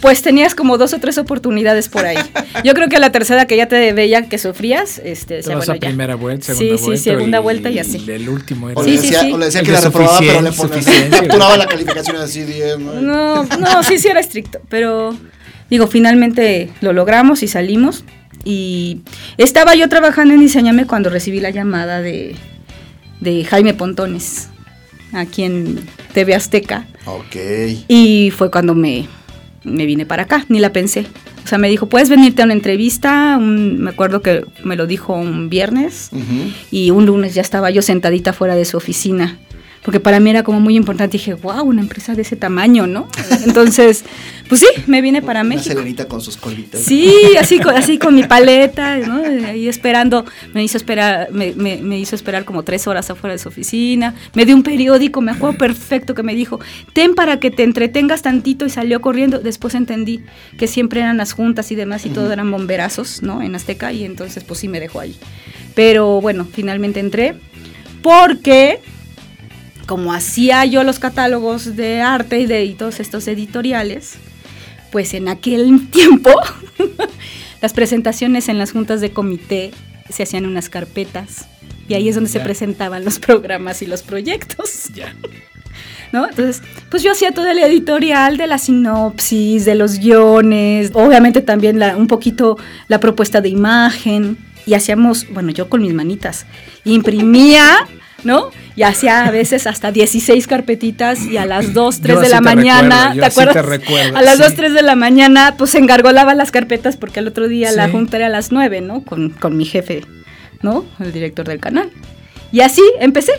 Pues 0.00 0.22
tenías 0.22 0.54
como 0.54 0.78
dos 0.78 0.92
o 0.92 0.98
tres 0.98 1.18
oportunidades 1.18 1.88
por 1.88 2.04
ahí. 2.06 2.16
Yo 2.64 2.74
creo 2.74 2.88
que 2.88 2.98
la 2.98 3.10
tercera 3.12 3.46
que 3.46 3.56
ya 3.56 3.66
te 3.66 3.92
veía 3.92 4.28
que 4.28 4.38
sufrías, 4.38 4.98
este, 5.04 5.26
Te 5.26 5.34
decía, 5.36 5.56
bueno, 5.56 5.72
a 5.72 5.76
ya. 5.76 5.80
primera 5.88 6.14
vuelta, 6.16 6.54
Sí, 6.54 6.58
segunda 6.76 6.76
sí, 6.78 6.84
vuelta. 6.86 7.02
segunda 7.04 7.40
vuelta 7.40 7.70
y 7.70 7.78
así. 7.78 8.04
El 8.10 8.28
último 8.28 8.70
era 8.70 8.80
O, 8.80 8.84
Sí, 8.84 8.90
le 8.92 8.96
sí, 8.98 9.02
decía, 9.06 9.20
sí. 9.20 9.32
o 9.32 9.38
le 9.38 9.44
decía 9.46 9.60
El 9.60 9.66
que 9.66 9.72
la 9.72 9.80
reprobaba, 9.80 10.18
pero 10.18 10.40
le 10.42 10.52
ponía. 10.52 11.56
la 11.56 11.66
calificación 11.66 12.16
así 12.16 12.42
10, 12.44 12.78
¿no? 12.78 13.00
No, 13.00 13.44
no, 13.44 13.82
sí, 13.82 13.98
sí 13.98 14.08
era 14.08 14.20
estricto, 14.20 14.60
pero 14.68 15.16
digo, 15.70 15.86
finalmente 15.86 16.70
lo 16.80 16.92
logramos 16.92 17.42
y 17.42 17.48
salimos. 17.48 18.04
Y 18.44 19.02
estaba 19.36 19.74
yo 19.74 19.88
trabajando 19.88 20.32
en 20.34 20.40
Diseñame 20.40 20.86
cuando 20.86 21.10
recibí 21.10 21.40
la 21.40 21.50
llamada 21.50 22.00
de, 22.00 22.34
de 23.20 23.44
Jaime 23.44 23.74
Pontones, 23.74 24.48
aquí 25.12 25.42
en 25.44 25.80
TV 26.14 26.34
Azteca. 26.34 26.86
Ok. 27.04 27.36
Y 27.88 28.30
fue 28.36 28.50
cuando 28.50 28.74
me, 28.74 29.06
me 29.64 29.86
vine 29.86 30.06
para 30.06 30.22
acá, 30.24 30.44
ni 30.48 30.58
la 30.60 30.72
pensé. 30.72 31.06
O 31.44 31.46
sea, 31.48 31.58
me 31.58 31.68
dijo, 31.68 31.86
puedes 31.88 32.08
venirte 32.08 32.42
a 32.42 32.44
una 32.44 32.54
entrevista. 32.54 33.36
Un- 33.38 33.78
me 33.80 33.90
acuerdo 33.90 34.22
que 34.22 34.44
me 34.64 34.76
lo 34.76 34.86
dijo 34.86 35.14
un 35.14 35.48
viernes 35.50 36.10
y 36.70 36.90
un 36.90 37.06
lunes 37.06 37.34
ya 37.34 37.42
estaba 37.42 37.70
yo 37.70 37.82
sentadita 37.82 38.32
fuera 38.32 38.54
de 38.56 38.64
su 38.64 38.76
oficina. 38.76 39.38
Porque 39.82 39.98
para 39.98 40.20
mí 40.20 40.28
era 40.28 40.42
como 40.42 40.60
muy 40.60 40.76
importante. 40.76 41.16
Dije, 41.16 41.32
wow, 41.32 41.62
una 41.62 41.80
empresa 41.80 42.14
de 42.14 42.20
ese 42.20 42.36
tamaño, 42.36 42.86
¿no? 42.86 43.08
Entonces, 43.46 44.04
pues 44.46 44.60
sí, 44.60 44.66
me 44.86 45.00
vine 45.00 45.22
para 45.22 45.40
Una 45.40 45.48
México. 45.50 45.74
selenita 45.74 46.04
con 46.06 46.20
sus 46.20 46.36
colitas. 46.36 46.82
Sí, 46.82 47.14
así 47.40 47.58
con, 47.60 47.74
así 47.74 47.96
con 47.98 48.14
mi 48.14 48.24
paleta, 48.24 48.98
¿no? 48.98 49.22
Ahí 49.46 49.68
esperando, 49.68 50.26
me 50.52 50.62
hizo 50.62 50.76
esperar, 50.76 51.28
me, 51.32 51.54
me- 51.54 51.78
me 51.78 51.98
hizo 51.98 52.14
esperar 52.14 52.44
como 52.44 52.62
tres 52.62 52.86
horas 52.86 53.08
afuera 53.08 53.32
de 53.32 53.38
su 53.38 53.48
oficina. 53.48 54.14
Me 54.34 54.44
dio 54.44 54.54
un 54.54 54.62
periódico, 54.62 55.22
me 55.22 55.32
acuerdo 55.32 55.56
perfecto 55.56 56.14
que 56.14 56.22
me 56.22 56.34
dijo, 56.34 56.60
ten 56.92 57.14
para 57.14 57.40
que 57.40 57.50
te 57.50 57.62
entretengas 57.62 58.20
tantito 58.20 58.66
y 58.66 58.70
salió 58.70 59.00
corriendo. 59.00 59.38
Después 59.38 59.74
entendí 59.74 60.20
que 60.58 60.66
siempre 60.66 61.00
eran 61.00 61.16
las 61.16 61.32
juntas 61.32 61.72
y 61.72 61.74
demás 61.74 62.04
y 62.04 62.10
todo 62.10 62.30
eran 62.30 62.50
bomberazos, 62.50 63.22
¿no? 63.22 63.40
En 63.40 63.54
Azteca 63.54 63.92
y 63.94 64.04
entonces 64.04 64.44
pues 64.44 64.60
sí 64.60 64.68
me 64.68 64.78
dejó 64.78 65.00
ahí. 65.00 65.16
Pero 65.74 66.20
bueno, 66.20 66.46
finalmente 66.52 67.00
entré 67.00 67.34
porque 68.02 68.80
como 69.90 70.12
hacía 70.12 70.64
yo 70.66 70.84
los 70.84 71.00
catálogos 71.00 71.74
de 71.74 72.00
arte 72.00 72.38
y 72.38 72.46
de 72.46 72.64
y 72.64 72.74
todos 72.74 73.00
estos 73.00 73.26
editoriales, 73.26 74.12
pues 74.92 75.14
en 75.14 75.26
aquel 75.26 75.88
tiempo 75.90 76.30
las 77.60 77.72
presentaciones 77.72 78.48
en 78.48 78.56
las 78.56 78.70
juntas 78.70 79.00
de 79.00 79.10
comité 79.10 79.72
se 80.08 80.22
hacían 80.22 80.44
en 80.44 80.50
unas 80.50 80.68
carpetas 80.68 81.46
y 81.88 81.94
ahí 81.94 82.08
es 82.08 82.14
donde 82.14 82.30
se 82.30 82.38
Ya. 82.38 82.44
presentaban 82.44 83.04
los 83.04 83.18
programas 83.18 83.82
y 83.82 83.86
los 83.86 84.04
proyectos, 84.04 84.90
Ya. 84.94 85.12
¿no? 86.12 86.28
Entonces, 86.28 86.62
pues 86.88 87.02
yo 87.02 87.10
hacía 87.10 87.32
todo 87.32 87.48
el 87.50 87.58
editorial 87.58 88.36
de 88.36 88.46
la 88.46 88.58
sinopsis, 88.58 89.64
de 89.64 89.74
los 89.74 89.98
guiones, 89.98 90.92
obviamente 90.94 91.40
también 91.42 91.80
la- 91.80 91.96
un 91.96 92.06
poquito 92.06 92.56
la 92.86 93.00
propuesta 93.00 93.40
de 93.40 93.48
imagen 93.48 94.38
y 94.66 94.74
hacíamos, 94.74 95.26
bueno, 95.32 95.50
yo 95.50 95.68
con 95.68 95.82
mis 95.82 95.94
manitas, 95.94 96.46
imprimía, 96.84 97.88
¿no? 98.24 98.50
Y 98.76 98.82
hacía 98.82 99.26
a 99.26 99.30
veces 99.30 99.66
hasta 99.66 99.92
16 99.92 100.46
carpetitas 100.46 101.24
y 101.26 101.36
a 101.36 101.46
las 101.46 101.72
2, 101.74 102.00
3 102.00 102.14
Yo 102.14 102.20
de 102.20 102.28
la 102.28 102.38
te 102.38 102.42
mañana, 102.42 103.14
recuerdo, 103.14 103.20
¿te 103.20 103.26
acuerdas? 103.26 103.66
recuerdo, 103.66 104.16
a 104.16 104.22
las 104.22 104.36
sí. 104.36 104.42
2, 104.42 104.54
3 104.54 104.72
de 104.74 104.82
la 104.82 104.96
mañana, 104.96 105.54
pues 105.58 105.74
engargolaba 105.74 106.34
las 106.34 106.50
carpetas 106.50 106.96
porque 106.96 107.20
al 107.20 107.28
otro 107.28 107.48
día 107.48 107.72
la 107.72 107.88
junta 107.88 108.16
era 108.16 108.26
a 108.26 108.30
las 108.30 108.52
9, 108.52 108.80
¿no? 108.80 109.02
Con, 109.02 109.30
con 109.30 109.56
mi 109.56 109.64
jefe, 109.64 110.04
¿no? 110.62 110.84
El 110.98 111.12
director 111.12 111.46
del 111.46 111.60
canal. 111.60 111.90
Y 112.52 112.60
así 112.60 112.82
empecé, 113.00 113.32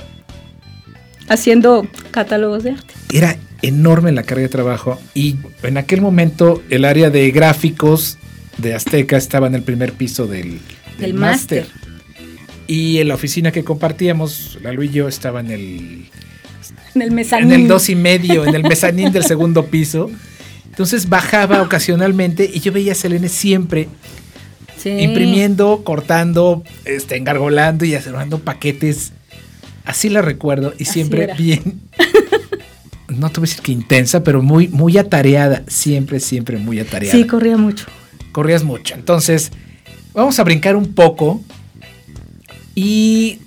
haciendo 1.29 1.87
catálogos 2.11 2.63
de 2.63 2.71
arte. 2.71 2.93
Era 3.13 3.37
enorme 3.61 4.11
la 4.11 4.23
carga 4.23 4.43
de 4.43 4.49
trabajo 4.49 4.99
y 5.13 5.35
en 5.63 5.77
aquel 5.77 6.01
momento 6.01 6.63
el 6.69 6.85
área 6.85 7.09
de 7.09 7.29
gráficos 7.31 8.17
de 8.57 8.73
Azteca 8.73 9.17
estaba 9.17 9.47
en 9.47 9.55
el 9.55 9.63
primer 9.63 9.93
piso 9.93 10.27
del, 10.27 10.59
Del 10.97 11.13
máster. 11.13 11.67
Y 12.67 12.99
en 12.99 13.07
la 13.07 13.15
oficina 13.15 13.51
que 13.51 13.63
compartíamos, 13.63 14.57
Lalo 14.61 14.83
y 14.83 14.89
yo, 14.89 15.07
estaba 15.07 15.39
en 15.41 15.51
el, 15.51 16.05
En 16.95 17.01
el 17.01 17.11
mezanín. 17.11 17.51
en 17.51 17.61
el 17.61 17.67
dos 17.67 17.89
y 17.89 17.95
medio, 17.95 18.45
en 18.45 18.55
el 18.55 18.63
mezanín 18.63 19.11
del 19.11 19.23
segundo 19.23 19.65
piso. 19.65 20.09
Entonces 20.69 21.09
bajaba 21.09 21.61
ocasionalmente 21.61 22.49
y 22.51 22.59
yo 22.61 22.71
veía 22.71 22.93
a 22.93 22.95
Selene 22.95 23.27
siempre 23.29 23.89
Sí. 24.77 24.89
imprimiendo, 24.89 25.83
cortando, 25.83 26.63
este, 26.85 27.15
engargolando 27.17 27.85
y 27.85 27.93
armando 27.93 28.39
paquetes. 28.39 29.11
Así 29.85 30.09
la 30.09 30.21
recuerdo 30.21 30.73
y 30.79 30.83
Así 30.83 30.93
siempre 30.93 31.25
era. 31.25 31.35
bien. 31.35 31.81
no 33.09 33.29
te 33.29 33.39
voy 33.41 33.47
a 33.47 33.49
decir 33.49 33.61
que 33.63 33.71
intensa, 33.73 34.23
pero 34.23 34.41
muy, 34.41 34.69
muy 34.69 34.97
atareada. 34.97 35.63
Siempre, 35.67 36.19
siempre 36.19 36.57
muy 36.57 36.79
atareada. 36.79 37.15
Sí, 37.17 37.27
corría 37.27 37.57
mucho. 37.57 37.85
Corrías 38.31 38.63
mucho. 38.63 38.95
Entonces, 38.95 39.51
vamos 40.13 40.39
a 40.39 40.43
brincar 40.43 40.75
un 40.75 40.93
poco 40.93 41.41
y 42.75 43.39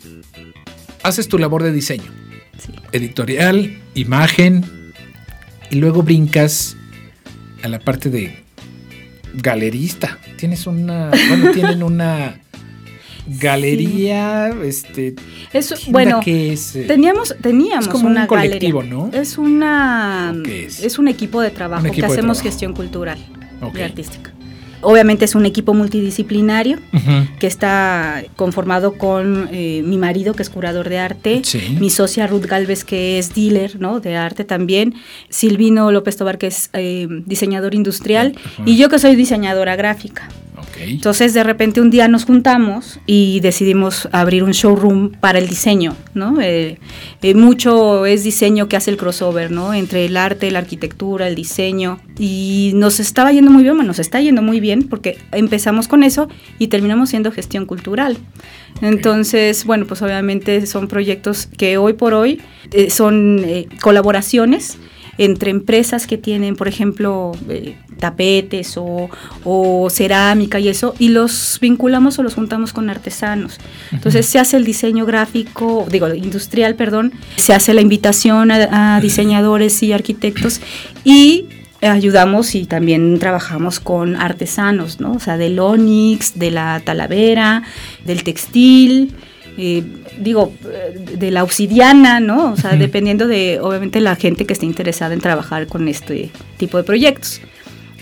haces 1.03 1.29
tu 1.29 1.39
labor 1.39 1.63
de 1.63 1.73
diseño. 1.73 2.11
Sí. 2.59 2.73
Editorial, 2.93 3.79
imagen, 3.95 4.65
y 5.71 5.77
luego 5.77 6.03
brincas 6.03 6.77
a 7.63 7.69
la 7.69 7.79
parte 7.81 8.11
de 8.11 8.45
galerista. 9.35 10.19
Tienes 10.37 10.67
una, 10.67 11.11
bueno, 11.29 11.51
tienen 11.53 11.83
una 11.83 12.41
galería, 13.27 14.51
este, 14.65 15.13
tienda 15.51 15.77
bueno, 15.89 16.21
que 16.21 16.53
es, 16.53 16.77
eh, 16.77 16.85
teníamos, 16.85 17.35
teníamos 17.41 17.87
es 17.87 17.93
como 17.93 18.07
una 18.07 18.23
un 18.23 18.27
colectivo, 18.27 18.81
galería. 18.81 18.99
¿no? 18.99 19.11
Es 19.13 19.39
una 19.39 20.35
¿O 20.39 20.43
qué 20.43 20.67
es? 20.67 20.81
es? 20.83 20.99
un 20.99 21.09
equipo 21.09 21.41
de 21.41 21.51
trabajo 21.51 21.83
que 21.85 22.05
hacemos 22.05 22.39
trabajo. 22.39 22.43
gestión 22.43 22.75
cultural 22.75 23.19
y 23.75 23.81
artística. 23.81 24.33
Obviamente 24.85 25.25
es 25.25 25.35
un 25.35 25.47
equipo 25.47 25.75
multidisciplinario 25.75 26.79
que 27.41 27.47
está 27.47 28.23
conformado 28.37 28.93
con 28.99 29.49
eh, 29.53 29.83
mi 29.85 29.97
marido, 29.99 30.35
que 30.35 30.43
es 30.43 30.51
curador 30.51 30.89
de 30.89 30.99
arte, 30.99 31.41
Sí. 31.45 31.77
mi 31.81 31.91
socia 31.91 32.27
Ruth 32.27 32.45
Galvez, 32.47 32.85
que 32.85 33.19
es 33.19 33.35
dealer 33.35 33.81
¿no? 33.81 34.01
de 34.01 34.17
arte 34.17 34.45
también, 34.45 34.95
Silvino 35.29 35.91
López 35.91 36.17
Tobar, 36.17 36.39
que 36.39 36.47
es 36.49 36.71
eh, 36.73 37.09
diseñador 37.27 37.75
industrial, 37.75 38.35
y 38.65 38.77
yo 38.77 38.89
que 38.89 38.99
soy 38.99 39.17
diseñadora 39.17 39.77
gráfica. 39.77 40.29
Ok. 40.85 40.91
Entonces, 40.91 41.35
de 41.35 41.43
repente 41.43 41.81
un 41.81 41.91
día 41.91 42.09
nos 42.09 42.25
juntamos 42.25 43.01
y 43.07 43.41
decidimos 43.41 44.09
abrir 44.13 44.45
un 44.45 44.53
showroom 44.53 45.11
para 45.11 45.39
el 45.39 45.49
diseño, 45.49 45.97
¿no? 46.15 46.41
Eh, 46.41 46.79
eh, 47.23 47.35
mucho 47.35 48.07
es 48.07 48.25
diseño 48.25 48.69
que 48.69 48.77
hace 48.77 48.91
el 48.91 48.97
crossover, 48.97 49.51
¿no? 49.51 49.75
Entre 49.75 50.05
el 50.05 50.17
arte, 50.17 50.51
la 50.51 50.61
arquitectura, 50.61 51.29
el 51.29 51.35
diseño. 51.35 52.01
Y 52.19 52.73
nos 52.75 53.01
estaba 53.01 53.33
yendo 53.33 53.51
muy 53.51 53.63
bien, 53.63 53.77
bueno, 53.77 53.89
nos 53.89 53.99
está 53.99 54.21
yendo 54.21 54.43
muy 54.43 54.61
bien 54.61 54.85
porque 54.85 55.19
empezamos 55.33 55.89
con 55.89 56.03
eso 56.03 56.29
y 56.59 56.69
terminamos 56.69 57.11
siendo 57.11 57.33
gestión 57.33 57.67
cultural. 57.67 58.19
Entonces, 58.81 59.65
bueno, 59.65 59.87
pues 59.87 60.03
obviamente 60.03 60.67
son 60.67 60.89
proyectos 60.89 61.47
que 61.47 61.79
hoy 61.79 61.93
por 61.93 62.15
hoy 62.15 62.41
eh, 62.73 62.91
son 62.91 63.43
eh, 63.45 63.69
colaboraciones 63.81 64.79
entre 65.19 65.51
empresas 65.51 66.07
que 66.07 66.19
tienen, 66.19 66.57
por 66.57 66.69
ejemplo, 66.69 67.33
eh, 67.49 67.77
tapetes 67.99 68.77
o, 68.77 69.09
o 69.45 69.89
cerámica 69.91 70.61
y 70.61 70.69
eso, 70.69 70.95
y 70.99 71.09
los 71.09 71.59
vinculamos 71.61 72.19
o 72.19 72.23
los 72.23 72.35
juntamos 72.35 72.73
con 72.73 72.91
artesanos. 72.91 73.59
Entonces 73.93 74.27
se 74.27 74.39
hace 74.39 74.57
el 74.57 74.65
diseño 74.65 75.07
gráfico, 75.07 75.87
digo, 75.91 76.13
industrial, 76.13 76.75
perdón, 76.75 77.13
se 77.37 77.55
hace 77.55 77.75
la 77.75 77.81
invitación 77.81 78.51
a, 78.51 78.97
a 78.97 79.01
diseñadores 79.01 79.83
y 79.83 79.93
arquitectos 79.93 80.61
y 81.05 81.47
ayudamos 81.81 82.55
y 82.55 82.65
también 82.65 83.19
trabajamos 83.19 83.81
con 83.81 84.17
artesanos, 84.17 85.01
¿no? 85.01 85.13
O 85.13 85.21
sea, 85.21 85.37
del 85.37 85.59
onix, 85.59 86.39
de 86.39 86.51
la 86.51 86.81
talavera, 86.85 87.63
del 88.05 88.25
textil, 88.25 89.15
eh, 89.57 89.85
digo, 90.19 90.53
eh, 90.65 90.99
de 91.17 91.31
la 91.31 91.45
obsidiana, 91.45 92.21
¿no? 92.21 92.53
O 92.53 92.57
sea, 92.57 92.77
dependiendo 92.77 93.27
de, 93.27 93.61
obviamente, 93.61 94.01
la 94.01 94.17
gente 94.17 94.47
que 94.47 94.53
esté 94.53 94.67
interesada 94.67 95.15
en 95.15 95.21
trabajar 95.21 95.67
con 95.67 95.89
este 95.89 96.31
tipo 96.57 96.77
de 96.77 96.85
proyectos. 96.85 97.41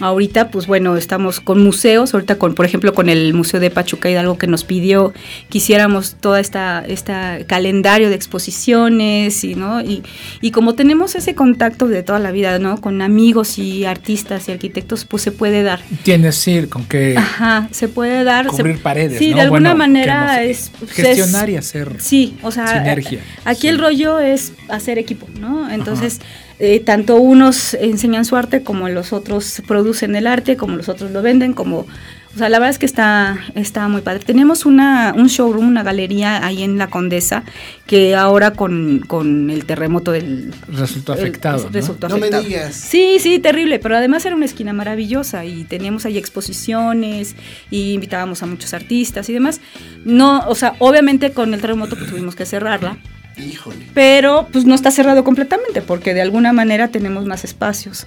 Ahorita, 0.00 0.50
pues 0.50 0.66
bueno, 0.66 0.96
estamos 0.96 1.40
con 1.40 1.62
museos, 1.62 2.12
ahorita 2.14 2.36
con, 2.36 2.54
por 2.54 2.66
ejemplo, 2.66 2.92
con 2.94 3.08
el 3.08 3.34
Museo 3.34 3.60
de 3.60 3.70
Pachuca 3.70 4.10
Hidalgo 4.10 4.38
que 4.38 4.46
nos 4.46 4.64
pidió 4.64 5.12
que 5.50 5.58
hiciéramos 5.58 6.16
toda 6.20 6.40
esta, 6.40 6.84
esta 6.86 7.38
calendario 7.46 8.08
de 8.08 8.16
exposiciones 8.16 9.44
y, 9.44 9.54
¿no? 9.54 9.80
Y, 9.80 10.02
y 10.40 10.50
como 10.50 10.74
tenemos 10.74 11.14
ese 11.14 11.34
contacto 11.34 11.88
de 11.88 12.02
toda 12.02 12.18
la 12.18 12.32
vida, 12.32 12.58
¿no? 12.58 12.80
Con 12.80 13.02
amigos 13.02 13.58
y 13.58 13.84
artistas 13.84 14.48
y 14.48 14.52
arquitectos, 14.52 15.04
pues 15.04 15.22
se 15.22 15.32
puede 15.32 15.62
dar. 15.62 15.80
Tienes 16.02 16.36
sí, 16.36 16.62
con 16.68 16.84
qué 16.84 17.14
Ajá, 17.16 17.68
se 17.70 17.88
puede 17.88 18.24
dar. 18.24 18.46
se- 18.50 18.50
cubrir 18.56 18.82
paredes. 18.82 19.18
Sí, 19.18 19.30
¿no? 19.30 19.36
de 19.36 19.42
alguna 19.42 19.70
Bueno, 19.74 19.78
manera 19.78 20.38
que 20.38 20.50
es, 20.50 20.70
pues, 20.78 20.90
gestionar 20.92 21.48
es- 21.48 21.54
y 21.54 21.56
hacer 21.58 21.92
Sí, 21.98 22.36
o 22.42 22.50
sea, 22.50 22.66
sinergia. 22.66 23.20
aquí 23.44 23.62
Sí. 23.62 23.68
el 23.68 23.78
rollo 23.78 24.18
es 24.20 24.52
hacer 24.68 24.98
equipo, 24.98 25.26
¿no? 25.38 25.70
Entonces, 25.70 26.20
eh, 26.64 26.78
tanto 26.80 27.16
unos 27.16 27.74
enseñan 27.74 28.24
su 28.24 28.36
arte 28.36 28.62
como 28.62 28.88
los 28.88 29.12
otros 29.12 29.60
producen 29.66 30.14
el 30.14 30.28
arte, 30.28 30.56
como 30.56 30.76
los 30.76 30.88
otros 30.88 31.10
lo 31.10 31.20
venden, 31.20 31.54
como... 31.54 31.86
O 32.34 32.38
sea, 32.38 32.48
la 32.48 32.58
verdad 32.60 32.70
es 32.70 32.78
que 32.78 32.86
está, 32.86 33.38
está 33.54 33.88
muy 33.88 34.00
padre. 34.00 34.20
Tenemos 34.24 34.64
una, 34.64 35.12
un 35.14 35.26
showroom, 35.26 35.68
una 35.68 35.82
galería 35.82 36.42
ahí 36.46 36.62
en 36.62 36.78
La 36.78 36.86
Condesa, 36.88 37.42
que 37.86 38.14
ahora 38.16 38.52
con, 38.52 39.00
con 39.06 39.50
el 39.50 39.66
terremoto 39.66 40.12
del... 40.12 40.50
Resultó 40.68 41.12
el- 41.12 41.18
afectado. 41.18 41.64
¿no? 41.64 41.68
resultó 41.70 42.08
No 42.08 42.14
me 42.16 42.20
afectado. 42.28 42.42
digas. 42.44 42.74
Sí, 42.74 43.16
sí, 43.18 43.38
terrible, 43.38 43.78
pero 43.80 43.96
además 43.98 44.24
era 44.24 44.34
una 44.34 44.46
esquina 44.46 44.72
maravillosa 44.72 45.44
y 45.44 45.64
teníamos 45.64 46.06
ahí 46.06 46.16
exposiciones 46.16 47.36
y 47.70 47.92
invitábamos 47.92 48.42
a 48.42 48.46
muchos 48.46 48.72
artistas 48.72 49.28
y 49.28 49.34
demás. 49.34 49.60
No, 50.06 50.40
o 50.48 50.54
sea, 50.54 50.74
obviamente 50.78 51.32
con 51.32 51.52
el 51.52 51.60
terremoto 51.60 51.96
pues, 51.96 52.08
tuvimos 52.08 52.34
que 52.34 52.46
cerrarla, 52.46 52.96
Híjole. 53.36 53.86
pero 53.94 54.46
pues 54.52 54.64
no 54.64 54.74
está 54.74 54.90
cerrado 54.90 55.24
completamente 55.24 55.82
porque 55.82 56.14
de 56.14 56.22
alguna 56.22 56.52
manera 56.52 56.88
tenemos 56.88 57.24
más 57.24 57.44
espacios 57.44 58.06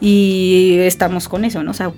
y 0.00 0.76
estamos 0.80 1.28
con 1.28 1.44
eso, 1.44 1.62
¿no? 1.62 1.72
O 1.72 1.74
sea, 1.74 1.92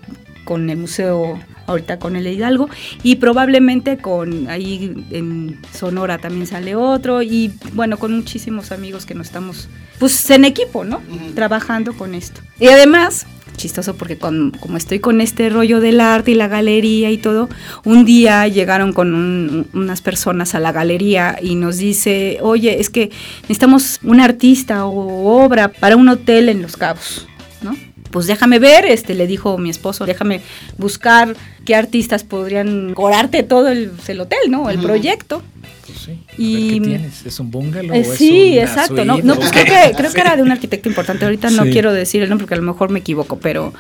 con 0.45 0.69
el 0.71 0.77
museo 0.77 1.39
ahorita 1.67 1.99
con 1.99 2.17
el 2.17 2.27
Hidalgo 2.27 2.69
y 3.03 3.17
probablemente 3.17 3.99
con 3.99 4.49
ahí 4.49 5.07
en 5.11 5.61
Sonora 5.73 6.19
también 6.19 6.47
sale 6.47 6.75
otro 6.75 7.23
y 7.23 7.53
bueno, 7.75 7.99
con 7.99 8.13
muchísimos 8.15 8.73
amigos 8.73 9.07
que 9.07 9.15
nos 9.15 9.29
estamos 9.29 9.69
pues 9.99 10.29
en 10.31 10.45
equipo, 10.45 10.85
¿no? 10.85 10.97
Ujú. 10.97 11.33
Trabajando 11.35 11.93
con 11.97 12.15
esto. 12.15 12.41
Y 12.59 12.67
además, 12.69 13.27
chistoso 13.57 13.95
porque 13.95 14.17
como 14.17 14.77
estoy 14.77 14.99
con 15.01 15.21
este 15.21 15.49
rollo 15.51 15.81
del 15.81 16.01
arte 16.01 16.31
y 16.33 16.35
la 16.35 16.49
galería 16.49 17.11
y 17.11 17.19
todo, 17.19 17.49
un 17.85 18.05
día 18.05 18.47
llegaron 18.49 18.93
con 18.93 19.15
un- 19.15 19.67
unas 19.73 20.01
personas 20.01 20.55
a 20.55 20.61
la 20.61 20.73
galería 20.73 21.37
y 21.41 21.55
nos 21.55 21.79
dice, 21.79 22.39
oye, 22.43 22.81
es 22.81 22.91
que 22.91 23.11
necesitamos 23.43 24.01
un 24.03 24.21
artista 24.21 24.87
o 24.87 25.45
obra 25.45 25.69
para 25.69 25.97
un 25.97 26.09
hotel 26.09 26.49
en 26.49 26.63
Los 26.63 26.77
Cabos, 26.77 27.27
¿no? 27.63 27.77
Pues 28.13 28.27
déjame 28.27 28.59
ver, 28.61 28.85
este 28.87 29.15
le 29.15 29.27
dijo 29.27 29.59
mi 29.59 29.71
esposo, 29.71 30.07
déjame 30.07 30.41
buscar 30.79 31.35
qué 31.65 31.75
artistas 31.75 32.23
podrían 32.23 32.95
corarte 32.95 33.43
todo 33.43 33.69
el, 33.69 33.91
el 34.07 34.21
hotel, 34.21 34.51
¿no? 34.51 34.71
El 34.71 34.79
proyecto. 34.79 35.43
Pues 35.87 35.99
sí. 35.99 36.19
Y- 36.39 36.75
¿Qué 36.79 36.81
tienes? 36.87 37.27
¿Es 37.27 37.41
un 37.41 37.51
bungalow? 37.51 37.95
Eh, 37.97 38.01
o 38.07 38.13
es 38.13 38.19
sí, 38.19 38.53
una 38.53 38.63
exacto. 38.63 39.05
No, 39.05 39.15
suite 39.15 39.27
no, 39.27 39.33
o 39.35 39.37
pues 39.37 39.51
creo 39.51 39.65
que, 39.65 39.97
creo 39.97 40.13
que 40.13 40.21
era 40.21 40.37
de 40.37 40.43
un 40.43 40.51
arquitecto 40.57 40.89
importante. 40.89 41.25
Ahorita 41.25 41.51
no 41.51 41.65
quiero 41.65 41.93
decir 41.93 42.23
el 42.23 42.29
nombre 42.29 42.45
porque 42.45 42.55
a 42.55 42.59
lo 42.59 42.71
mejor 42.71 42.91
me 42.91 43.01
equivoco, 43.01 43.39
pero 43.39 43.73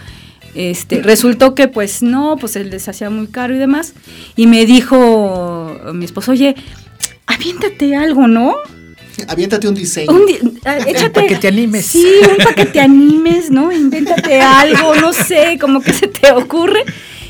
este 0.54 1.00
resultó 1.02 1.54
que 1.54 1.68
pues 1.68 2.02
no, 2.02 2.36
pues 2.38 2.56
él 2.56 2.70
les 2.70 2.88
hacía 2.88 3.08
muy 3.10 3.26
caro 3.28 3.54
y 3.54 3.58
demás. 3.58 3.94
Y 4.36 4.46
me 4.46 4.66
dijo 4.66 5.78
mi 5.94 6.04
esposo, 6.04 6.32
oye, 6.32 6.54
aviéntate 7.26 7.94
algo, 7.96 8.26
¿no? 8.28 8.56
Aviéntate 9.28 9.68
un 9.68 9.74
diseño. 9.74 10.12
Un 10.12 10.26
di- 10.26 10.38
ah, 10.64 10.78
échate. 10.86 11.10
Para 11.10 11.26
que 11.26 11.36
te 11.36 11.48
animes. 11.48 11.86
Sí, 11.86 12.04
un 12.30 12.36
para 12.38 12.54
que 12.54 12.66
te 12.66 12.80
animes, 12.80 13.50
¿no? 13.50 13.70
Invéntate 13.72 14.40
algo, 14.40 14.94
no 14.96 15.12
sé, 15.12 15.58
como 15.60 15.80
que 15.80 15.92
se 15.92 16.08
te 16.08 16.32
ocurre. 16.32 16.84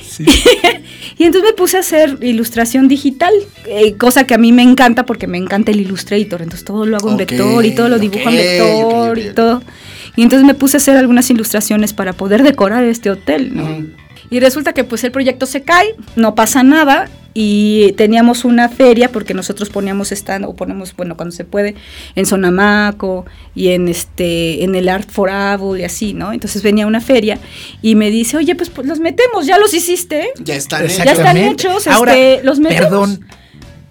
Sí. 0.08 0.24
Y 1.18 1.24
entonces 1.24 1.50
me 1.50 1.54
puse 1.54 1.76
a 1.76 1.80
hacer 1.80 2.18
ilustración 2.22 2.88
digital, 2.88 3.32
eh, 3.66 3.94
cosa 3.94 4.26
que 4.26 4.34
a 4.34 4.38
mí 4.38 4.50
me 4.50 4.62
encanta 4.62 5.04
porque 5.06 5.28
me 5.28 5.38
encanta 5.38 5.70
el 5.70 5.80
Illustrator. 5.80 6.42
Entonces 6.42 6.64
todo 6.64 6.84
lo 6.84 6.96
hago 6.96 7.10
en 7.10 7.16
vector 7.18 7.64
y 7.64 7.74
todo 7.74 7.88
lo 7.88 7.98
dibujo 8.00 8.28
en 8.28 8.34
vector 8.36 9.18
y 9.18 9.32
todo. 9.32 9.62
Y 10.16 10.22
entonces 10.22 10.44
me 10.44 10.54
puse 10.54 10.78
a 10.78 10.78
hacer 10.78 10.96
algunas 10.96 11.30
ilustraciones 11.30 11.92
para 11.92 12.12
poder 12.14 12.42
decorar 12.42 12.82
este 12.84 13.10
hotel, 13.10 13.54
¿no? 13.54 13.86
Y 14.30 14.40
resulta 14.40 14.72
que 14.72 14.82
pues 14.82 15.04
el 15.04 15.12
proyecto 15.12 15.46
se 15.46 15.62
cae, 15.62 15.94
no 16.16 16.34
pasa 16.34 16.62
nada 16.64 17.08
y 17.34 17.92
teníamos 17.96 18.44
una 18.44 18.68
feria 18.68 19.10
porque 19.10 19.32
nosotros 19.34 19.70
poníamos 19.70 20.12
stand 20.12 20.44
o 20.44 20.54
ponemos, 20.54 20.94
bueno, 20.96 21.16
cuando 21.16 21.34
se 21.34 21.44
puede, 21.44 21.74
en 22.14 22.26
Sonamaco 22.26 23.24
y 23.54 23.68
en 23.68 23.88
este 23.88 24.62
en 24.64 24.74
el 24.74 24.88
Art 24.88 25.08
for 25.10 25.30
Able 25.30 25.80
y 25.80 25.84
así, 25.84 26.12
¿no? 26.14 26.32
Entonces 26.32 26.62
venía 26.62 26.86
una 26.86 27.00
feria 27.00 27.38
y 27.80 27.94
me 27.94 28.10
dice, 28.10 28.36
"Oye, 28.36 28.54
pues, 28.54 28.68
pues, 28.70 28.86
los 28.86 29.00
metemos, 29.00 29.46
ya 29.46 29.58
los 29.58 29.72
hiciste." 29.74 30.28
Ya 30.44 30.56
están. 30.56 30.86
Ya 30.86 31.04
están 31.12 31.36
hechos, 31.36 31.86
Ahora, 31.86 32.16
este, 32.16 32.44
los 32.44 32.58
metemos. 32.60 32.84
perdón, 32.84 33.24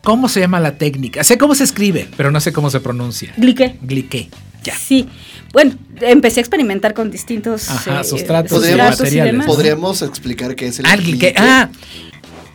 ¿cómo 0.04 0.30
se 0.30 0.40
llama 0.40 0.60
la 0.60 0.78
técnica? 0.78 1.24
Sé 1.24 1.38
cómo 1.38 1.56
se 1.56 1.64
escribe, 1.64 2.08
pero 2.18 2.32
no 2.32 2.40
sé 2.40 2.54
cómo 2.54 2.70
se 2.70 2.80
pronuncia. 2.80 3.34
Gliqué. 3.38 3.76
Gliqué. 3.82 4.30
Ya. 4.64 4.76
Sí. 4.76 5.08
Bueno, 5.54 5.74
empecé 6.00 6.40
a 6.40 6.44
experimentar 6.44 6.94
con 6.94 7.10
distintos 7.12 7.70
Ajá, 7.70 8.02
eh, 8.02 8.04
sustratos, 8.04 8.52
Podríamos- 8.60 9.00
y 9.00 9.02
materiales. 9.04 9.46
Podríamos 9.46 10.02
explicar 10.04 10.56
qué 10.56 10.68
es 10.68 10.80
el 10.80 10.86
Ah, 10.86 10.96
gliqué? 10.96 11.34
Ah, 11.36 11.70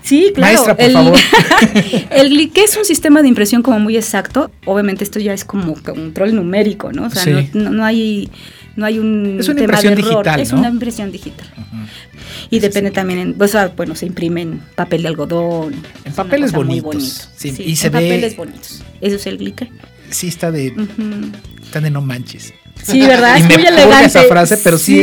Sí, 0.07 0.33
claro. 0.35 0.53
Maestra, 0.55 0.77
por 0.77 0.85
el, 0.85 0.93
favor. 0.93 1.19
el 2.11 2.29
gliqué 2.31 2.63
es 2.65 2.77
un 2.77 2.85
sistema 2.85 3.23
de 3.23 3.29
impresión 3.29 3.63
como 3.63 3.79
muy 3.81 3.97
exacto. 3.97 4.51
Obviamente 4.65 5.03
esto 5.05 5.19
ya 5.19 5.33
es 5.35 5.45
como 5.45 5.75
control 5.83 6.35
numérico, 6.35 6.93
¿no? 6.93 7.07
O 7.07 7.11
sea, 7.11 7.23
Sí. 7.25 7.51
no, 7.55 7.85
hay 7.85 8.31
no 8.77 8.85
hay 8.87 8.99
un 8.99 9.39
Es 9.41 9.49
una 9.49 9.57
tema 9.63 9.65
impresión 9.81 9.95
de 9.95 10.01
error. 10.03 10.13
digital, 10.25 10.41
Es 10.41 10.53
¿no? 10.53 10.59
una 10.61 10.69
impresión 10.69 11.11
digital. 11.11 11.47
Y 12.51 12.59
depende 12.61 12.91
también 12.91 13.19
en, 13.19 13.37
o 13.43 13.49
sea, 13.49 13.69
bueno, 13.77 13.95
se 13.97 14.07
imprime 14.07 14.43
en 14.43 14.61
papel 14.75 15.03
de 15.03 15.09
algodón. 15.09 15.75
En 16.05 16.13
papeles 16.13 16.53
bonitos. 16.53 16.85
bonito. 16.85 17.15
Sí, 17.37 17.51
Sí, 17.51 17.63
y 17.65 17.75
se 17.77 17.87
en 17.89 17.93
ve- 17.95 17.99
papeles 18.01 18.37
bonitos. 18.37 18.83
Eso 19.01 19.17
es 19.17 19.27
el 19.27 19.39
gliqué. 19.39 19.71
sí 20.11 20.29
está 20.29 20.53
de, 20.53 20.73
está 21.65 21.81
de 21.81 21.91
no 21.91 22.01
manches. 22.03 22.53
Sí, 22.85 23.01
¿verdad? 23.01 23.37
y 23.39 23.43
Es 23.43 23.49
me 23.49 23.55
muy 23.59 23.67
elegante. 23.67 24.07
esa 24.07 24.23
frase, 24.25 24.59
pero 24.59 24.79
sí, 24.79 25.01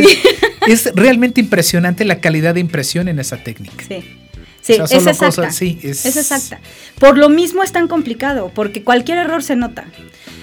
Es, 0.66 0.86
es 0.86 0.94
realmente 0.94 1.40
impresionante 1.40 2.04
la 2.06 2.20
calidad 2.20 2.54
de 2.54 2.60
impresión 2.60 3.08
en 3.08 3.18
esa 3.18 3.36
técnica. 3.38 3.84
Sí. 3.86 4.04
Sí, 4.64 4.72
O 4.80 4.86
sea, 4.86 4.98
es 4.98 5.06
exacta. 5.06 5.26
cosas- 5.26 5.54
sí, 5.56 5.78
es- 5.82 6.06
es... 6.06 6.16
exacta. 6.16 6.58
Por 6.98 7.18
lo 7.18 7.28
mismo 7.28 7.62
es 7.62 7.70
tan 7.70 7.86
complicado, 7.86 8.50
porque 8.54 8.82
cualquier 8.82 9.18
error 9.18 9.42
se 9.42 9.56
nota. 9.56 9.84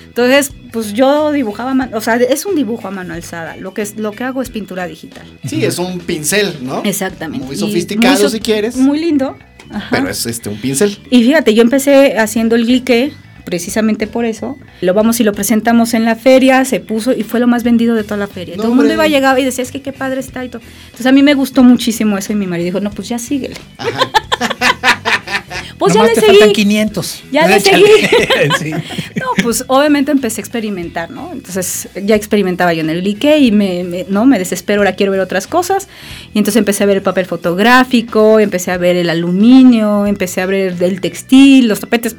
Entonces, 0.08 0.52
pues 0.72 0.94
yo 0.94 1.32
dibujaba, 1.32 1.90
o 1.94 2.02
sea, 2.02 2.18
es 2.18 2.46
un 2.46 2.56
dibujo 2.56 2.88
a 2.88 2.92
mano 2.92 3.14
alzada. 3.14 3.56
Lo 3.56 3.74
que 3.74 3.82
es, 3.82 3.96
lo 3.98 4.12
que 4.12 4.24
hago 4.26 4.42
es 4.42 4.50
pintura 4.50 4.86
digital. 4.86 5.24
Sí, 5.48 5.64
es 5.66 5.80
un 5.80 6.00
pincel, 6.00 6.54
¿no? 6.62 6.84
Exactamente. 6.84 7.46
Muy 7.48 7.56
sofisticado, 7.56 8.14
muy 8.14 8.22
so- 8.22 8.30
si 8.30 8.40
quieres. 8.42 8.76
Muy 8.76 9.00
lindo. 9.00 9.38
Ajá. 9.72 9.88
Pero 9.90 10.10
es 10.10 10.26
este 10.26 10.50
un 10.50 10.58
pincel. 10.60 10.98
Y 11.10 11.24
fíjate, 11.24 11.54
yo 11.54 11.62
empecé 11.64 12.18
haciendo 12.20 12.56
el 12.58 12.66
glique 12.66 13.14
precisamente 13.44 14.08
por 14.08 14.26
eso. 14.26 14.58
Lo 14.82 14.94
vamos 14.94 15.20
y 15.20 15.24
lo 15.24 15.34
presentamos 15.34 15.94
en 15.94 16.06
la 16.06 16.16
feria, 16.16 16.64
se 16.66 16.80
puso 16.80 17.12
y 17.14 17.24
fue 17.24 17.40
lo 17.40 17.48
más 17.48 17.64
vendido 17.64 17.96
de 17.96 18.04
toda 18.04 18.18
la 18.18 18.28
feria. 18.28 18.56
No, 18.56 18.64
todo 18.64 18.72
el 18.72 18.78
mundo 18.78 18.94
iba 18.94 19.04
a 19.04 19.08
llegar 19.08 19.38
y 19.40 19.44
decía, 19.44 19.64
es 19.64 19.72
que 19.72 19.82
qué 19.82 19.92
padre 19.94 20.20
está 20.20 20.44
y 20.46 20.50
todo. 20.50 20.62
Entonces 20.86 21.06
a 21.08 21.12
mí 21.12 21.24
me 21.24 21.34
gustó 21.34 21.64
muchísimo 21.64 22.18
eso 22.18 22.32
y 22.34 22.36
mi 22.36 22.48
marido 22.48 22.66
dijo, 22.66 22.80
no, 22.80 22.92
pues 22.92 23.10
ya 23.10 23.20
síguele. 23.20 23.56
pues 25.78 25.94
ya 25.96 26.04
le 26.04 26.14
te 26.14 26.22
seguí. 26.22 26.54
500. 26.54 27.24
Ya 27.32 27.48
le 27.48 27.60
seguí. 27.60 27.84
Sí. 28.60 28.72
No, 28.72 29.26
pues 29.44 29.64
obviamente 29.68 30.12
empecé 30.12 30.42
a 30.42 30.44
experimentar, 30.44 31.10
¿no? 31.10 31.32
Entonces 31.32 31.90
ya 32.04 32.16
experimentaba 32.16 32.74
yo 32.74 32.82
en 32.82 32.90
el 32.90 33.02
glique 33.02 33.38
y 33.40 33.52
me, 33.52 33.84
me- 33.84 34.06
no, 34.10 34.26
me 34.26 34.38
desespero, 34.40 34.82
ahora 34.82 34.96
quiero 34.96 35.12
ver 35.12 35.22
otras 35.22 35.48
cosas. 35.48 35.88
Y 36.34 36.40
entonces 36.40 36.58
empecé 36.60 36.84
a 36.84 36.88
ver 36.88 36.98
el 36.98 37.04
papel 37.04 37.26
fotográfico, 37.26 38.40
empecé 38.40 38.72
a 38.72 38.78
ver 38.78 38.96
el 38.96 39.10
aluminio, 39.10 40.06
empecé 40.06 40.42
a 40.42 40.46
ver 40.46 40.76
el 40.82 41.02
textil, 41.02 41.68
los 41.68 41.80
tapetes, 41.80 42.16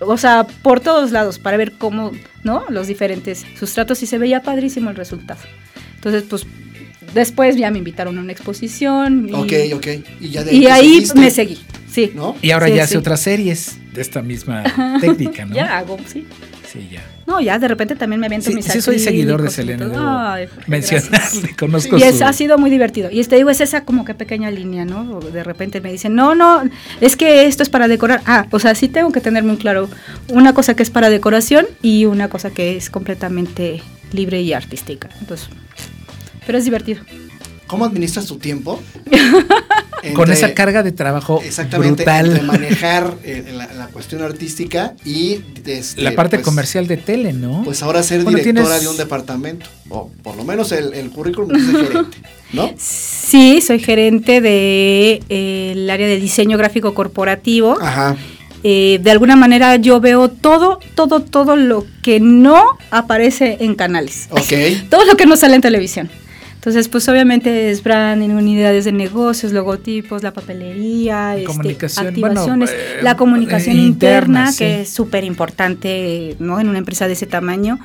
o 0.00 0.16
sea, 0.16 0.46
por 0.62 0.80
todos 0.80 1.10
lados 1.12 1.38
para 1.38 1.56
ver 1.56 1.72
cómo, 1.72 2.12
¿no? 2.42 2.64
Los 2.68 2.86
diferentes 2.86 3.44
sustratos 3.58 4.02
y 4.02 4.06
se 4.06 4.18
veía 4.18 4.42
padrísimo 4.42 4.90
el 4.90 4.96
resultado. 4.96 5.40
Entonces, 5.96 6.24
pues 6.28 6.46
después 7.14 7.56
ya 7.56 7.70
me 7.70 7.78
invitaron 7.78 8.18
a 8.18 8.20
una 8.20 8.32
exposición. 8.32 9.28
Y, 9.28 9.32
Ok, 9.32 9.52
ok. 9.76 9.86
Y 10.20 10.30
ya 10.30 10.44
de 10.44 10.54
y 10.54 10.60
te 10.62 10.70
ahí 10.70 10.94
seguiste, 10.94 11.18
me 11.18 11.30
seguí, 11.30 11.58
sí. 11.90 12.12
¿No? 12.14 12.36
Y 12.42 12.50
ahora 12.50 12.66
Sí, 12.66 12.74
ya 12.74 12.82
hace 12.84 12.92
sí. 12.92 12.98
otras 12.98 13.20
series 13.20 13.76
de 13.92 14.00
esta 14.02 14.20
misma 14.22 14.64
técnica, 15.00 15.44
¿no? 15.46 15.54
Ya 15.56 15.78
hago, 15.78 15.96
sí. 16.06 16.26
Sí, 16.70 16.88
ya. 16.90 17.02
No, 17.26 17.40
ya 17.40 17.58
de 17.58 17.68
repente 17.68 17.96
también 17.96 18.20
me 18.20 18.26
aviento 18.26 18.50
Sí, 18.50 18.56
mis 18.56 18.66
sí 18.66 18.80
soy 18.80 18.98
seguidor 18.98 19.42
de 19.42 19.50
Selena. 19.50 20.32
Ay, 20.34 20.48
mencionarle, 20.66 21.54
conozco 21.58 21.96
Y 21.96 22.02
es, 22.02 22.18
su... 22.18 22.24
ha 22.24 22.32
sido 22.32 22.58
muy 22.58 22.70
divertido. 22.70 23.08
Y 23.10 23.24
te 23.24 23.36
digo, 23.36 23.50
es 23.50 23.60
esa 23.60 23.84
como 23.84 24.04
que 24.04 24.14
pequeña 24.14 24.50
línea, 24.50 24.84
¿no? 24.84 25.20
De 25.20 25.42
repente 25.42 25.80
me 25.80 25.90
dicen, 25.90 26.14
no, 26.14 26.34
no, 26.34 26.62
es 27.00 27.16
que 27.16 27.46
esto 27.46 27.62
es 27.62 27.70
para 27.70 27.88
decorar. 27.88 28.20
Ah, 28.26 28.46
o 28.50 28.58
sea, 28.58 28.74
sí 28.74 28.88
tengo 28.88 29.10
que 29.12 29.20
tener 29.20 29.42
muy 29.42 29.56
claro 29.56 29.88
una 30.28 30.52
cosa 30.52 30.74
que 30.74 30.82
es 30.82 30.90
para 30.90 31.08
decoración 31.08 31.66
y 31.82 32.04
una 32.04 32.28
cosa 32.28 32.50
que 32.50 32.76
es 32.76 32.90
completamente 32.90 33.82
libre 34.12 34.42
y 34.42 34.52
artística. 34.52 35.08
Entonces, 35.20 35.48
pero 36.46 36.58
es 36.58 36.64
divertido. 36.64 37.02
¿Cómo 37.66 37.86
administras 37.86 38.26
tu 38.26 38.36
tiempo? 38.36 38.82
Con 40.12 40.30
esa 40.30 40.52
carga 40.54 40.82
de 40.82 40.92
trabajo 40.92 41.40
Exactamente, 41.44 42.02
brutal. 42.04 42.26
entre 42.26 42.42
manejar 42.42 43.14
eh, 43.24 43.52
la, 43.56 43.72
la 43.72 43.86
cuestión 43.86 44.22
artística 44.22 44.94
y 45.04 45.40
este, 45.64 46.02
la 46.02 46.14
parte 46.14 46.36
pues, 46.36 46.44
comercial 46.44 46.86
de 46.86 46.96
tele, 46.96 47.32
¿no? 47.32 47.62
Pues 47.64 47.82
ahora 47.82 48.02
ser 48.02 48.22
Bueno, 48.24 48.38
directora 48.38 48.66
tienes- 48.68 48.82
de 48.82 48.88
un 48.88 48.96
departamento, 48.96 49.66
o 49.88 50.10
por 50.22 50.36
lo 50.36 50.44
menos 50.44 50.72
el, 50.72 50.92
el 50.94 51.10
currículum 51.10 51.50
dice 51.52 51.72
gerente, 51.86 52.18
¿no? 52.52 52.70
Sí, 52.78 53.60
soy 53.60 53.78
gerente 53.78 54.40
del 54.40 54.42
de, 54.42 55.22
eh, 55.28 55.72
el 55.74 55.88
área 55.88 56.06
de 56.06 56.18
diseño 56.20 56.58
gráfico 56.58 56.92
corporativo. 56.94 57.78
Ajá. 57.80 58.16
Eh, 58.66 58.98
de 59.02 59.10
alguna 59.10 59.36
manera 59.36 59.76
yo 59.76 60.00
veo 60.00 60.28
todo, 60.30 60.78
todo, 60.94 61.20
todo 61.20 61.54
lo 61.54 61.84
que 62.02 62.18
no 62.18 62.64
aparece 62.90 63.58
en 63.60 63.74
canales. 63.74 64.26
Ok. 64.30 64.88
Todo 64.88 65.04
lo 65.04 65.16
que 65.16 65.26
no 65.26 65.36
sale 65.36 65.54
en 65.56 65.60
televisión. 65.60 66.10
Entonces, 66.64 66.88
pues 66.88 67.06
obviamente 67.10 67.70
es 67.70 67.82
branding, 67.82 68.30
unidades 68.30 68.86
de 68.86 68.92
negocios, 68.92 69.52
logotipos, 69.52 70.22
la 70.22 70.32
papelería, 70.32 71.34
este, 71.36 71.44
Comunicación, 71.44 72.06
activaciones, 72.06 72.70
bueno, 72.70 72.84
eh, 72.90 73.02
la 73.02 73.18
comunicación 73.18 73.76
eh, 73.76 73.82
interna, 73.82 74.44
interna, 74.46 74.52
sí. 74.52 74.58
que 74.60 74.80
es 74.80 74.88
súper 74.88 75.24
importante 75.24 76.36
¿no? 76.38 76.58
en 76.58 76.70
una 76.70 76.78
empresa 76.78 77.06
de 77.06 77.12
ese 77.12 77.26
tamaño. 77.26 77.78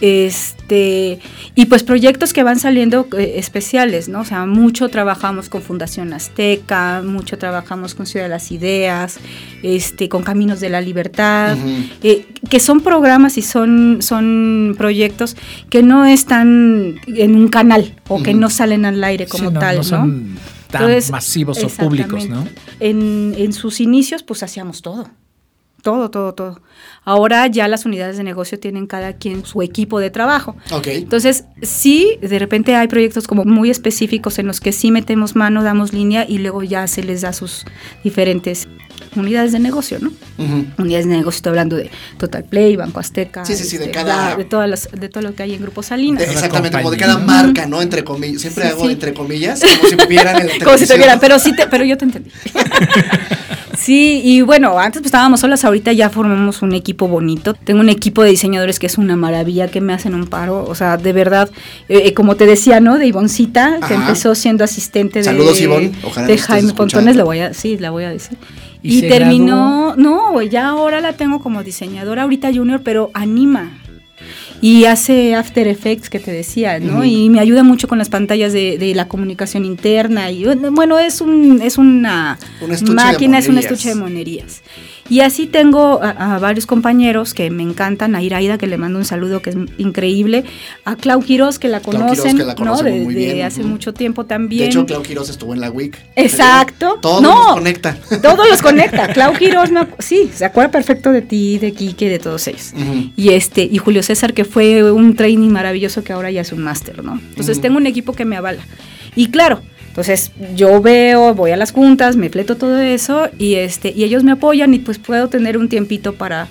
Este, 0.00 1.18
y 1.56 1.66
pues 1.66 1.82
proyectos 1.82 2.32
que 2.32 2.44
van 2.44 2.60
saliendo 2.60 3.08
eh, 3.16 3.34
especiales, 3.36 4.08
¿no? 4.08 4.20
O 4.20 4.24
sea, 4.24 4.46
mucho 4.46 4.88
trabajamos 4.90 5.48
con 5.48 5.60
Fundación 5.60 6.12
Azteca, 6.12 7.02
mucho 7.04 7.36
trabajamos 7.36 7.96
con 7.96 8.06
Ciudad 8.06 8.26
de 8.26 8.28
las 8.28 8.52
Ideas, 8.52 9.18
este, 9.62 10.08
con 10.08 10.22
Caminos 10.22 10.60
de 10.60 10.68
la 10.68 10.80
Libertad, 10.80 11.56
eh, 12.04 12.26
que 12.48 12.60
son 12.60 12.80
programas 12.80 13.38
y 13.38 13.42
son, 13.42 13.98
son 14.00 14.74
proyectos 14.76 15.36
que 15.70 15.82
no 15.82 16.04
están 16.04 16.96
en 17.06 17.34
un 17.36 17.48
canal 17.48 17.94
o 18.08 18.22
que 18.22 18.34
no 18.34 18.50
salen 18.50 18.84
al 18.84 19.02
aire 19.04 19.26
Sí, 19.26 19.30
como 19.30 19.50
no, 19.50 19.60
tal, 19.60 19.76
no 19.76 19.82
¿no? 19.82 19.88
son 19.88 20.36
tan 20.70 20.82
Entonces, 20.82 21.10
masivos 21.10 21.62
o 21.62 21.68
públicos, 21.68 22.28
¿no? 22.28 22.46
En, 22.80 23.34
en 23.36 23.52
sus 23.52 23.80
inicios, 23.80 24.22
pues 24.22 24.42
hacíamos 24.42 24.82
todo. 24.82 25.08
Todo, 25.82 26.10
todo, 26.10 26.34
todo. 26.34 26.60
Ahora 27.04 27.46
ya 27.46 27.68
las 27.68 27.86
unidades 27.86 28.16
de 28.16 28.24
negocio 28.24 28.58
tienen 28.58 28.86
cada 28.88 29.12
quien 29.12 29.44
su 29.46 29.62
equipo 29.62 30.00
de 30.00 30.10
trabajo. 30.10 30.56
Entonces, 30.84 31.44
sí, 31.62 32.18
de 32.20 32.38
repente 32.40 32.74
hay 32.74 32.88
proyectos 32.88 33.28
como 33.28 33.44
muy 33.44 33.70
específicos 33.70 34.40
en 34.40 34.48
los 34.48 34.60
que 34.60 34.72
sí 34.72 34.90
metemos 34.90 35.36
mano, 35.36 35.62
damos 35.62 35.92
línea 35.92 36.26
y 36.28 36.38
luego 36.38 36.64
ya 36.64 36.86
se 36.88 37.04
les 37.04 37.20
da 37.20 37.32
sus 37.32 37.64
diferentes 38.02 38.68
unidades 39.16 39.52
de 39.52 39.58
negocio, 39.58 39.98
¿no? 40.00 40.10
Unidades 40.78 41.06
de 41.06 41.16
negocio, 41.16 41.36
estoy 41.38 41.50
hablando 41.50 41.76
de 41.76 41.90
Total 42.18 42.44
Play, 42.44 42.76
Banco 42.76 43.00
Azteca. 43.00 43.44
Sí, 43.44 43.54
sí, 43.56 43.64
sí, 43.64 43.76
de 43.78 43.84
este, 43.86 43.94
cada- 43.96 44.30
la- 44.30 44.36
de, 44.36 44.44
todas 44.44 44.68
las, 44.68 44.88
de 44.92 45.08
todo 45.08 45.22
lo 45.22 45.34
que 45.34 45.42
hay 45.42 45.54
en 45.54 45.62
Grupo 45.62 45.82
Salinas. 45.82 46.26
De- 46.26 46.32
exactamente, 46.32 46.76
como 46.78 46.90
de 46.90 46.96
cada 46.96 47.18
marca, 47.18 47.66
¿no? 47.66 47.80
Entre 47.82 48.04
comillas. 48.04 48.40
Siempre 48.42 48.64
Sí, 48.64 48.70
hago 48.70 48.84
sí. 48.86 48.92
entre 48.92 49.14
comillas, 49.14 49.60
como 49.60 49.88
si 49.88 49.96
vieran 50.08 50.40
el 50.40 50.58
Como 50.64 50.76
si 50.78 50.86
te 50.86 50.96
vieran, 50.96 51.18
pero 51.20 51.38
sí 51.38 51.54
te, 51.54 51.66
pero 51.66 51.84
yo 51.84 51.96
te 51.96 52.04
entendí. 52.04 52.30
Sí, 53.76 54.20
y 54.24 54.40
bueno, 54.42 54.76
antes 54.80 55.00
pues 55.02 55.06
estábamos 55.06 55.38
solas, 55.40 55.64
ahorita 55.64 55.92
ya 55.92 56.10
formamos 56.10 56.62
un 56.62 56.74
equipo 56.74 57.06
bonito. 57.06 57.54
Tengo 57.54 57.78
un 57.80 57.88
equipo 57.88 58.24
de 58.24 58.30
diseñadores 58.30 58.80
que 58.80 58.86
es 58.86 58.98
una 58.98 59.14
maravilla, 59.14 59.68
que 59.68 59.80
me 59.80 59.92
hacen 59.92 60.14
un 60.16 60.26
paro. 60.26 60.64
O 60.64 60.74
sea, 60.74 60.96
de 60.96 61.12
verdad, 61.12 61.48
eh, 61.88 62.02
eh, 62.06 62.12
como 62.14 62.34
te 62.34 62.44
decía, 62.44 62.80
¿no? 62.80 62.98
De 62.98 63.06
Ivoncita, 63.06 63.78
que 63.86 63.94
empezó 63.94 64.34
siendo 64.34 64.64
asistente 64.64 65.20
de, 65.20 65.24
Saludos, 65.24 65.60
Ivonne. 65.60 65.92
Ojalá 66.02 66.26
de 66.26 66.34
estés 66.34 66.46
Jaime. 66.48 66.72
Pontones, 66.74 67.14
le 67.14 67.22
voy 67.22 67.38
a, 67.38 67.54
sí, 67.54 67.78
la 67.78 67.90
voy 67.90 68.02
a 68.04 68.10
decir. 68.10 68.36
¿Y 68.82 69.02
terminó, 69.02 69.96
no, 69.96 70.40
ya 70.42 70.68
ahora 70.68 71.00
la 71.00 71.14
tengo 71.14 71.40
como 71.40 71.62
diseñadora, 71.62 72.22
ahorita 72.22 72.52
junior, 72.52 72.82
pero 72.82 73.10
anima. 73.14 73.78
Y 74.60 74.86
hace 74.86 75.36
After 75.36 75.68
Effects 75.68 76.10
que 76.10 76.18
te 76.18 76.32
decía, 76.32 76.80
¿no? 76.80 77.04
Y 77.04 77.30
me 77.30 77.38
ayuda 77.38 77.62
mucho 77.62 77.86
con 77.86 77.98
las 77.98 78.08
pantallas 78.08 78.52
de, 78.52 78.76
de 78.76 78.94
la 78.94 79.06
comunicación 79.06 79.64
interna. 79.64 80.32
Y 80.32 80.44
bueno, 80.72 80.98
es 80.98 81.20
un 81.20 81.60
es 81.62 81.78
una 81.78 82.38
Un 82.60 82.94
máquina, 82.94 83.38
es 83.38 83.48
un 83.48 83.58
estuche 83.58 83.90
de 83.90 83.94
monerías. 83.94 84.62
Y 85.10 85.20
así 85.20 85.46
tengo 85.46 86.02
a, 86.02 86.34
a 86.36 86.38
varios 86.38 86.66
compañeros 86.66 87.32
que 87.34 87.50
me 87.50 87.62
encantan, 87.62 88.14
a 88.14 88.22
Iraida, 88.22 88.58
que 88.58 88.66
le 88.66 88.76
mando 88.76 88.98
un 88.98 89.04
saludo 89.04 89.40
que 89.40 89.50
es 89.50 89.56
increíble, 89.78 90.44
a 90.84 90.96
Clau 90.96 91.20
Quiroz, 91.22 91.58
que 91.58 91.68
la 91.68 91.80
conocen, 91.80 92.36
que 92.36 92.44
la 92.44 92.54
¿no? 92.54 92.76
De, 92.82 92.92
muy 93.00 93.14
de 93.14 93.34
bien, 93.34 93.46
hace 93.46 93.62
mucho 93.62 93.94
tiempo 93.94 94.24
también. 94.26 94.64
De 94.64 94.66
hecho, 94.66 94.84
Clau 94.86 95.02
Quiroz 95.02 95.30
estuvo 95.30 95.54
en 95.54 95.60
la 95.60 95.70
WIC. 95.70 95.96
Exacto. 96.16 96.98
Todo 97.00 97.20
no, 97.20 97.34
nos 97.34 97.54
conecta. 97.54 97.96
Todos 98.22 98.48
los 98.50 98.60
conecta. 98.62 99.08
Clau 99.14 99.32
Quiroz, 99.34 99.70
me 99.70 99.80
acu- 99.80 99.96
sí, 99.98 100.30
se 100.34 100.44
acuerda 100.44 100.70
perfecto 100.70 101.10
de 101.12 101.22
ti, 101.22 101.58
de 101.58 101.72
Quique, 101.72 102.08
de 102.08 102.18
todos 102.18 102.46
ellos. 102.46 102.72
Y 103.16 103.30
este, 103.30 103.62
y 103.62 103.78
Julio 103.78 104.02
César, 104.02 104.34
que 104.34 104.44
fue 104.44 104.92
un 104.92 105.14
training 105.16 105.48
maravilloso 105.50 106.04
que 106.04 106.12
ahora 106.12 106.30
ya 106.30 106.42
es 106.42 106.52
un 106.52 106.62
máster, 106.62 107.02
¿no? 107.02 107.20
Entonces 107.30 107.60
tengo 107.60 107.76
un 107.78 107.86
equipo 107.86 108.12
que 108.12 108.24
me 108.24 108.36
avala. 108.36 108.62
Y 109.16 109.28
claro, 109.30 109.62
entonces 110.00 110.30
yo 110.54 110.80
veo, 110.80 111.34
voy 111.34 111.50
a 111.50 111.56
las 111.56 111.72
juntas, 111.72 112.14
me 112.16 112.30
fleto 112.30 112.56
todo 112.56 112.78
eso, 112.78 113.28
y 113.36 113.56
este, 113.56 113.90
y 113.90 114.04
ellos 114.04 114.22
me 114.22 114.30
apoyan, 114.32 114.72
y 114.72 114.78
pues 114.78 114.98
puedo 114.98 115.28
tener 115.28 115.58
un 115.58 115.68
tiempito 115.68 116.14
para 116.14 116.46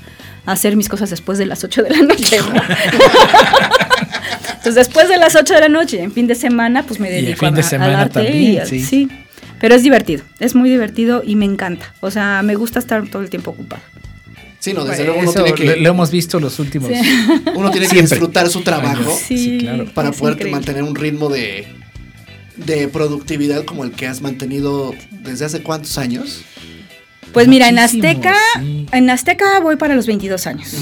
hacer 0.46 0.76
mis 0.76 0.90
cosas 0.90 1.10
después 1.10 1.38
de 1.38 1.46
las 1.46 1.64
8 1.64 1.84
de 1.84 1.90
la 1.92 2.02
noche. 2.02 2.40
¿no? 2.40 2.62
Entonces 4.50 4.76
después 4.76 5.08
de 5.08 5.18
las 5.18 5.36
8 5.36 5.54
de 5.54 5.60
la 5.62 5.70
noche, 5.70 6.02
en 6.02 6.12
fin 6.12 6.28
de 6.28 6.36
semana, 6.36 6.84
pues 6.84 7.00
me 7.00 7.10
Y 7.10 7.22
dedico 7.22 7.40
fin 7.40 7.50
a- 7.50 7.52
de 7.52 7.62
al 7.62 7.68
semana 7.70 8.02
arte 8.02 8.14
también, 8.16 8.36
y 8.54 8.58
al- 8.58 8.68
sí. 8.68 8.82
sí. 8.82 9.08
Pero 9.60 9.76
es 9.76 9.82
divertido, 9.84 10.24
es 10.40 10.54
muy 10.54 10.70
divertido 10.70 11.24
y 11.26 11.36
me 11.36 11.46
encanta. 11.46 11.94
O 12.02 12.12
sea, 12.12 12.42
me 12.44 12.56
gusta 12.56 12.80
estar 12.80 13.08
todo 13.10 13.22
el 13.24 13.30
tiempo 13.30 13.52
ocupado. 13.52 13.82
Sí, 14.60 14.74
no, 14.74 14.84
desde 14.84 15.06
luego 15.06 15.20
uno 15.22 15.32
tiene 15.32 15.50
lo, 15.50 15.56
que, 15.56 15.76
lo 15.78 15.90
hemos 15.90 16.12
visto 16.12 16.40
los 16.40 16.60
últimos. 16.60 16.90
Sí. 16.90 16.96
uno 17.56 17.72
tiene 17.72 17.88
que 17.88 17.94
Siempre. 17.94 18.18
disfrutar 18.18 18.50
su 18.50 18.62
trabajo. 18.62 19.18
Sí, 19.18 19.60
claro. 19.62 19.86
para 19.94 20.12
poder 20.12 20.34
increíble. 20.34 20.52
mantener 20.52 20.84
un 20.84 20.96
ritmo 20.96 21.30
de, 21.30 21.68
de 22.58 22.88
productividad 22.88 23.64
como 23.66 23.84
el 23.84 23.92
que 23.92 24.08
has 24.08 24.22
mantenido 24.22 24.94
desde 25.24 25.46
hace 25.46 25.62
cuántos 25.64 25.98
años. 25.98 26.42
Pues 27.34 27.48
mira, 27.48 27.70
en 27.70 27.78
Azteca, 27.80 28.36
sí. 28.60 28.86
en 28.92 29.10
Azteca 29.10 29.60
voy 29.62 29.76
para 29.76 29.96
los 29.96 30.08
22 30.08 30.48
años. 30.48 30.74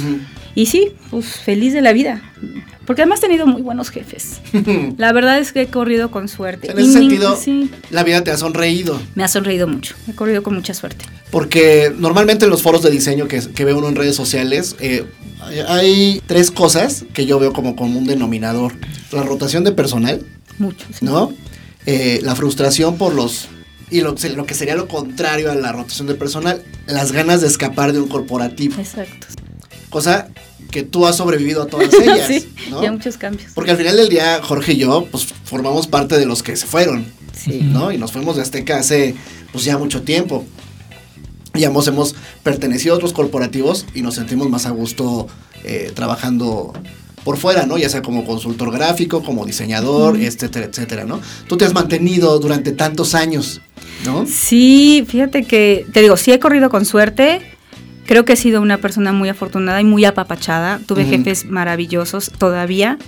Y 0.53 0.67
sí, 0.67 0.91
pues 1.09 1.25
feliz 1.25 1.73
de 1.73 1.81
la 1.81 1.91
vida. 1.91 2.21
Porque 2.85 3.01
además 3.01 3.19
he 3.19 3.23
tenido 3.23 3.47
muy 3.47 3.61
buenos 3.63 3.89
jefes. 3.89 4.39
La 4.97 5.11
verdad 5.11 5.39
es 5.39 5.51
que 5.51 5.63
he 5.63 5.67
corrido 5.67 6.11
con 6.11 6.27
suerte. 6.29 6.69
En 6.71 6.77
ese 6.77 6.87
Y 6.89 6.93
sentido, 6.93 7.35
sí, 7.35 7.71
la 7.89 8.03
vida 8.03 8.23
te 8.23 8.29
ha 8.29 8.37
sonreído. 8.37 9.01
me 9.15 9.23
ha 9.23 9.27
sonreído 9.27 9.67
mucho. 9.67 9.95
He 10.07 10.13
corrido 10.13 10.43
con 10.43 10.53
mucha 10.53 10.73
suerte. 10.75 11.03
Porque 11.31 11.91
normalmente 11.97 12.45
en 12.45 12.51
los 12.51 12.61
foros 12.61 12.83
de 12.83 12.91
diseño 12.91 13.27
que, 13.27 13.39
que 13.41 13.65
ve 13.65 13.73
uno 13.73 13.89
en 13.89 13.95
redes 13.95 14.15
sociales, 14.15 14.75
eh, 14.79 15.03
Hay, 15.41 15.59
hay 15.67 16.21
tres 16.27 16.51
cosas 16.51 17.05
que 17.11 17.25
yo 17.25 17.39
veo 17.39 17.51
como 17.53 17.75
común 17.75 18.05
denominador. 18.05 18.73
La 19.11 19.23
rotación 19.23 19.63
de 19.63 19.71
personal, 19.71 20.21
Mucho. 20.59 20.85
sí. 20.93 21.03
¿no? 21.03 21.33
Eh, 21.85 22.19
la 22.23 22.35
frustración 22.35 22.97
por 22.97 23.13
los... 23.13 23.47
Y 23.91 24.01
lo, 24.01 24.15
lo 24.35 24.45
que 24.45 24.53
sería 24.55 24.75
lo 24.75 24.87
contrario 24.87 25.51
a 25.51 25.55
la 25.55 25.71
rotación 25.71 26.07
de 26.07 26.15
personal, 26.15 26.63
las 26.87 27.11
ganas 27.11 27.41
de 27.41 27.47
escapar 27.47 27.93
de 27.93 27.99
un 27.99 28.07
corporativo. 28.07 28.75
Exacto. 28.79 29.27
Cosa 29.91 30.27
que 30.71 30.81
tú 30.83 31.05
has 31.05 31.17
sobrevivido 31.17 31.61
a 31.61 31.67
todas 31.67 31.93
ellas, 32.01 32.27
sí, 32.27 32.51
¿no? 32.71 32.81
y 32.83 32.87
a 32.87 32.91
muchos 32.91 33.17
cambios. 33.17 33.51
Porque 33.53 33.71
al 33.71 33.77
final 33.77 33.95
del 33.95 34.09
día, 34.09 34.41
Jorge 34.43 34.73
y 34.73 34.77
yo, 34.77 35.05
pues 35.11 35.27
formamos 35.43 35.85
parte 35.87 36.17
de 36.17 36.25
los 36.25 36.41
que 36.41 36.55
se 36.55 36.65
fueron, 36.65 37.05
Sí. 37.33 37.59
¿no? 37.61 37.91
Y 37.91 37.97
nos 37.99 38.11
fuimos 38.11 38.35
de 38.37 38.41
Azteca 38.41 38.79
hace, 38.79 39.13
pues 39.51 39.63
ya 39.65 39.77
mucho 39.77 40.01
tiempo. 40.01 40.43
Y 41.53 41.63
ambos 41.63 41.87
hemos 41.87 42.15
pertenecido 42.43 42.95
a 42.95 42.97
otros 42.97 43.13
corporativos 43.13 43.85
y 43.93 44.01
nos 44.01 44.15
sentimos 44.15 44.49
más 44.49 44.65
a 44.65 44.71
gusto 44.71 45.27
eh, 45.63 45.91
trabajando 45.95 46.73
por 47.25 47.37
fuera, 47.37 47.65
¿no? 47.65 47.77
Ya 47.77 47.89
sea 47.89 48.03
como 48.03 48.23
consultor 48.23 48.71
gráfico, 48.71 49.23
como 49.23 49.45
diseñador, 49.45 50.15
etcétera, 50.15 50.67
etcétera, 50.67 51.05
¿no? 51.05 51.19
Tú 51.47 51.57
te 51.57 51.65
has 51.65 51.73
mantenido 51.73 52.37
durante 52.39 52.71
tantos 52.71 53.15
años, 53.15 53.61
¿no? 54.05 54.25
Sí, 54.27 55.03
fíjate 55.07 55.43
que, 55.43 55.87
te 55.91 56.01
digo, 56.01 56.17
sí 56.17 56.31
he 56.31 56.39
corrido 56.39 56.69
con 56.69 56.85
suerte. 56.85 57.41
Creo 58.05 58.25
que 58.25 58.33
he 58.33 58.35
sido 58.35 58.61
una 58.61 58.77
persona 58.77 59.11
muy 59.11 59.27
afortunada 59.27 59.81
y 59.81 59.85
muy 59.85 60.05
apapachada. 60.05 60.79
Tuve 60.85 61.05
jefes 61.05 61.45
maravillosos 61.45 62.31
todavía. 62.37 62.99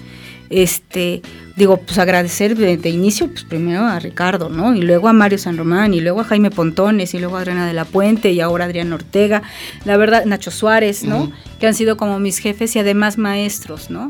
Este, 0.49 1.21
digo, 1.55 1.77
pues 1.77 1.97
agradecer 1.97 2.55
de, 2.55 2.77
de 2.77 2.89
inicio, 2.89 3.27
pues 3.27 3.43
primero 3.43 3.85
a 3.85 3.99
Ricardo, 3.99 4.49
¿no? 4.49 4.75
Y 4.75 4.81
luego 4.81 5.07
a 5.07 5.13
Mario 5.13 5.37
San 5.37 5.57
Román, 5.57 5.93
y 5.93 6.01
luego 6.01 6.21
a 6.21 6.23
Jaime 6.23 6.51
Pontones, 6.51 7.13
y 7.13 7.19
luego 7.19 7.37
a 7.37 7.41
Adriana 7.41 7.67
de 7.67 7.73
la 7.73 7.85
Puente, 7.85 8.31
y 8.31 8.39
ahora 8.39 8.65
a 8.65 8.67
Adrián 8.67 8.93
Ortega. 8.93 9.43
La 9.85 9.97
verdad, 9.97 10.25
Nacho 10.25 10.51
Suárez, 10.51 11.03
¿no? 11.03 11.31
Que 11.59 11.67
han 11.67 11.73
sido 11.73 11.97
como 11.97 12.19
mis 12.19 12.39
jefes 12.39 12.75
y 12.75 12.79
además 12.79 13.17
maestros, 13.17 13.89
¿no? 13.89 14.07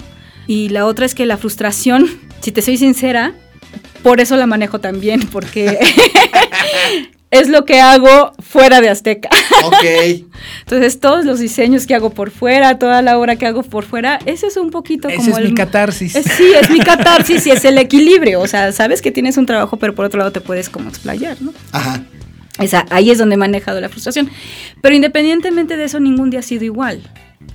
Y 0.48 0.70
la 0.70 0.86
otra 0.86 1.06
es 1.06 1.16
que 1.16 1.26
la 1.26 1.38
frustración, 1.38 2.08
si 2.42 2.52
te 2.52 2.62
soy 2.62 2.78
sincera, 2.78 3.34
por 4.04 4.22
eso 4.22 4.38
la 4.38 4.48
manejo 4.48 4.80
también, 4.80 5.22
porque 5.28 5.78
es 7.32 7.50
lo 7.50 7.66
que 7.66 7.80
hago 7.82 8.32
fuera 8.40 8.82
de 8.82 8.90
Azteca. 8.90 9.30
Ok. 9.66 10.24
Entonces, 10.62 11.00
todos 11.00 11.26
los 11.26 11.40
diseños 11.40 11.88
que 11.88 11.96
hago 11.96 12.12
por 12.12 12.30
fuera, 12.32 12.78
toda 12.80 13.02
la 13.02 13.18
obra 13.18 13.36
que 13.38 13.46
hago 13.48 13.64
por 13.64 13.84
fuera, 13.86 14.20
ese 14.26 14.48
es 14.48 14.56
un 14.58 14.70
poquito 14.70 15.08
Ese 15.10 15.18
como 15.18 15.38
es 15.40 15.44
mi 15.46 15.54
catarsis. 15.54 16.16
es- 16.16 16.26
sí, 16.26 16.52
es 16.62 16.70
mi 16.70 16.80
catarsis 16.80 17.46
y 17.48 17.52
es 17.52 17.66
el 17.66 17.78
equilibrio. 17.80 18.40
O 18.40 18.48
sea, 18.48 18.72
sabes 18.72 19.02
que 19.02 19.12
tienes 19.12 19.36
un 19.38 19.46
trabajo, 19.46 19.78
pero 19.78 19.94
por 19.96 20.06
otro 20.06 20.20
lado 20.20 20.32
te 20.32 20.40
puedes 20.42 20.70
como 20.70 20.90
explayar, 20.90 21.42
¿no? 21.42 21.54
Ajá. 21.72 22.04
Esa, 22.60 22.86
ahí 22.92 23.10
es 23.12 23.18
donde 23.18 23.36
he 23.36 23.38
manejado 23.38 23.82
la 23.82 23.90
frustración. 23.90 24.30
Pero 24.82 24.96
independientemente 24.96 25.76
de 25.76 25.84
eso, 25.86 26.00
ningún 26.00 26.30
día 26.30 26.40
ha 26.40 26.44
sido 26.44 26.64
igual. 26.64 27.02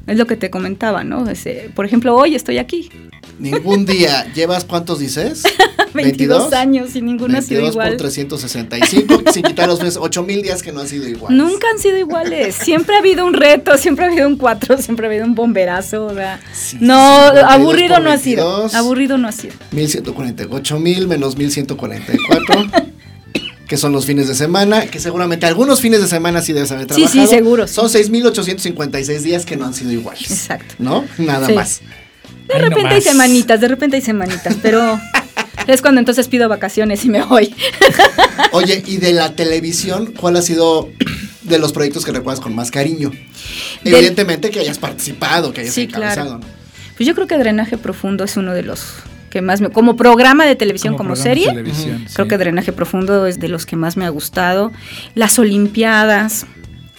Es 0.06 0.16
lo 0.18 0.26
que 0.26 0.36
te 0.36 0.50
comentaba, 0.50 1.04
¿no? 1.04 1.28
Ese, 1.30 1.70
por 1.74 1.86
ejemplo, 1.86 2.14
hoy 2.16 2.34
estoy 2.34 2.58
aquí, 2.58 2.90
Ningún 3.38 3.86
día. 3.86 4.26
¿Llevas 4.34 4.64
cuántos 4.64 4.98
dices? 5.00 5.42
22 5.94 6.52
años 6.52 6.94
y 6.96 7.02
ninguno 7.02 7.38
ha 7.38 7.42
sido 7.42 7.60
22 7.62 7.72
igual. 7.74 7.88
por 7.90 7.96
365, 7.98 9.22
sin 9.32 9.42
quitar 9.42 9.68
los 9.68 9.78
meses, 9.80 9.96
8000 9.98 10.42
días 10.42 10.62
que 10.62 10.72
no 10.72 10.80
han 10.80 10.88
sido 10.88 11.06
iguales. 11.08 11.36
Nunca 11.38 11.66
han 11.72 11.78
sido 11.78 11.98
iguales. 11.98 12.54
Siempre 12.54 12.94
ha 12.96 12.98
habido 12.98 13.24
un 13.26 13.34
reto, 13.34 13.76
siempre 13.78 14.04
ha 14.04 14.08
habido 14.08 14.26
un 14.28 14.36
cuatro, 14.36 14.78
siempre 14.78 15.06
ha 15.06 15.10
habido 15.10 15.24
un 15.24 15.34
bomberazo. 15.34 16.06
o 16.06 16.14
sea, 16.14 16.40
Sí, 16.52 16.76
no, 16.80 17.26
52 17.28 17.44
aburrido 17.52 18.00
no 18.00 18.10
ha 18.10 18.18
sido. 18.18 18.44
22. 18.46 18.74
Aburrido 18.74 19.18
no 19.18 19.28
ha 19.28 19.32
sido. 19.32 19.54
1148 19.72 20.78
mil 20.78 21.06
menos 21.08 21.36
1144, 21.36 22.54
que 23.68 23.76
son 23.76 23.92
los 23.92 24.04
fines 24.06 24.28
de 24.28 24.34
semana, 24.34 24.86
que 24.86 25.00
seguramente 25.00 25.46
algunos 25.46 25.80
fines 25.80 26.00
de 26.02 26.06
semana 26.08 26.42
sí 26.42 26.52
debes 26.52 26.70
haber 26.72 26.82
Sí, 26.84 26.88
trabajado. 26.88 27.26
sí, 27.26 27.26
seguro, 27.26 27.66
sí. 27.66 27.74
Son 27.74 27.88
6856 27.88 29.22
días 29.22 29.46
que 29.46 29.56
no 29.56 29.66
han 29.66 29.74
sido 29.74 29.92
iguales. 29.92 30.30
Exacto. 30.30 30.74
¿No? 30.78 31.04
Nada 31.18 31.46
Sí. 31.46 31.52
más. 31.54 31.80
De 32.52 32.58
Ay, 32.58 32.62
no 32.62 32.68
repente 32.68 32.94
hay 32.96 33.00
semanitas, 33.02 33.60
de 33.60 33.68
repente 33.68 33.96
hay 33.96 34.02
semanitas, 34.02 34.56
pero 34.62 35.00
es 35.66 35.80
cuando 35.82 36.00
entonces 36.00 36.28
pido 36.28 36.48
vacaciones 36.48 37.04
y 37.04 37.08
me 37.08 37.22
voy. 37.22 37.54
Oye, 38.52 38.82
y 38.86 38.96
de 38.98 39.12
la 39.12 39.34
televisión, 39.34 40.12
¿cuál 40.18 40.36
ha 40.36 40.42
sido 40.42 40.90
de 41.42 41.58
los 41.58 41.72
proyectos 41.72 42.04
que 42.04 42.12
recuerdas 42.12 42.40
con 42.40 42.54
más 42.54 42.70
cariño? 42.70 43.10
Del- 43.82 43.94
Evidentemente 43.94 44.50
que 44.50 44.60
hayas 44.60 44.78
participado, 44.78 45.52
que 45.52 45.62
hayas 45.62 45.74
Sí, 45.74 45.82
encabezado. 45.82 46.38
claro. 46.38 46.40
¿no? 46.40 46.46
Pues 46.96 47.06
yo 47.06 47.14
creo 47.14 47.26
que 47.26 47.38
Drenaje 47.38 47.78
Profundo 47.78 48.24
es 48.24 48.36
uno 48.36 48.52
de 48.52 48.62
los 48.62 48.84
que 49.30 49.40
más 49.40 49.60
me... 49.62 49.70
Como 49.70 49.96
programa 49.96 50.44
de 50.44 50.56
televisión, 50.56 50.94
como, 50.96 51.16
serie, 51.16 51.46
televisión, 51.46 52.04
creo 52.12 52.26
sí. 52.26 52.28
que 52.28 52.36
Drenaje 52.38 52.72
Profundo 52.72 53.26
es 53.26 53.40
de 53.40 53.48
los 53.48 53.64
que 53.64 53.76
más 53.76 53.96
me 53.96 54.04
ha 54.04 54.10
gustado. 54.10 54.72
Las 55.14 55.38
Olimpiadas, 55.38 56.44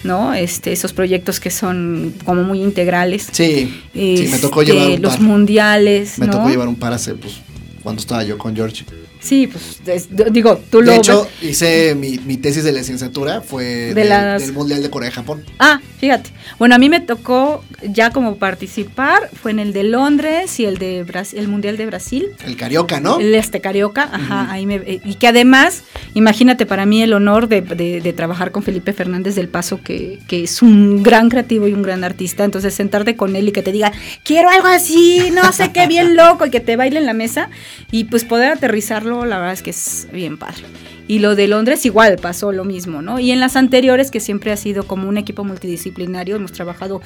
¿no? 0.03 0.33
Este, 0.33 0.71
esos 0.71 0.93
proyectos 0.93 1.39
que 1.39 1.49
son 1.49 2.13
como 2.25 2.43
muy 2.43 2.61
integrales. 2.61 3.27
Sí, 3.31 3.81
sí, 3.93 4.27
me 4.31 4.37
tocó 4.39 4.61
Este, 4.61 4.73
llevar 4.73 4.89
un 4.95 5.01
los 5.01 5.13
par. 5.13 5.21
mundiales, 5.21 6.19
Me 6.19 6.27
¿no? 6.27 6.33
tocó 6.33 6.49
llevar 6.49 6.67
un 6.67 6.75
par 6.75 6.93
hace, 6.93 7.13
pues, 7.15 7.35
cuando 7.81 7.99
estaba 7.99 8.23
yo 8.23 8.37
con 8.37 8.55
George. 8.55 8.85
Sí, 9.23 9.47
pues 9.47 9.79
es- 9.87 10.09
digo, 10.33 10.59
tú 10.69 10.81
lo 10.81 10.91
De 10.91 10.97
hecho, 10.97 11.23
ves- 11.41 11.49
hice 11.51 11.95
mi, 11.95 12.17
mi 12.25 12.35
tesis 12.35 12.63
de 12.65 12.73
licenciatura 12.73 13.39
fue 13.41 13.63
De 13.63 13.93
del, 13.93 14.09
las- 14.09 14.41
del 14.41 14.51
Mundial 14.53 14.83
de 14.83 14.89
Corea 14.89 15.09
y 15.09 15.13
Japón. 15.13 15.45
Ah, 15.59 15.79
fíjate. 15.99 16.31
Bueno, 16.59 16.75
a 16.75 16.77
mí 16.77 16.89
me 16.89 16.99
tocó 16.99 17.63
ya 17.83 18.09
como 18.09 18.35
participar, 18.35 19.29
fue 19.41 19.51
en 19.51 19.59
el 19.59 19.71
de 19.71 19.83
Londres 19.83 20.59
y 20.59 20.65
el 20.65 20.77
de 20.77 21.03
Brasil, 21.03 21.39
el 21.39 21.47
Mundial 21.47 21.77
de 21.77 21.85
Brasil. 21.85 22.29
El 22.45 22.57
Carioca, 22.57 22.99
¿no? 22.99 23.19
El 23.19 23.33
este 23.35 23.61
Carioca, 23.61 24.09
ajá, 24.11 24.51
ahí 24.51 24.65
me, 24.65 24.75
eh, 24.75 24.99
y 25.05 25.15
que 25.15 25.27
además, 25.27 25.83
imagínate 26.13 26.65
para 26.65 26.85
mí 26.85 27.01
el 27.01 27.13
honor 27.13 27.47
de, 27.47 27.61
de- 27.61 28.01
de 28.01 28.13
trabajar 28.13 28.51
con 28.51 28.61
Felipe 28.63 28.91
Fernández 28.93 29.35
del 29.35 29.47
Paso, 29.47 29.79
que, 29.81 30.19
que 30.27 30.43
es 30.43 30.61
un 30.61 31.01
gran 31.03 31.29
creativo 31.29 31.67
y 31.67 31.73
un 31.73 31.81
gran 31.81 32.03
artista, 32.03 32.43
entonces 32.43 32.73
sentarte 32.73 33.15
con 33.15 33.35
él 33.35 33.47
y 33.47 33.51
que 33.53 33.61
te 33.61 33.71
diga, 33.71 33.91
quiero 34.23 34.49
algo 34.49 34.67
así, 34.67 35.31
no 35.33 35.51
sé 35.53 35.71
qué, 35.71 35.87
bien 35.87 36.15
loco, 36.17 36.45
y 36.45 36.49
que 36.49 36.59
te 36.59 36.75
baile 36.75 36.99
en 36.99 37.05
la 37.05 37.13
mesa, 37.13 37.49
y 37.91 38.05
pues 38.05 38.23
poder 38.25 38.51
aterrizarlo, 38.53 39.12
la 39.25 39.37
verdad 39.37 39.53
es 39.53 39.61
que 39.61 39.69
es 39.69 40.07
bien 40.11 40.37
padre. 40.37 40.63
Y 41.07 41.19
lo 41.19 41.35
de 41.35 41.47
Londres 41.47 41.85
igual 41.85 42.17
pasó 42.17 42.51
lo 42.51 42.63
mismo, 42.63 43.01
¿no? 43.01 43.19
Y 43.19 43.31
en 43.31 43.39
las 43.39 43.55
anteriores, 43.55 44.09
que 44.09 44.19
siempre 44.19 44.51
ha 44.51 44.57
sido 44.57 44.83
como 44.83 45.09
un 45.09 45.17
equipo 45.17 45.43
multidisciplinario, 45.43 46.35
hemos 46.37 46.53
trabajado 46.53 47.01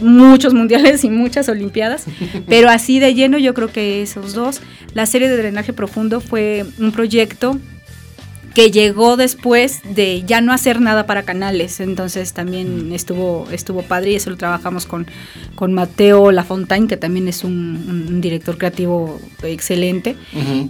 muchos 0.00 0.54
mundiales 0.54 1.04
y 1.04 1.10
muchas 1.10 1.48
olimpiadas, 1.48 2.06
pero 2.48 2.70
así 2.70 2.98
de 2.98 3.14
lleno 3.14 3.38
yo 3.38 3.54
creo 3.54 3.68
que 3.68 4.02
esos 4.02 4.32
dos. 4.32 4.60
La 4.94 5.06
serie 5.06 5.28
de 5.28 5.36
drenaje 5.36 5.72
profundo 5.72 6.20
fue 6.20 6.64
un 6.78 6.92
proyecto 6.92 7.58
que 8.54 8.70
llegó 8.70 9.16
después 9.16 9.80
de 9.84 10.22
ya 10.26 10.40
no 10.40 10.52
hacer 10.52 10.80
nada 10.80 11.06
para 11.06 11.22
canales, 11.22 11.80
entonces 11.80 12.32
también 12.32 12.92
estuvo 12.92 13.46
estuvo 13.50 13.82
padre 13.82 14.12
y 14.12 14.14
eso 14.16 14.30
lo 14.30 14.36
trabajamos 14.36 14.86
con, 14.86 15.06
con 15.54 15.72
Mateo 15.72 16.30
Lafontaine, 16.32 16.86
que 16.88 16.96
también 16.96 17.28
es 17.28 17.44
un, 17.44 17.52
un 18.08 18.20
director 18.20 18.58
creativo 18.58 19.20
excelente. 19.42 20.16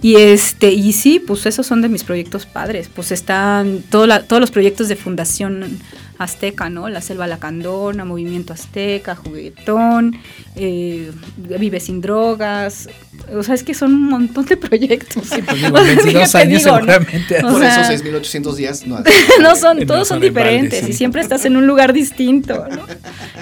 Y 0.01 0.15
este, 0.15 0.71
y 0.71 0.93
sí, 0.93 1.19
pues 1.19 1.45
esos 1.45 1.65
son 1.67 1.81
de 1.81 1.89
mis 1.89 2.03
proyectos 2.03 2.45
padres. 2.45 2.89
Pues 2.93 3.11
están 3.11 3.81
todo 3.89 4.07
la- 4.07 4.23
todos 4.23 4.39
los 4.39 4.51
proyectos 4.51 4.87
de 4.87 4.95
Fundación 4.95 5.79
Azteca, 6.25 6.69
¿no? 6.69 6.89
La 6.89 7.01
Selva 7.01 7.27
Lacandona, 7.27 8.05
Movimiento 8.05 8.53
Azteca, 8.53 9.15
Juguetón, 9.15 10.17
eh, 10.55 11.11
Vive 11.37 11.79
sin 11.79 12.01
drogas. 12.01 12.89
O 13.33 13.43
sea, 13.43 13.55
es 13.55 13.63
que 13.63 13.73
son 13.73 13.93
un 13.93 14.09
montón 14.09 14.45
de 14.45 14.57
proyectos. 14.57 15.29
Pues 15.29 15.45
digo, 15.61 15.75
O 15.75 15.77
sea, 15.77 15.83
22 15.95 16.03
fíjate, 16.05 16.37
años 16.37 16.63
digo, 16.63 16.79
¿no? 16.79 16.85
seguramente. 16.85 17.37
O 17.37 17.49
Por 17.49 17.59
sea, 17.61 17.73
esos 17.75 17.87
6800 17.87 18.57
días 18.57 18.87
no. 18.87 19.03
no 19.41 19.55
son, 19.55 19.79
No 19.79 19.85
todos 19.85 20.07
son 20.07 20.19
son 20.19 20.19
balde, 20.19 20.29
diferentes 20.29 20.79
sí. 20.85 20.91
y 20.91 20.93
siempre 20.93 21.21
estás 21.21 21.45
en 21.45 21.55
un 21.55 21.67
lugar 21.67 21.93
distinto, 21.93 22.65
¿no? 22.69 22.85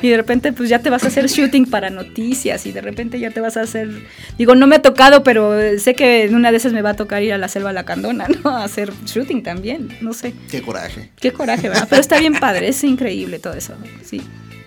Y 0.02 0.10
de 0.10 0.18
repente 0.18 0.52
pues 0.54 0.70
ya 0.70 0.80
te 0.80 0.90
vas 0.90 1.04
a 1.04 1.08
hacer 1.08 1.28
shooting 1.28 1.66
para 1.70 1.90
noticias 1.90 2.66
y 2.66 2.72
de 2.72 2.82
repente 2.82 3.20
ya 3.20 3.32
te 3.32 3.40
vas 3.40 3.58
a 3.58 3.62
hacer, 3.62 3.90
digo, 4.38 4.56
no 4.56 4.68
me 4.68 4.78
ha 4.78 4.82
tocado, 4.82 5.24
pero 5.24 5.54
sé 5.80 5.94
que 5.96 6.26
en 6.26 6.36
una 6.36 6.52
de 6.52 6.58
esas 6.58 6.74
me 6.74 6.82
va 6.82 6.92
a 6.92 6.96
tocar 6.96 7.22
ir 7.24 7.34
a 7.34 7.38
la 7.38 7.48
selva 7.48 7.72
lacandona, 7.74 8.28
¿no? 8.44 8.50
A 8.52 8.64
hacer 8.64 8.92
shooting 9.06 9.44
también, 9.44 9.90
no 10.02 10.14
sé. 10.14 10.34
Qué 10.50 10.62
coraje. 10.62 11.12
Qué 11.20 11.32
coraje, 11.32 11.70
¿verdad? 11.70 11.88
Pero 11.90 12.02
está 12.02 12.20
bien 12.20 12.34
padre, 12.34 12.71
es 12.72 12.84
increíble 12.84 13.40
todo 13.40 13.54
eso, 13.54 13.74
sí. 14.04 14.22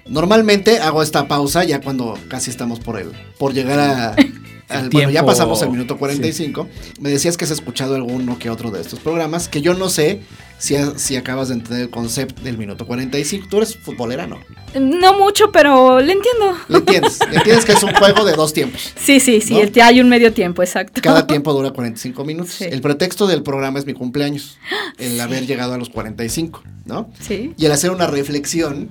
Normalmente 0.07 0.81
hago 0.81 1.03
esta 1.03 1.27
pausa 1.29 1.65
ya 1.65 1.81
cuando 1.81 2.19
casi 2.29 2.51
estamos 2.51 2.79
por 2.79 3.01
el, 3.01 3.11
por 3.39 3.53
llegar 3.53 3.81
a, 3.81 4.17
al- 4.69 4.89
bueno, 4.91 5.11
ya 5.11 5.25
pasamos 5.25 5.61
el 5.63 5.71
minuto 5.71 5.97
45. 5.99 6.69
Me 7.01 7.11
decías 7.11 7.37
que 7.37 7.45
has 7.45 7.51
escuchado 7.51 7.95
alguno 7.95 8.39
que 8.39 8.51
otro 8.51 8.71
de 8.71 8.81
estos 8.81 8.99
programas, 9.01 9.49
que 9.49 9.61
yo 9.61 9.75
no 9.75 9.89
sé 9.89 10.21
si, 10.59 10.77
si 10.97 11.17
acabas 11.17 11.49
de 11.49 11.55
entender 11.55 11.81
el 11.83 11.91
concepto 11.91 12.43
del 12.43 12.57
minuto 12.59 12.87
45. 12.87 13.47
Tú 13.51 13.59
eres 13.59 13.77
futbolera, 13.77 14.27
¿no? 14.27 14.39
No 14.81 15.19
mucho, 15.19 15.53
pero 15.53 16.01
le 16.01 16.13
entiendo. 16.13 16.55
¿Le 16.69 16.79
entiendes? 16.79 17.19
¿Le 17.31 17.37
entiendes 17.37 17.65
que 17.65 17.73
es 17.73 17.83
un 17.83 17.93
juego 17.99 18.25
de 18.25 18.33
dos 18.33 18.53
tiempos? 18.53 18.93
Sí, 18.97 19.21
sí, 19.21 19.41
sí, 19.41 19.55
¿No? 19.55 19.61
el- 19.61 19.81
hay 19.83 20.01
un 20.01 20.09
medio 20.09 20.33
tiempo, 20.33 20.63
exacto. 20.63 21.01
Cada 21.03 21.27
tiempo 21.27 21.53
dura 21.53 21.71
45 21.71 22.25
minutos. 22.25 22.55
Sí. 22.55 22.65
El 22.65 22.81
pretexto 22.81 23.27
del 23.27 23.43
programa 23.43 23.79
es 23.79 23.87
mi 23.87 23.93
cumpleaños, 23.95 24.57
el 24.99 25.21
haber 25.21 25.47
llegado 25.47 25.75
a 25.75 25.79
los 25.79 25.91
45, 25.91 26.63
¿no? 26.87 27.11
Sí. 27.21 27.53
Y 27.57 27.67
el 27.67 27.73
hacer 27.73 27.91
una 27.91 28.07
reflexión, 28.07 28.89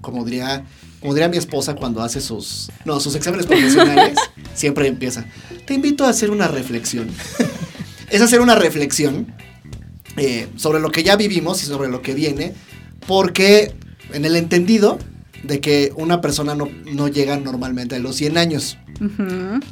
como 0.00 0.24
diría, 0.24 0.64
como 1.02 1.14
diría 1.14 1.28
mi 1.28 1.36
esposa 1.36 1.74
cuando 1.74 2.00
hace 2.00 2.20
sus, 2.20 2.70
no, 2.84 3.00
sus 3.00 3.14
exámenes 3.16 3.46
profesionales, 3.46 4.16
siempre 4.54 4.86
empieza, 4.86 5.26
te 5.66 5.74
invito 5.74 6.04
a 6.04 6.08
hacer 6.08 6.30
una 6.30 6.48
reflexión. 6.48 7.08
es 8.08 8.22
hacer 8.22 8.40
una 8.40 8.54
reflexión 8.54 9.26
eh, 10.16 10.48
sobre 10.56 10.80
lo 10.80 10.90
que 10.90 11.02
ya 11.02 11.16
vivimos 11.16 11.62
y 11.62 11.66
sobre 11.66 11.90
lo 11.90 12.02
que 12.02 12.14
viene, 12.14 12.54
porque 13.06 13.74
en 14.12 14.24
el 14.24 14.36
entendido 14.36 14.98
de 15.42 15.60
que 15.60 15.92
una 15.96 16.20
persona 16.20 16.54
no, 16.54 16.68
no 16.92 17.08
llega 17.08 17.36
normalmente 17.36 17.96
a 17.96 17.98
los 17.98 18.16
100 18.16 18.38
años. 18.38 18.78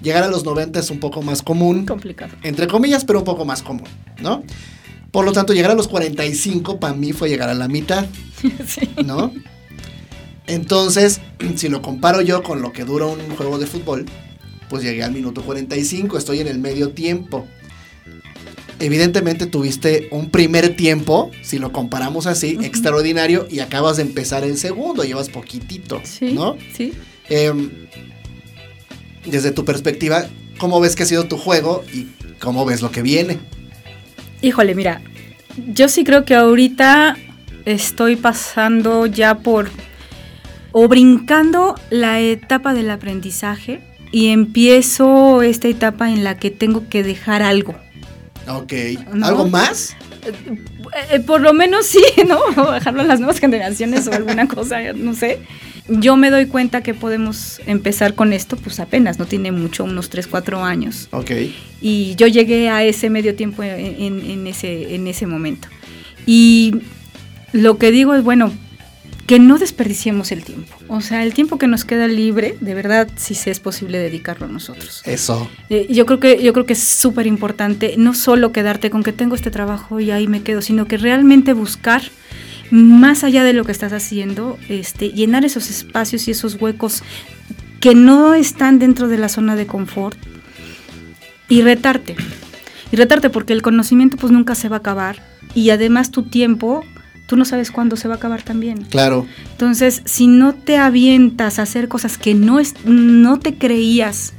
Llegar 0.02 0.24
a 0.24 0.28
los 0.28 0.44
90 0.44 0.80
es 0.80 0.90
un 0.90 0.98
poco 0.98 1.22
más 1.22 1.42
común, 1.42 1.86
Complicado. 1.86 2.32
entre 2.42 2.66
comillas, 2.66 3.04
pero 3.04 3.20
un 3.20 3.24
poco 3.24 3.44
más 3.44 3.62
común, 3.62 3.86
¿no? 4.20 4.42
Por 5.12 5.24
lo 5.24 5.32
tanto, 5.32 5.52
llegar 5.52 5.70
a 5.70 5.74
los 5.74 5.86
45 5.86 6.80
para 6.80 6.94
mí 6.94 7.12
fue 7.12 7.28
llegar 7.28 7.48
a 7.48 7.54
la 7.54 7.68
mitad, 7.68 8.06
¿no? 9.04 9.32
Entonces, 10.50 11.20
si 11.56 11.68
lo 11.68 11.80
comparo 11.80 12.20
yo 12.20 12.42
con 12.42 12.60
lo 12.60 12.72
que 12.72 12.84
dura 12.84 13.06
un 13.06 13.18
juego 13.36 13.58
de 13.58 13.66
fútbol, 13.66 14.06
pues 14.68 14.82
llegué 14.82 15.02
al 15.02 15.12
minuto 15.12 15.42
45, 15.42 16.18
estoy 16.18 16.40
en 16.40 16.48
el 16.48 16.58
medio 16.58 16.90
tiempo. 16.90 17.46
Evidentemente 18.78 19.46
tuviste 19.46 20.08
un 20.10 20.30
primer 20.30 20.74
tiempo, 20.74 21.30
si 21.42 21.58
lo 21.58 21.70
comparamos 21.70 22.26
así, 22.26 22.56
extraordinario, 22.62 23.46
y 23.50 23.60
acabas 23.60 23.96
de 23.98 24.02
empezar 24.02 24.42
el 24.42 24.56
segundo, 24.56 25.04
llevas 25.04 25.28
poquitito, 25.28 26.00
Sí. 26.04 26.32
¿no? 26.32 26.56
Sí. 26.74 26.94
Em, 27.28 27.70
desde 29.26 29.50
tu 29.50 29.64
perspectiva, 29.66 30.26
¿cómo 30.58 30.80
ves 30.80 30.96
que 30.96 31.02
ha 31.02 31.06
sido 31.06 31.24
tu 31.24 31.36
juego 31.36 31.84
y 31.92 32.06
cómo 32.40 32.64
ves 32.64 32.80
lo 32.80 32.90
que 32.90 33.02
viene? 33.02 33.38
Híjole, 34.40 34.74
mira, 34.74 35.02
yo 35.74 35.88
sí 35.88 36.02
creo 36.02 36.24
que 36.24 36.34
ahorita 36.34 37.18
estoy 37.66 38.16
pasando 38.16 39.04
ya 39.04 39.38
por 39.40 39.68
o 40.72 40.88
brincando 40.88 41.74
la 41.90 42.20
etapa 42.20 42.74
del 42.74 42.90
aprendizaje 42.90 43.80
y 44.12 44.28
empiezo 44.28 45.42
esta 45.42 45.68
etapa 45.68 46.10
en 46.10 46.24
la 46.24 46.36
que 46.38 46.50
tengo 46.50 46.88
que 46.88 47.02
dejar 47.02 47.42
algo. 47.42 47.74
Ok. 48.48 48.72
¿No? 49.14 49.26
¿Algo 49.26 49.48
más? 49.48 49.96
Eh, 51.12 51.20
por 51.20 51.40
lo 51.40 51.52
menos 51.54 51.86
sí, 51.86 52.02
¿no? 52.28 52.38
O 52.62 52.72
dejarlo 52.72 53.00
a 53.02 53.04
las 53.04 53.20
nuevas 53.20 53.38
generaciones 53.38 54.06
o 54.08 54.12
alguna 54.12 54.48
cosa, 54.48 54.92
no 54.94 55.14
sé. 55.14 55.38
Yo 55.88 56.16
me 56.16 56.30
doy 56.30 56.46
cuenta 56.46 56.82
que 56.82 56.94
podemos 56.94 57.60
empezar 57.66 58.14
con 58.14 58.32
esto, 58.32 58.56
pues 58.56 58.78
apenas, 58.78 59.18
no 59.18 59.26
tiene 59.26 59.50
mucho, 59.50 59.84
unos 59.84 60.08
3, 60.10 60.26
4 60.28 60.62
años. 60.64 61.08
Ok. 61.10 61.30
Y 61.80 62.14
yo 62.16 62.26
llegué 62.28 62.68
a 62.68 62.84
ese 62.84 63.10
medio 63.10 63.34
tiempo 63.34 63.62
en, 63.64 63.96
en- 64.00 64.30
en 64.30 64.46
ese, 64.46 64.94
en 64.94 65.06
ese 65.08 65.26
momento. 65.26 65.68
Y 66.26 66.74
lo 67.52 67.78
que 67.78 67.90
digo 67.90 68.14
es, 68.14 68.22
bueno, 68.22 68.52
que 69.30 69.38
no 69.38 69.58
desperdiciemos 69.58 70.32
el 70.32 70.42
tiempo. 70.42 70.74
O 70.88 71.00
sea, 71.00 71.22
el 71.22 71.34
tiempo 71.34 71.56
que 71.56 71.68
nos 71.68 71.84
queda 71.84 72.08
libre, 72.08 72.56
de 72.60 72.74
verdad, 72.74 73.08
si 73.14 73.36
sí 73.36 73.48
es 73.48 73.60
posible 73.60 73.96
dedicarlo 73.96 74.46
a 74.46 74.48
nosotros. 74.48 75.02
Eso. 75.04 75.48
Eh, 75.68 75.86
yo 75.88 76.04
creo 76.04 76.18
que 76.18 76.42
yo 76.42 76.52
creo 76.52 76.66
que 76.66 76.72
es 76.72 76.82
súper 76.82 77.28
importante 77.28 77.94
no 77.96 78.12
solo 78.12 78.50
quedarte 78.50 78.90
con 78.90 79.04
que 79.04 79.12
tengo 79.12 79.36
este 79.36 79.52
trabajo 79.52 80.00
y 80.00 80.10
ahí 80.10 80.26
me 80.26 80.42
quedo, 80.42 80.62
sino 80.62 80.86
que 80.86 80.96
realmente 80.96 81.52
buscar 81.52 82.02
más 82.72 83.22
allá 83.22 83.44
de 83.44 83.52
lo 83.52 83.64
que 83.64 83.70
estás 83.70 83.92
haciendo, 83.92 84.58
este, 84.68 85.10
llenar 85.10 85.44
esos 85.44 85.70
espacios 85.70 86.26
y 86.26 86.32
esos 86.32 86.60
huecos 86.60 87.04
que 87.78 87.94
no 87.94 88.34
están 88.34 88.80
dentro 88.80 89.06
de 89.06 89.18
la 89.18 89.28
zona 89.28 89.54
de 89.54 89.68
confort 89.68 90.18
y 91.48 91.62
retarte. 91.62 92.16
Y 92.90 92.96
retarte 92.96 93.30
porque 93.30 93.52
el 93.52 93.62
conocimiento 93.62 94.16
pues 94.16 94.32
nunca 94.32 94.56
se 94.56 94.68
va 94.68 94.78
a 94.78 94.80
acabar 94.80 95.22
y 95.54 95.70
además 95.70 96.10
tu 96.10 96.24
tiempo 96.24 96.84
tú 97.30 97.36
no 97.36 97.44
sabes 97.44 97.70
cuándo 97.70 97.94
se 97.94 98.08
va 98.08 98.14
a 98.14 98.16
acabar 98.16 98.42
también. 98.42 98.82
Claro. 98.90 99.24
Entonces, 99.52 100.02
si 100.04 100.26
no 100.26 100.52
te 100.52 100.78
avientas 100.78 101.60
a 101.60 101.62
hacer 101.62 101.86
cosas 101.86 102.18
que 102.18 102.34
no, 102.34 102.58
es, 102.58 102.74
no 102.84 103.38
te 103.38 103.54
creías 103.54 104.32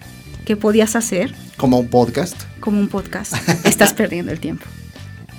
que 0.44 0.58
podías 0.58 0.98
hacer, 0.98 1.34
Como 1.56 1.80
un 1.80 1.88
podcast. 1.88 2.36
como 2.60 2.82
un 2.82 2.90
podcast, 2.90 3.34
estás 3.66 3.94
perdiendo 3.94 4.34
el 4.34 4.42
tiempo, 4.42 4.66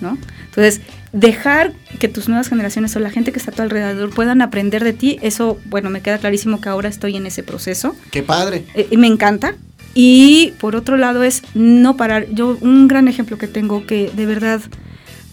¿no? 0.01 0.17
Entonces, 0.47 0.81
dejar 1.13 1.75
que 1.99 2.09
tus 2.09 2.27
nuevas 2.27 2.49
generaciones 2.49 2.97
o 2.97 3.01
la 3.01 3.11
gente 3.11 3.33
que 3.33 3.39
está 3.39 3.51
a 3.51 3.55
tu 3.55 3.61
alrededor 3.61 4.09
puedan 4.15 4.41
aprender 4.41 4.83
de 4.83 4.95
ti, 4.95 5.19
eso, 5.21 5.59
bueno, 5.67 5.91
me 5.91 6.01
queda 6.01 6.17
clarísimo 6.17 6.59
que 6.59 6.71
ahora 6.71 6.89
estoy 6.89 7.17
en 7.19 7.27
ese 7.27 7.43
proceso. 7.43 7.95
Qué 8.11 8.23
padre. 8.23 8.65
Eh, 8.75 8.89
y 8.91 8.97
me 8.97 9.09
encanta. 9.09 9.57
Y 9.93 10.55
por 10.59 10.75
otro 10.75 10.97
lado 10.97 11.23
es 11.23 11.43
no 11.53 11.99
parar. 11.99 12.29
Yo, 12.33 12.57
un 12.63 12.89
gran 12.89 13.09
ejemplo 13.09 13.37
que 13.37 13.47
tengo 13.47 13.85
que 13.87 14.11
de 14.17 14.25
verdad 14.25 14.63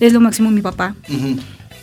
es 0.01 0.11
lo 0.11 0.19
máximo 0.19 0.51
mi 0.51 0.61
papá. 0.61 0.95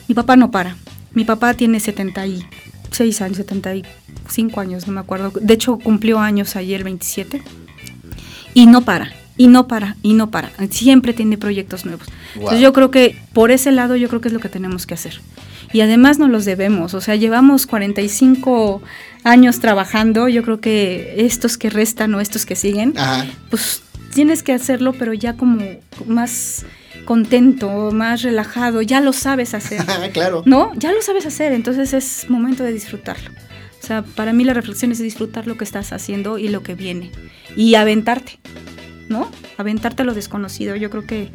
Mi 0.09 0.15
papá 0.15 0.37
no 0.37 0.51
para. 0.51 0.77
Mi 1.13 1.25
papá 1.25 1.55
tiene 1.55 1.81
76 1.81 3.21
años, 3.23 3.37
75 3.39 4.61
años, 4.61 4.87
no 4.87 4.93
me 4.93 5.01
acuerdo. 5.01 5.33
De 5.41 5.55
hecho, 5.55 5.79
cumplió 5.79 6.19
años 6.19 6.57
ayer, 6.57 6.85
27. 6.85 7.43
Y 8.55 8.67
no 8.67 8.83
para, 8.83 9.13
y 9.37 9.49
no 9.49 9.67
para, 9.67 9.97
y 10.03 10.15
no 10.15 10.31
para. 10.31 10.51
Siempre 10.71 11.13
tiene 11.13 11.39
proyectos 11.39 11.85
nuevos. 11.85 12.07
Entonces 12.35 12.61
yo 12.61 12.73
creo 12.73 12.91
que 12.91 13.19
por 13.33 13.51
ese 13.51 13.73
lado 13.73 13.97
yo 13.97 14.09
creo 14.09 14.21
que 14.21 14.29
es 14.29 14.35
lo 14.35 14.41
que 14.41 14.49
tenemos 14.49 14.87
que 14.87 14.95
hacer. 14.95 15.21
Y 15.73 15.81
además 15.81 16.19
nos 16.19 16.31
los 16.31 16.45
debemos. 16.45 16.95
O 16.95 17.01
sea, 17.01 17.17
llevamos 17.17 17.67
45 17.67 18.83
años 19.25 19.61
trabajando. 19.61 20.29
Yo 20.29 20.43
creo 20.43 20.61
que 20.61 21.15
estos 21.19 21.59
que 21.59 21.71
restan 21.71 22.15
o 22.15 22.21
estos 22.21 22.47
que 22.47 22.57
siguen, 22.57 22.95
Ajá. 22.97 23.27
pues 23.51 23.83
tienes 24.15 24.43
que 24.43 24.53
hacerlo, 24.53 24.93
pero 24.93 25.13
ya 25.13 25.35
como 25.37 25.63
más 26.07 26.65
contento, 27.07 27.91
más 27.93 28.21
relajado, 28.21 28.83
ya 28.83 29.01
lo 29.01 29.15
sabes 29.15 29.55
hacer. 29.55 29.83
claro. 30.13 30.43
¿No? 30.45 30.73
Ya 30.77 30.93
lo 30.93 31.01
sabes 31.01 31.25
hacer, 31.25 31.53
entonces 31.53 31.95
es 31.95 32.29
momento 32.29 32.63
de 32.63 32.73
disfrutarlo. 32.73 33.31
O 33.83 33.87
sea, 33.87 34.03
para 34.03 34.33
mí 34.33 34.45
la 34.45 34.53
reflexión 34.53 34.93
es 34.93 34.99
disfrutar 34.99 35.47
lo 35.47 35.57
que 35.57 35.65
estás 35.65 35.93
haciendo 35.93 36.39
y 36.39 36.49
lo 36.49 36.63
que 36.63 36.75
viene. 36.75 37.13
Y 37.57 37.77
aventarte, 37.77 38.39
¿no? 39.09 39.31
Aventarte 39.57 40.03
a 40.03 40.05
lo 40.05 40.13
desconocido. 40.13 40.77
Yo 40.77 40.91
creo 40.91 41.07
que 41.07 41.31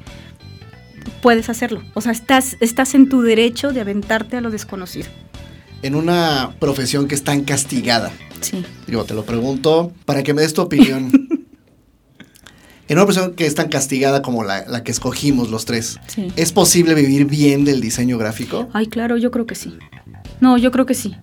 puedes 1.22 1.50
hacerlo. 1.50 1.82
O 1.94 2.02
sea, 2.02 2.12
estás, 2.12 2.58
estás 2.60 2.94
en 2.94 3.10
tu 3.10 3.22
derecho 3.22 3.72
de 3.72 3.82
aventarte 3.82 4.38
a 4.38 4.42
lo 4.42 4.52
desconocido. 4.52 5.08
En 5.82 5.96
una 5.96 6.54
profesión 6.60 7.08
que 7.08 7.16
es 7.16 7.24
tan 7.24 7.44
castigada. 7.44 8.12
Sí. 8.42 8.66
Digo, 8.86 9.06
te 9.06 9.14
lo 9.14 9.24
pregunto 9.24 9.92
para 10.06 10.22
que 10.22 10.34
me 10.34 10.42
des 10.42 10.54
tu 10.54 10.62
opinión. 10.62 11.12
en 12.92 12.98
una 12.98 13.06
profesión 13.06 13.36
que 13.36 13.46
es 13.46 13.56
tan 13.56 13.70
castigada 13.70 14.22
como 14.22 14.44
la, 14.44 14.66
la 14.68 14.84
que 14.84 14.92
escogimos 14.92 15.50
los 15.50 15.64
tres, 15.66 15.98
Sí. 16.08 16.28
¿es 16.36 16.52
posible 16.52 16.94
vivir 16.94 17.26
bien 17.26 17.64
del 17.64 17.80
diseño 17.80 18.18
gráfico? 18.18 18.70
Ay, 18.74 18.88
claro, 18.88 19.16
yo 19.18 19.32
creo 19.32 19.46
que 19.46 19.56
sí. 19.56 19.78
No, 20.42 20.58
yo 20.58 20.72
creo 20.72 20.86
que 20.86 20.94
sí. 20.94 21.16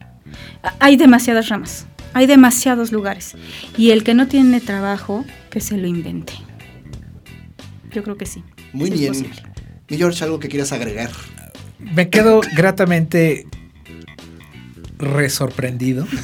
Hay 0.81 0.97
demasiadas 0.97 1.49
ramas, 1.51 1.87
hay 2.15 2.27
demasiados 2.27 2.91
lugares. 2.91 3.35
Y 3.77 3.91
el 3.91 4.03
que 4.03 4.15
no 4.15 4.29
tiene 4.29 4.61
trabajo, 4.61 5.25
que 5.51 5.61
se 5.61 5.77
lo 5.77 5.87
invente. 5.87 6.33
Yo 7.93 8.03
creo 8.03 8.17
que 8.17 8.27
sí. 8.27 8.43
Muy 8.73 8.91
bien. 8.91 9.13
posible. 9.13 9.43
Mi 9.91 9.97
George, 9.99 10.25
algo 10.25 10.39
que 10.39 10.49
quieras 10.49 10.73
agregar. 10.73 11.11
Me 11.79 12.09
quedo 12.09 12.41
gratamente 12.57 13.47
resorprendido. 14.99 16.07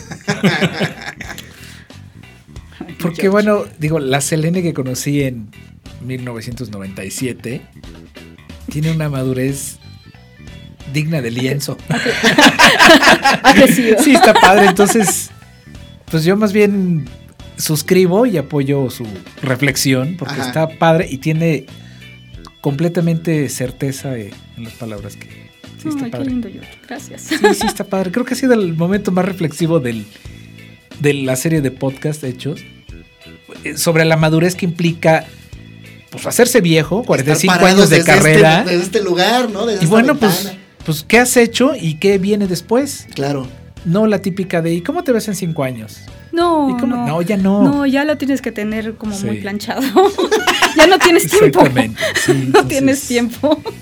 Porque 3.05 3.29
bueno, 3.29 3.65
digo, 3.79 3.99
la 3.99 4.23
Selene 4.23 4.63
que 4.63 4.73
conocí 4.73 5.23
en 5.23 5.51
1997 6.07 7.61
tiene 8.73 8.93
una 8.93 9.11
madurez 9.11 9.77
digna 10.93 11.21
de 11.21 11.31
lienzo. 11.31 11.77
Sí, 14.03 14.15
está 14.15 14.35
padre. 14.35 14.67
Entonces, 14.67 15.31
pues 16.11 16.25
yo 16.25 16.37
más 16.37 16.53
bien 16.53 17.05
suscribo 17.57 18.27
y 18.27 18.37
apoyo 18.37 18.91
su 18.91 19.07
reflexión 19.43 20.17
porque 20.19 20.35
Ajá. 20.35 20.47
está 20.47 20.69
padre 20.79 21.07
y 21.11 21.19
tiene 21.19 21.67
completamente 22.61 23.49
certeza 23.49 24.17
en 24.19 24.33
las 24.57 24.73
palabras 24.75 25.17
que 25.17 25.29
sí 25.83 25.89
está 25.89 26.07
Ay, 26.07 26.11
qué 26.11 26.17
padre. 26.17 26.31
lindo, 26.31 26.49
George. 26.51 26.71
Gracias. 26.89 27.23
Sí, 27.23 27.37
sí 27.55 27.67
está 27.67 27.85
padre. 27.85 28.11
Creo 28.11 28.25
que 28.25 28.35
ha 28.35 28.37
sido 28.37 28.55
el 28.55 28.75
momento 28.75 29.13
más 29.13 29.25
reflexivo 29.25 29.79
del, 29.79 30.05
de 31.01 31.15
la 31.15 31.37
serie 31.37 31.61
de 31.61 31.71
podcast 31.71 32.25
hechos 32.25 32.61
sobre 33.77 34.05
la 34.05 34.17
madurez 34.17 34.55
que 34.55 34.65
implica 34.67 35.25
pues 36.11 36.27
hacerse 36.27 36.61
viejo, 36.61 37.03
45 37.03 37.53
Estar 37.53 37.61
parados 37.61 37.79
años 37.81 37.91
de 37.91 37.97
desde 37.99 38.13
carrera. 38.13 38.59
Este, 38.61 38.71
desde 38.71 38.85
este 38.85 39.03
lugar, 39.03 39.51
¿no? 39.51 39.67
Desde 39.67 39.85
y 39.85 39.89
bueno, 39.89 40.15
pues, 40.17 40.53
pues, 40.85 41.03
¿qué 41.07 41.19
has 41.19 41.37
hecho 41.37 41.73
y 41.75 41.95
qué 41.95 42.19
viene 42.19 42.47
después? 42.47 43.07
Claro. 43.15 43.49
No 43.85 44.07
la 44.07 44.21
típica 44.21 44.63
de 44.63 44.73
¿y 44.75 44.81
cómo 44.81 45.03
te 45.05 45.13
ves 45.13 45.27
en 45.29 45.35
cinco 45.35 45.65
años? 45.65 45.99
No, 46.33 46.71
¿Y 46.71 46.81
cómo? 46.81 46.97
no. 46.97 47.07
No, 47.07 47.23
ya 47.23 47.37
no. 47.37 47.63
No, 47.63 47.87
ya 47.87 48.05
lo 48.05 48.17
tienes 48.17 48.41
que 48.43 48.51
tener 48.53 48.95
como 48.95 49.19
muy 49.21 49.41
planchado. 49.41 49.83
ya 50.77 50.87
no 50.87 50.99
tienes 50.99 51.29
tiempo. 51.29 51.47
Exactamente. 51.61 52.01
sí, 52.25 52.33
no 52.33 52.39
entonces, 52.43 52.69
tienes 52.69 53.01
tiempo. 53.07 53.61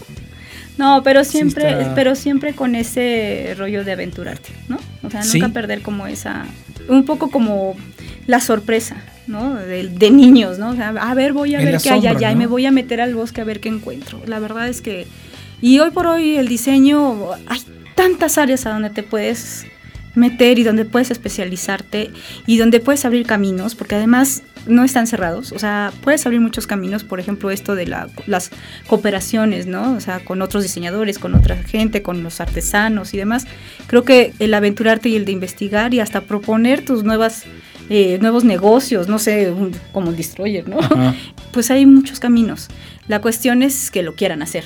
No, 0.79 1.03
pero 1.03 1.23
Sí 1.23 1.33
siempre, 1.33 1.70
está- 1.70 1.95
pero 1.95 2.14
siempre 2.14 2.55
con 2.55 2.75
ese 2.75 3.55
rollo 3.59 3.85
de 3.85 3.93
aventurarte, 3.93 4.49
¿no? 4.68 4.79
O 5.03 5.11
sea, 5.11 5.23
Sí. 5.23 5.39
nunca 5.39 5.53
perder 5.53 5.83
como 5.83 6.07
esa, 6.07 6.47
un 6.89 7.05
poco 7.05 7.31
como 7.31 7.77
la 8.27 8.41
sorpresa, 8.41 8.97
¿no? 9.27 9.55
De, 9.55 9.89
de 9.89 10.11
niños, 10.11 10.59
¿no? 10.59 10.70
O 10.70 10.75
sea, 10.75 10.89
a 10.91 11.14
ver, 11.14 11.33
voy 11.33 11.55
a 11.55 11.59
ver 11.59 11.75
qué 11.83 11.91
hay 11.91 12.07
allá 12.16 12.33
y 12.33 12.37
me 12.37 12.47
voy 12.47 12.66
a 12.66 12.70
meter 12.70 13.01
al 13.01 13.14
bosque 13.14 13.41
a 13.41 13.45
ver 13.45 13.61
qué 13.61 13.68
encuentro. 13.68 14.20
La 14.27 14.39
verdad 14.39 14.68
es 14.68 14.81
que, 14.81 15.07
y 15.61 15.79
hoy 15.81 15.91
por 15.91 16.07
hoy 16.07 16.37
el 16.37 16.49
diseño, 16.49 17.33
hay 17.47 17.61
tantas 17.95 18.39
áreas 18.39 18.66
a 18.66 18.70
donde 18.70 18.91
te 18.91 19.03
puedes 19.03 19.66
meter 20.14 20.59
y 20.59 20.62
donde 20.62 20.85
puedes 20.85 21.11
especializarte 21.11 22.11
y 22.47 22.59
donde 22.59 22.81
puedes 22.81 23.05
abrir 23.05 23.27
caminos, 23.27 23.75
porque 23.75 23.95
además 23.95 24.43
no 24.66 24.85
están 24.85 25.07
cerrados, 25.09 25.51
o 25.53 25.59
sea, 25.59 25.91
puedes 26.03 26.25
abrir 26.27 26.41
muchos 26.41 26.66
caminos, 26.68 27.03
por 27.03 27.18
ejemplo, 27.18 27.51
esto 27.51 27.75
de 27.75 27.87
la- 27.87 28.09
las 28.27 28.51
cooperaciones, 28.87 29.66
¿no? 29.66 29.95
O 29.95 30.01
sea, 30.01 30.20
con 30.20 30.43
otros 30.43 30.62
diseñadores, 30.62 31.18
con 31.18 31.35
otra 31.35 31.57
gente, 31.57 32.03
con 32.03 32.23
los 32.23 32.41
artesanos 32.41 33.14
y 33.14 33.16
demás. 33.18 33.47
Creo 33.87 34.05
que 34.05 34.35
el 34.39 34.53
aventurarte 34.55 35.09
y 35.09 35.16
el 35.16 35.25
de 35.25 35.33
investigar 35.33 35.95
y 35.95 36.01
hasta 36.01 36.20
proponer 36.20 36.85
tus 36.85 37.03
nuevas 37.05 37.45
eh, 37.95 38.18
nuevos 38.20 38.45
negocios, 38.45 39.07
no 39.09 39.18
sé, 39.18 39.51
un- 39.51 39.74
como 39.93 40.11
el 40.11 40.16
Destroyer, 40.16 40.68
¿no? 40.68 40.78
Ajá. 40.80 41.14
Pues 41.53 41.70
hay 41.70 41.84
muchos 41.84 42.18
caminos. 42.18 42.68
La 43.09 43.20
cuestión 43.20 43.62
es 43.62 43.90
que 43.90 44.03
lo 44.03 44.14
quieran 44.14 44.40
hacer. 44.40 44.64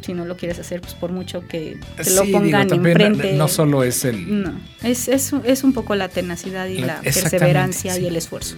Si 0.00 0.14
no 0.14 0.24
lo 0.24 0.36
quieres 0.36 0.58
hacer, 0.58 0.80
pues 0.80 0.94
por 0.94 1.12
mucho 1.12 1.46
que 1.46 1.78
te 1.96 2.10
lo 2.10 2.22
Sí, 2.22 2.26
digo, 2.28 2.38
pongan 2.40 2.66
también 2.66 3.00
enfrente. 3.00 3.34
no 3.36 3.46
solo 3.46 3.84
es 3.84 4.04
el... 4.04 4.42
No, 4.42 4.52
es, 4.82 5.06
es, 5.08 5.32
es 5.44 5.62
un 5.62 5.72
poco 5.72 5.94
la 5.94 6.08
tenacidad 6.08 6.66
y 6.66 6.78
La- 6.78 7.00
perseverancia 7.02 7.94
sí. 7.94 8.02
y 8.02 8.06
el 8.06 8.16
esfuerzo. 8.16 8.56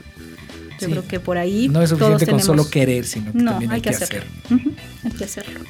Yo 0.80 0.86
Sí. 0.86 0.92
creo 0.92 1.06
que 1.06 1.20
por 1.20 1.36
ahí 1.36 1.68
No 1.68 1.82
es 1.82 1.90
todos 1.90 2.00
suficiente 2.00 2.26
con 2.32 2.40
tenemos- 2.40 2.46
solo 2.46 2.70
querer, 2.70 3.04
sino 3.04 3.32
que 3.32 3.38
No, 3.38 3.50
también 3.52 3.70
hay, 3.72 3.76
hay, 3.76 3.82
que, 3.82 3.90
hacerlo. 3.90 4.22
hay 5.04 5.10
que 5.10 5.24
hacerlo. 5.24 5.60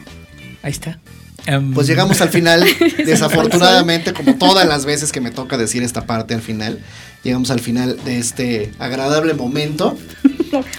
Ahí 0.63 0.71
está. 0.73 0.99
Em, 1.47 1.73
Pues 1.75 1.87
llegamos 1.87 2.21
al 2.21 2.29
final. 2.29 2.65
Desafortunadamente, 3.05 4.13
como 4.13 4.35
todas 4.37 4.67
las 4.67 4.85
veces 4.85 5.13
que 5.13 5.21
me 5.21 5.31
toca 5.31 5.57
decir 5.59 5.83
esta 5.83 6.07
parte 6.07 6.35
al 6.35 6.43
final, 6.43 6.79
llegamos 7.25 7.51
al 7.51 7.61
final 7.61 7.99
de 8.05 8.19
este 8.19 8.73
agradable 8.79 9.35
momento. 9.35 9.97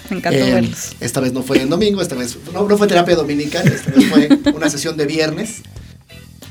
Me 0.09 0.17
encantó 0.17 0.39
Eh, 0.39 0.53
verlos. 0.53 0.95
esta 0.99 1.19
vez 1.19 1.33
no 1.33 1.41
fue 1.43 1.61
en 1.61 1.69
domingo, 1.69 2.01
esta 2.01 2.15
vez 2.15 2.37
no, 2.53 2.67
no 2.67 2.77
fue 2.77 2.87
terapia 2.87 3.15
dominical, 3.15 3.67
esta 3.67 3.91
vez 3.91 4.05
fue 4.09 4.51
una 4.53 4.69
sesión 4.69 4.95
de 4.97 5.05
viernes. 5.05 5.61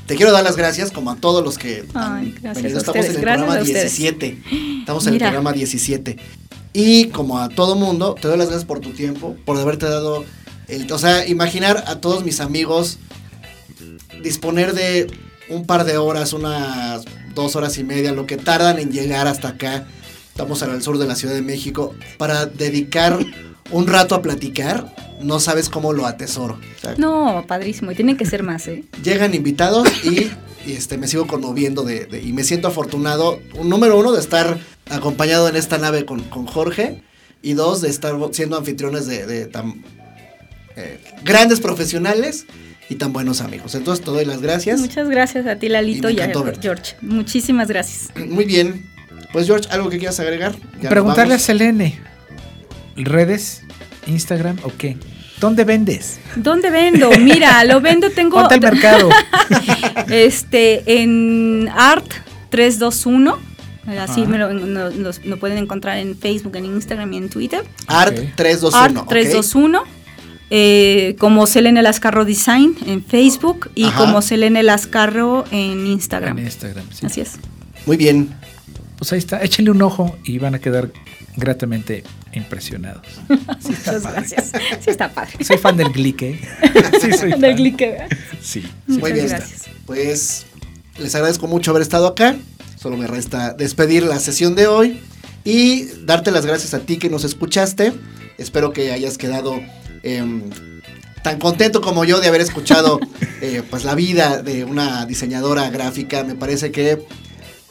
Te 0.05 0.15
quiero 0.17 0.31
dar 0.33 0.43
las 0.43 0.57
gracias 0.57 0.91
como 0.91 1.11
a 1.11 1.15
todos 1.15 1.43
los 1.43 1.57
que 1.57 1.85
han 1.93 2.17
Ay, 2.17 2.35
gracias 2.41 2.61
venido. 2.63 2.79
Estamos 2.79 3.05
en 3.05 3.15
el 3.15 3.21
gracias 3.21 3.23
programa 3.37 3.55
a 3.59 3.61
ustedes. 3.63 3.97
17. 3.97 4.37
Estamos 4.79 5.07
en 5.07 5.13
Mira. 5.13 5.27
el 5.27 5.31
programa 5.31 5.53
17. 5.53 6.17
Y 6.73 7.05
como 7.07 7.39
a 7.39 7.47
todo 7.49 7.75
mundo, 7.75 8.13
te 8.19 8.27
doy 8.27 8.37
las 8.37 8.47
gracias 8.47 8.65
por 8.65 8.79
tu 8.81 8.91
tiempo, 8.91 9.37
por 9.45 9.57
haberte 9.57 9.85
dado 9.85 10.25
el, 10.67 10.91
o 10.91 10.97
sea, 10.99 11.25
imaginar 11.27 11.85
a 11.87 12.01
todos 12.01 12.25
mis 12.25 12.41
amigos 12.41 12.97
disponer 14.21 14.73
de 14.73 15.07
un 15.49 15.65
par 15.65 15.85
de 15.85 15.97
horas, 15.97 16.33
unas 16.33 17.03
dos 17.33 17.55
horas 17.55 17.77
y 17.77 17.83
media, 17.83 18.11
lo 18.11 18.25
que 18.25 18.37
tardan 18.37 18.79
en 18.79 18.91
llegar 18.91 19.27
hasta 19.27 19.49
acá. 19.49 19.85
Estamos 20.29 20.63
al 20.63 20.81
sur 20.81 20.97
de 20.97 21.05
la 21.07 21.15
Ciudad 21.15 21.33
de 21.35 21.41
México 21.41 21.93
para 22.17 22.45
dedicar 22.45 23.19
un 23.71 23.87
rato 23.87 24.15
a 24.15 24.21
platicar. 24.21 24.93
No 25.21 25.39
sabes 25.39 25.69
cómo 25.69 25.93
lo 25.93 26.05
atesoro. 26.05 26.55
O 26.77 26.81
sea, 26.81 26.95
No, 26.97 27.45
padrísimo. 27.47 27.91
Y 27.91 27.95
tienen 27.95 28.17
que 28.17 28.25
ser 28.25 28.43
más, 28.43 28.67
¿eh? 28.67 28.83
llegan 29.03 29.33
invitados 29.33 29.87
y, 30.03 30.31
y, 30.69 30.73
este, 30.73 30.97
me 30.97 31.07
sigo 31.07 31.27
conmoviendo 31.27 31.83
de, 31.83 32.05
de- 32.05 32.21
y 32.21 32.33
me 32.33 32.43
siento 32.43 32.67
afortunado, 32.67 33.39
un 33.55 33.69
número 33.69 33.97
uno, 33.97 34.11
de 34.11 34.19
estar 34.19 34.57
acompañado 34.89 35.47
en 35.47 35.55
esta 35.55 35.77
nave 35.77 36.05
con, 36.05 36.21
con 36.23 36.45
Jorge 36.45 37.01
y 37.41 37.53
dos, 37.53 37.81
de 37.81 37.89
estar 37.89 38.13
siendo 38.31 38.57
anfitriones 38.57 39.05
de, 39.05 39.25
de 39.25 39.45
tan 39.45 39.83
eh, 40.75 40.99
grandes 41.23 41.59
profesionales 41.61 42.45
y 42.93 42.95
tan 42.95 43.11
buenos 43.13 43.41
amigos. 43.41 43.75
Entonces 43.75 44.03
te 44.05 44.11
doy 44.11 44.25
las 44.25 44.41
gracias. 44.41 44.79
Muchas 44.79 45.09
gracias 45.09 45.45
a 45.47 45.55
ti, 45.57 45.67
Lalito, 45.69 46.09
Y 46.09 46.17
y, 46.17 46.19
a. 46.21 46.31
George. 46.61 46.95
Muchísimas 47.01 47.67
gracias. 47.67 48.09
Muy 48.27 48.45
bien. 48.45 48.85
Pues 49.31 49.47
George, 49.47 49.67
¿algo 49.71 49.89
que 49.89 49.97
quieras 49.97 50.19
agregar? 50.19 50.53
Ya 50.81 50.89
Preguntarle 50.89 51.35
a. 51.35 51.39
Selene. 51.39 51.99
¿Redes? 52.95 53.63
¿Instagram 54.07 54.57
o 54.63 54.71
qué? 54.77 54.97
¿Dónde 55.39 55.63
vendes? 55.65 56.19
¿Dónde 56.35 56.69
vendo? 56.69 57.09
Mira, 57.19 57.63
lo 57.65 57.81
vendo, 57.81 58.09
tengo. 58.11 58.37
Ponte 58.39 58.55
al 58.55 58.61
mercado. 58.61 59.09
Este, 60.09 61.01
en 61.01 61.69
Art 61.75 62.05
321. 62.49 63.37
Así 63.99 64.25
me 64.25 64.37
lo, 64.37 64.53
no- 64.53 64.89
los- 64.91 65.25
lo 65.25 65.37
pueden 65.39 65.57
encontrar 65.57 65.97
en 65.97 66.15
Facebook, 66.17 66.55
en 66.55 66.65
Instagram 66.65 67.11
y 67.13 67.17
en 67.17 67.29
Twitter. 67.29 67.63
Art 67.87 68.17
Ok. 68.17 68.25
321. 68.35 69.83
Art 70.45 70.49
¿ok? 70.49 70.49
321. 70.49 70.49
eh, 70.49 71.15
como 71.19 71.47
Selene 71.47 71.81
Lascarro 71.81 72.25
Design 72.25 72.75
en 72.85 73.03
Facebook 73.03 73.69
y 73.75 73.85
Ajá. 73.85 73.97
como 73.97 74.21
Selene 74.21 74.63
Lascarro 74.63 75.45
en 75.51 75.87
Instagram. 75.87 76.37
en 76.39 76.45
Instagram. 76.45 76.85
sí. 76.91 77.05
Así 77.05 77.21
es. 77.21 77.31
Muy 77.85 77.97
bien. 77.97 78.29
Pues 78.97 79.11
ahí 79.11 79.19
está. 79.19 79.41
Échenle 79.43 79.71
un 79.71 79.81
ojo 79.81 80.17
y 80.23 80.37
van 80.37 80.55
a 80.55 80.59
quedar 80.59 80.91
gratamente 81.35 82.03
impresionados. 82.33 83.05
Muchas 83.29 84.03
gracias. 84.03 84.51
Sí, 84.79 84.89
está 84.89 85.09
padre. 85.09 85.43
Soy 85.43 85.57
fan 85.57 85.75
del 85.77 85.89
Glique. 85.91 86.39
Sí, 87.01 87.11
soy 87.11 87.31
fan. 87.31 87.41
Del 87.41 87.55
clique, 87.55 87.87
¿verdad? 87.89 88.09
Sí. 88.41 88.63
Muy 88.87 88.97
Muchas 88.99 89.13
bien. 89.13 89.27
gracias. 89.27 89.61
Pues 89.85 90.45
les 90.99 91.13
agradezco 91.15 91.47
mucho 91.47 91.71
haber 91.71 91.81
estado 91.81 92.07
acá. 92.07 92.35
Solo 92.79 92.95
me 92.97 93.07
resta 93.07 93.53
despedir 93.53 94.03
la 94.03 94.19
sesión 94.19 94.55
de 94.55 94.67
hoy 94.67 94.99
y 95.43 95.85
darte 96.05 96.31
las 96.31 96.45
gracias 96.45 96.73
a 96.73 96.79
ti 96.79 96.97
que 96.97 97.09
nos 97.09 97.23
escuchaste. 97.25 97.93
Espero 98.37 98.71
que 98.71 98.91
hayas 98.91 99.17
quedado 99.17 99.59
em, 100.03 100.43
tan 101.23 101.39
contento 101.39 101.81
como 101.81 102.03
yo 102.05 102.19
de 102.19 102.27
haber 102.27 102.41
escuchado 102.41 102.99
eh, 103.41 103.61
pues 103.69 103.83
la 103.85 103.95
vida 103.95 104.41
de 104.43 104.63
una 104.65 105.05
diseñadora 105.05 105.69
gráfica. 105.69 106.23
Me 106.23 106.35
parece 106.35 106.71
que 106.71 107.05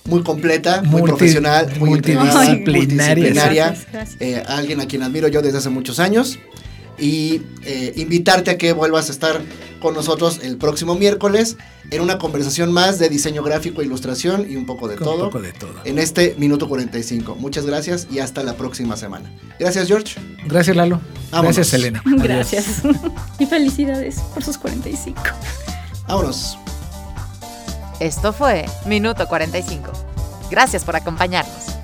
muy 0.04 0.22
completa, 0.22 0.82
muy 0.82 1.02
Multi- 1.02 1.06
profesional, 1.10 1.66
muy 1.78 1.90
multidisciplinaria. 1.90 2.54
multidisciplinaria. 2.54 3.64
Gracias, 3.66 3.92
gracias. 3.92 4.16
Eh, 4.20 4.42
alguien 4.46 4.80
a 4.80 4.86
quien 4.86 5.02
admiro 5.02 5.28
yo 5.28 5.42
desde 5.42 5.58
hace 5.58 5.68
muchos 5.68 6.00
años. 6.00 6.38
Y 7.02 7.42
eh, 7.64 7.92
invitarte 7.96 8.52
a 8.52 8.58
que 8.58 8.72
vuelvas 8.72 9.08
a 9.08 9.12
estar 9.12 9.42
con 9.80 9.92
nosotros 9.94 10.38
el 10.42 10.56
próximo 10.56 10.94
miércoles 10.94 11.56
en 11.90 12.00
una 12.00 12.16
conversación 12.18 12.72
más 12.72 13.00
de 13.00 13.08
diseño 13.08 13.42
gráfico, 13.42 13.82
ilustración 13.82 14.46
y 14.48 14.54
un 14.54 14.64
poco 14.64 14.86
de 14.86 14.94
Con 14.94 15.04
todo. 15.04 15.24
Un 15.24 15.30
poco 15.30 15.42
de 15.42 15.52
todo. 15.52 15.74
En 15.84 15.98
este 15.98 16.36
minuto 16.38 16.68
45. 16.68 17.34
Muchas 17.34 17.66
gracias 17.66 18.06
y 18.10 18.20
hasta 18.20 18.44
la 18.44 18.54
próxima 18.54 18.96
semana. 18.96 19.30
Gracias, 19.58 19.88
George. 19.88 20.14
Gracias, 20.46 20.76
Lalo. 20.76 21.00
Vámonos. 21.32 21.56
Gracias, 21.56 21.68
Selena. 21.68 22.02
Adiós. 22.06 22.22
Gracias. 22.22 22.66
Y 23.38 23.46
felicidades 23.46 24.20
por 24.32 24.44
sus 24.44 24.56
45. 24.56 25.20
Vámonos. 26.06 26.56
Esto 27.98 28.32
fue 28.32 28.66
Minuto 28.86 29.26
45. 29.26 29.90
Gracias 30.50 30.84
por 30.84 30.94
acompañarnos. 30.94 31.81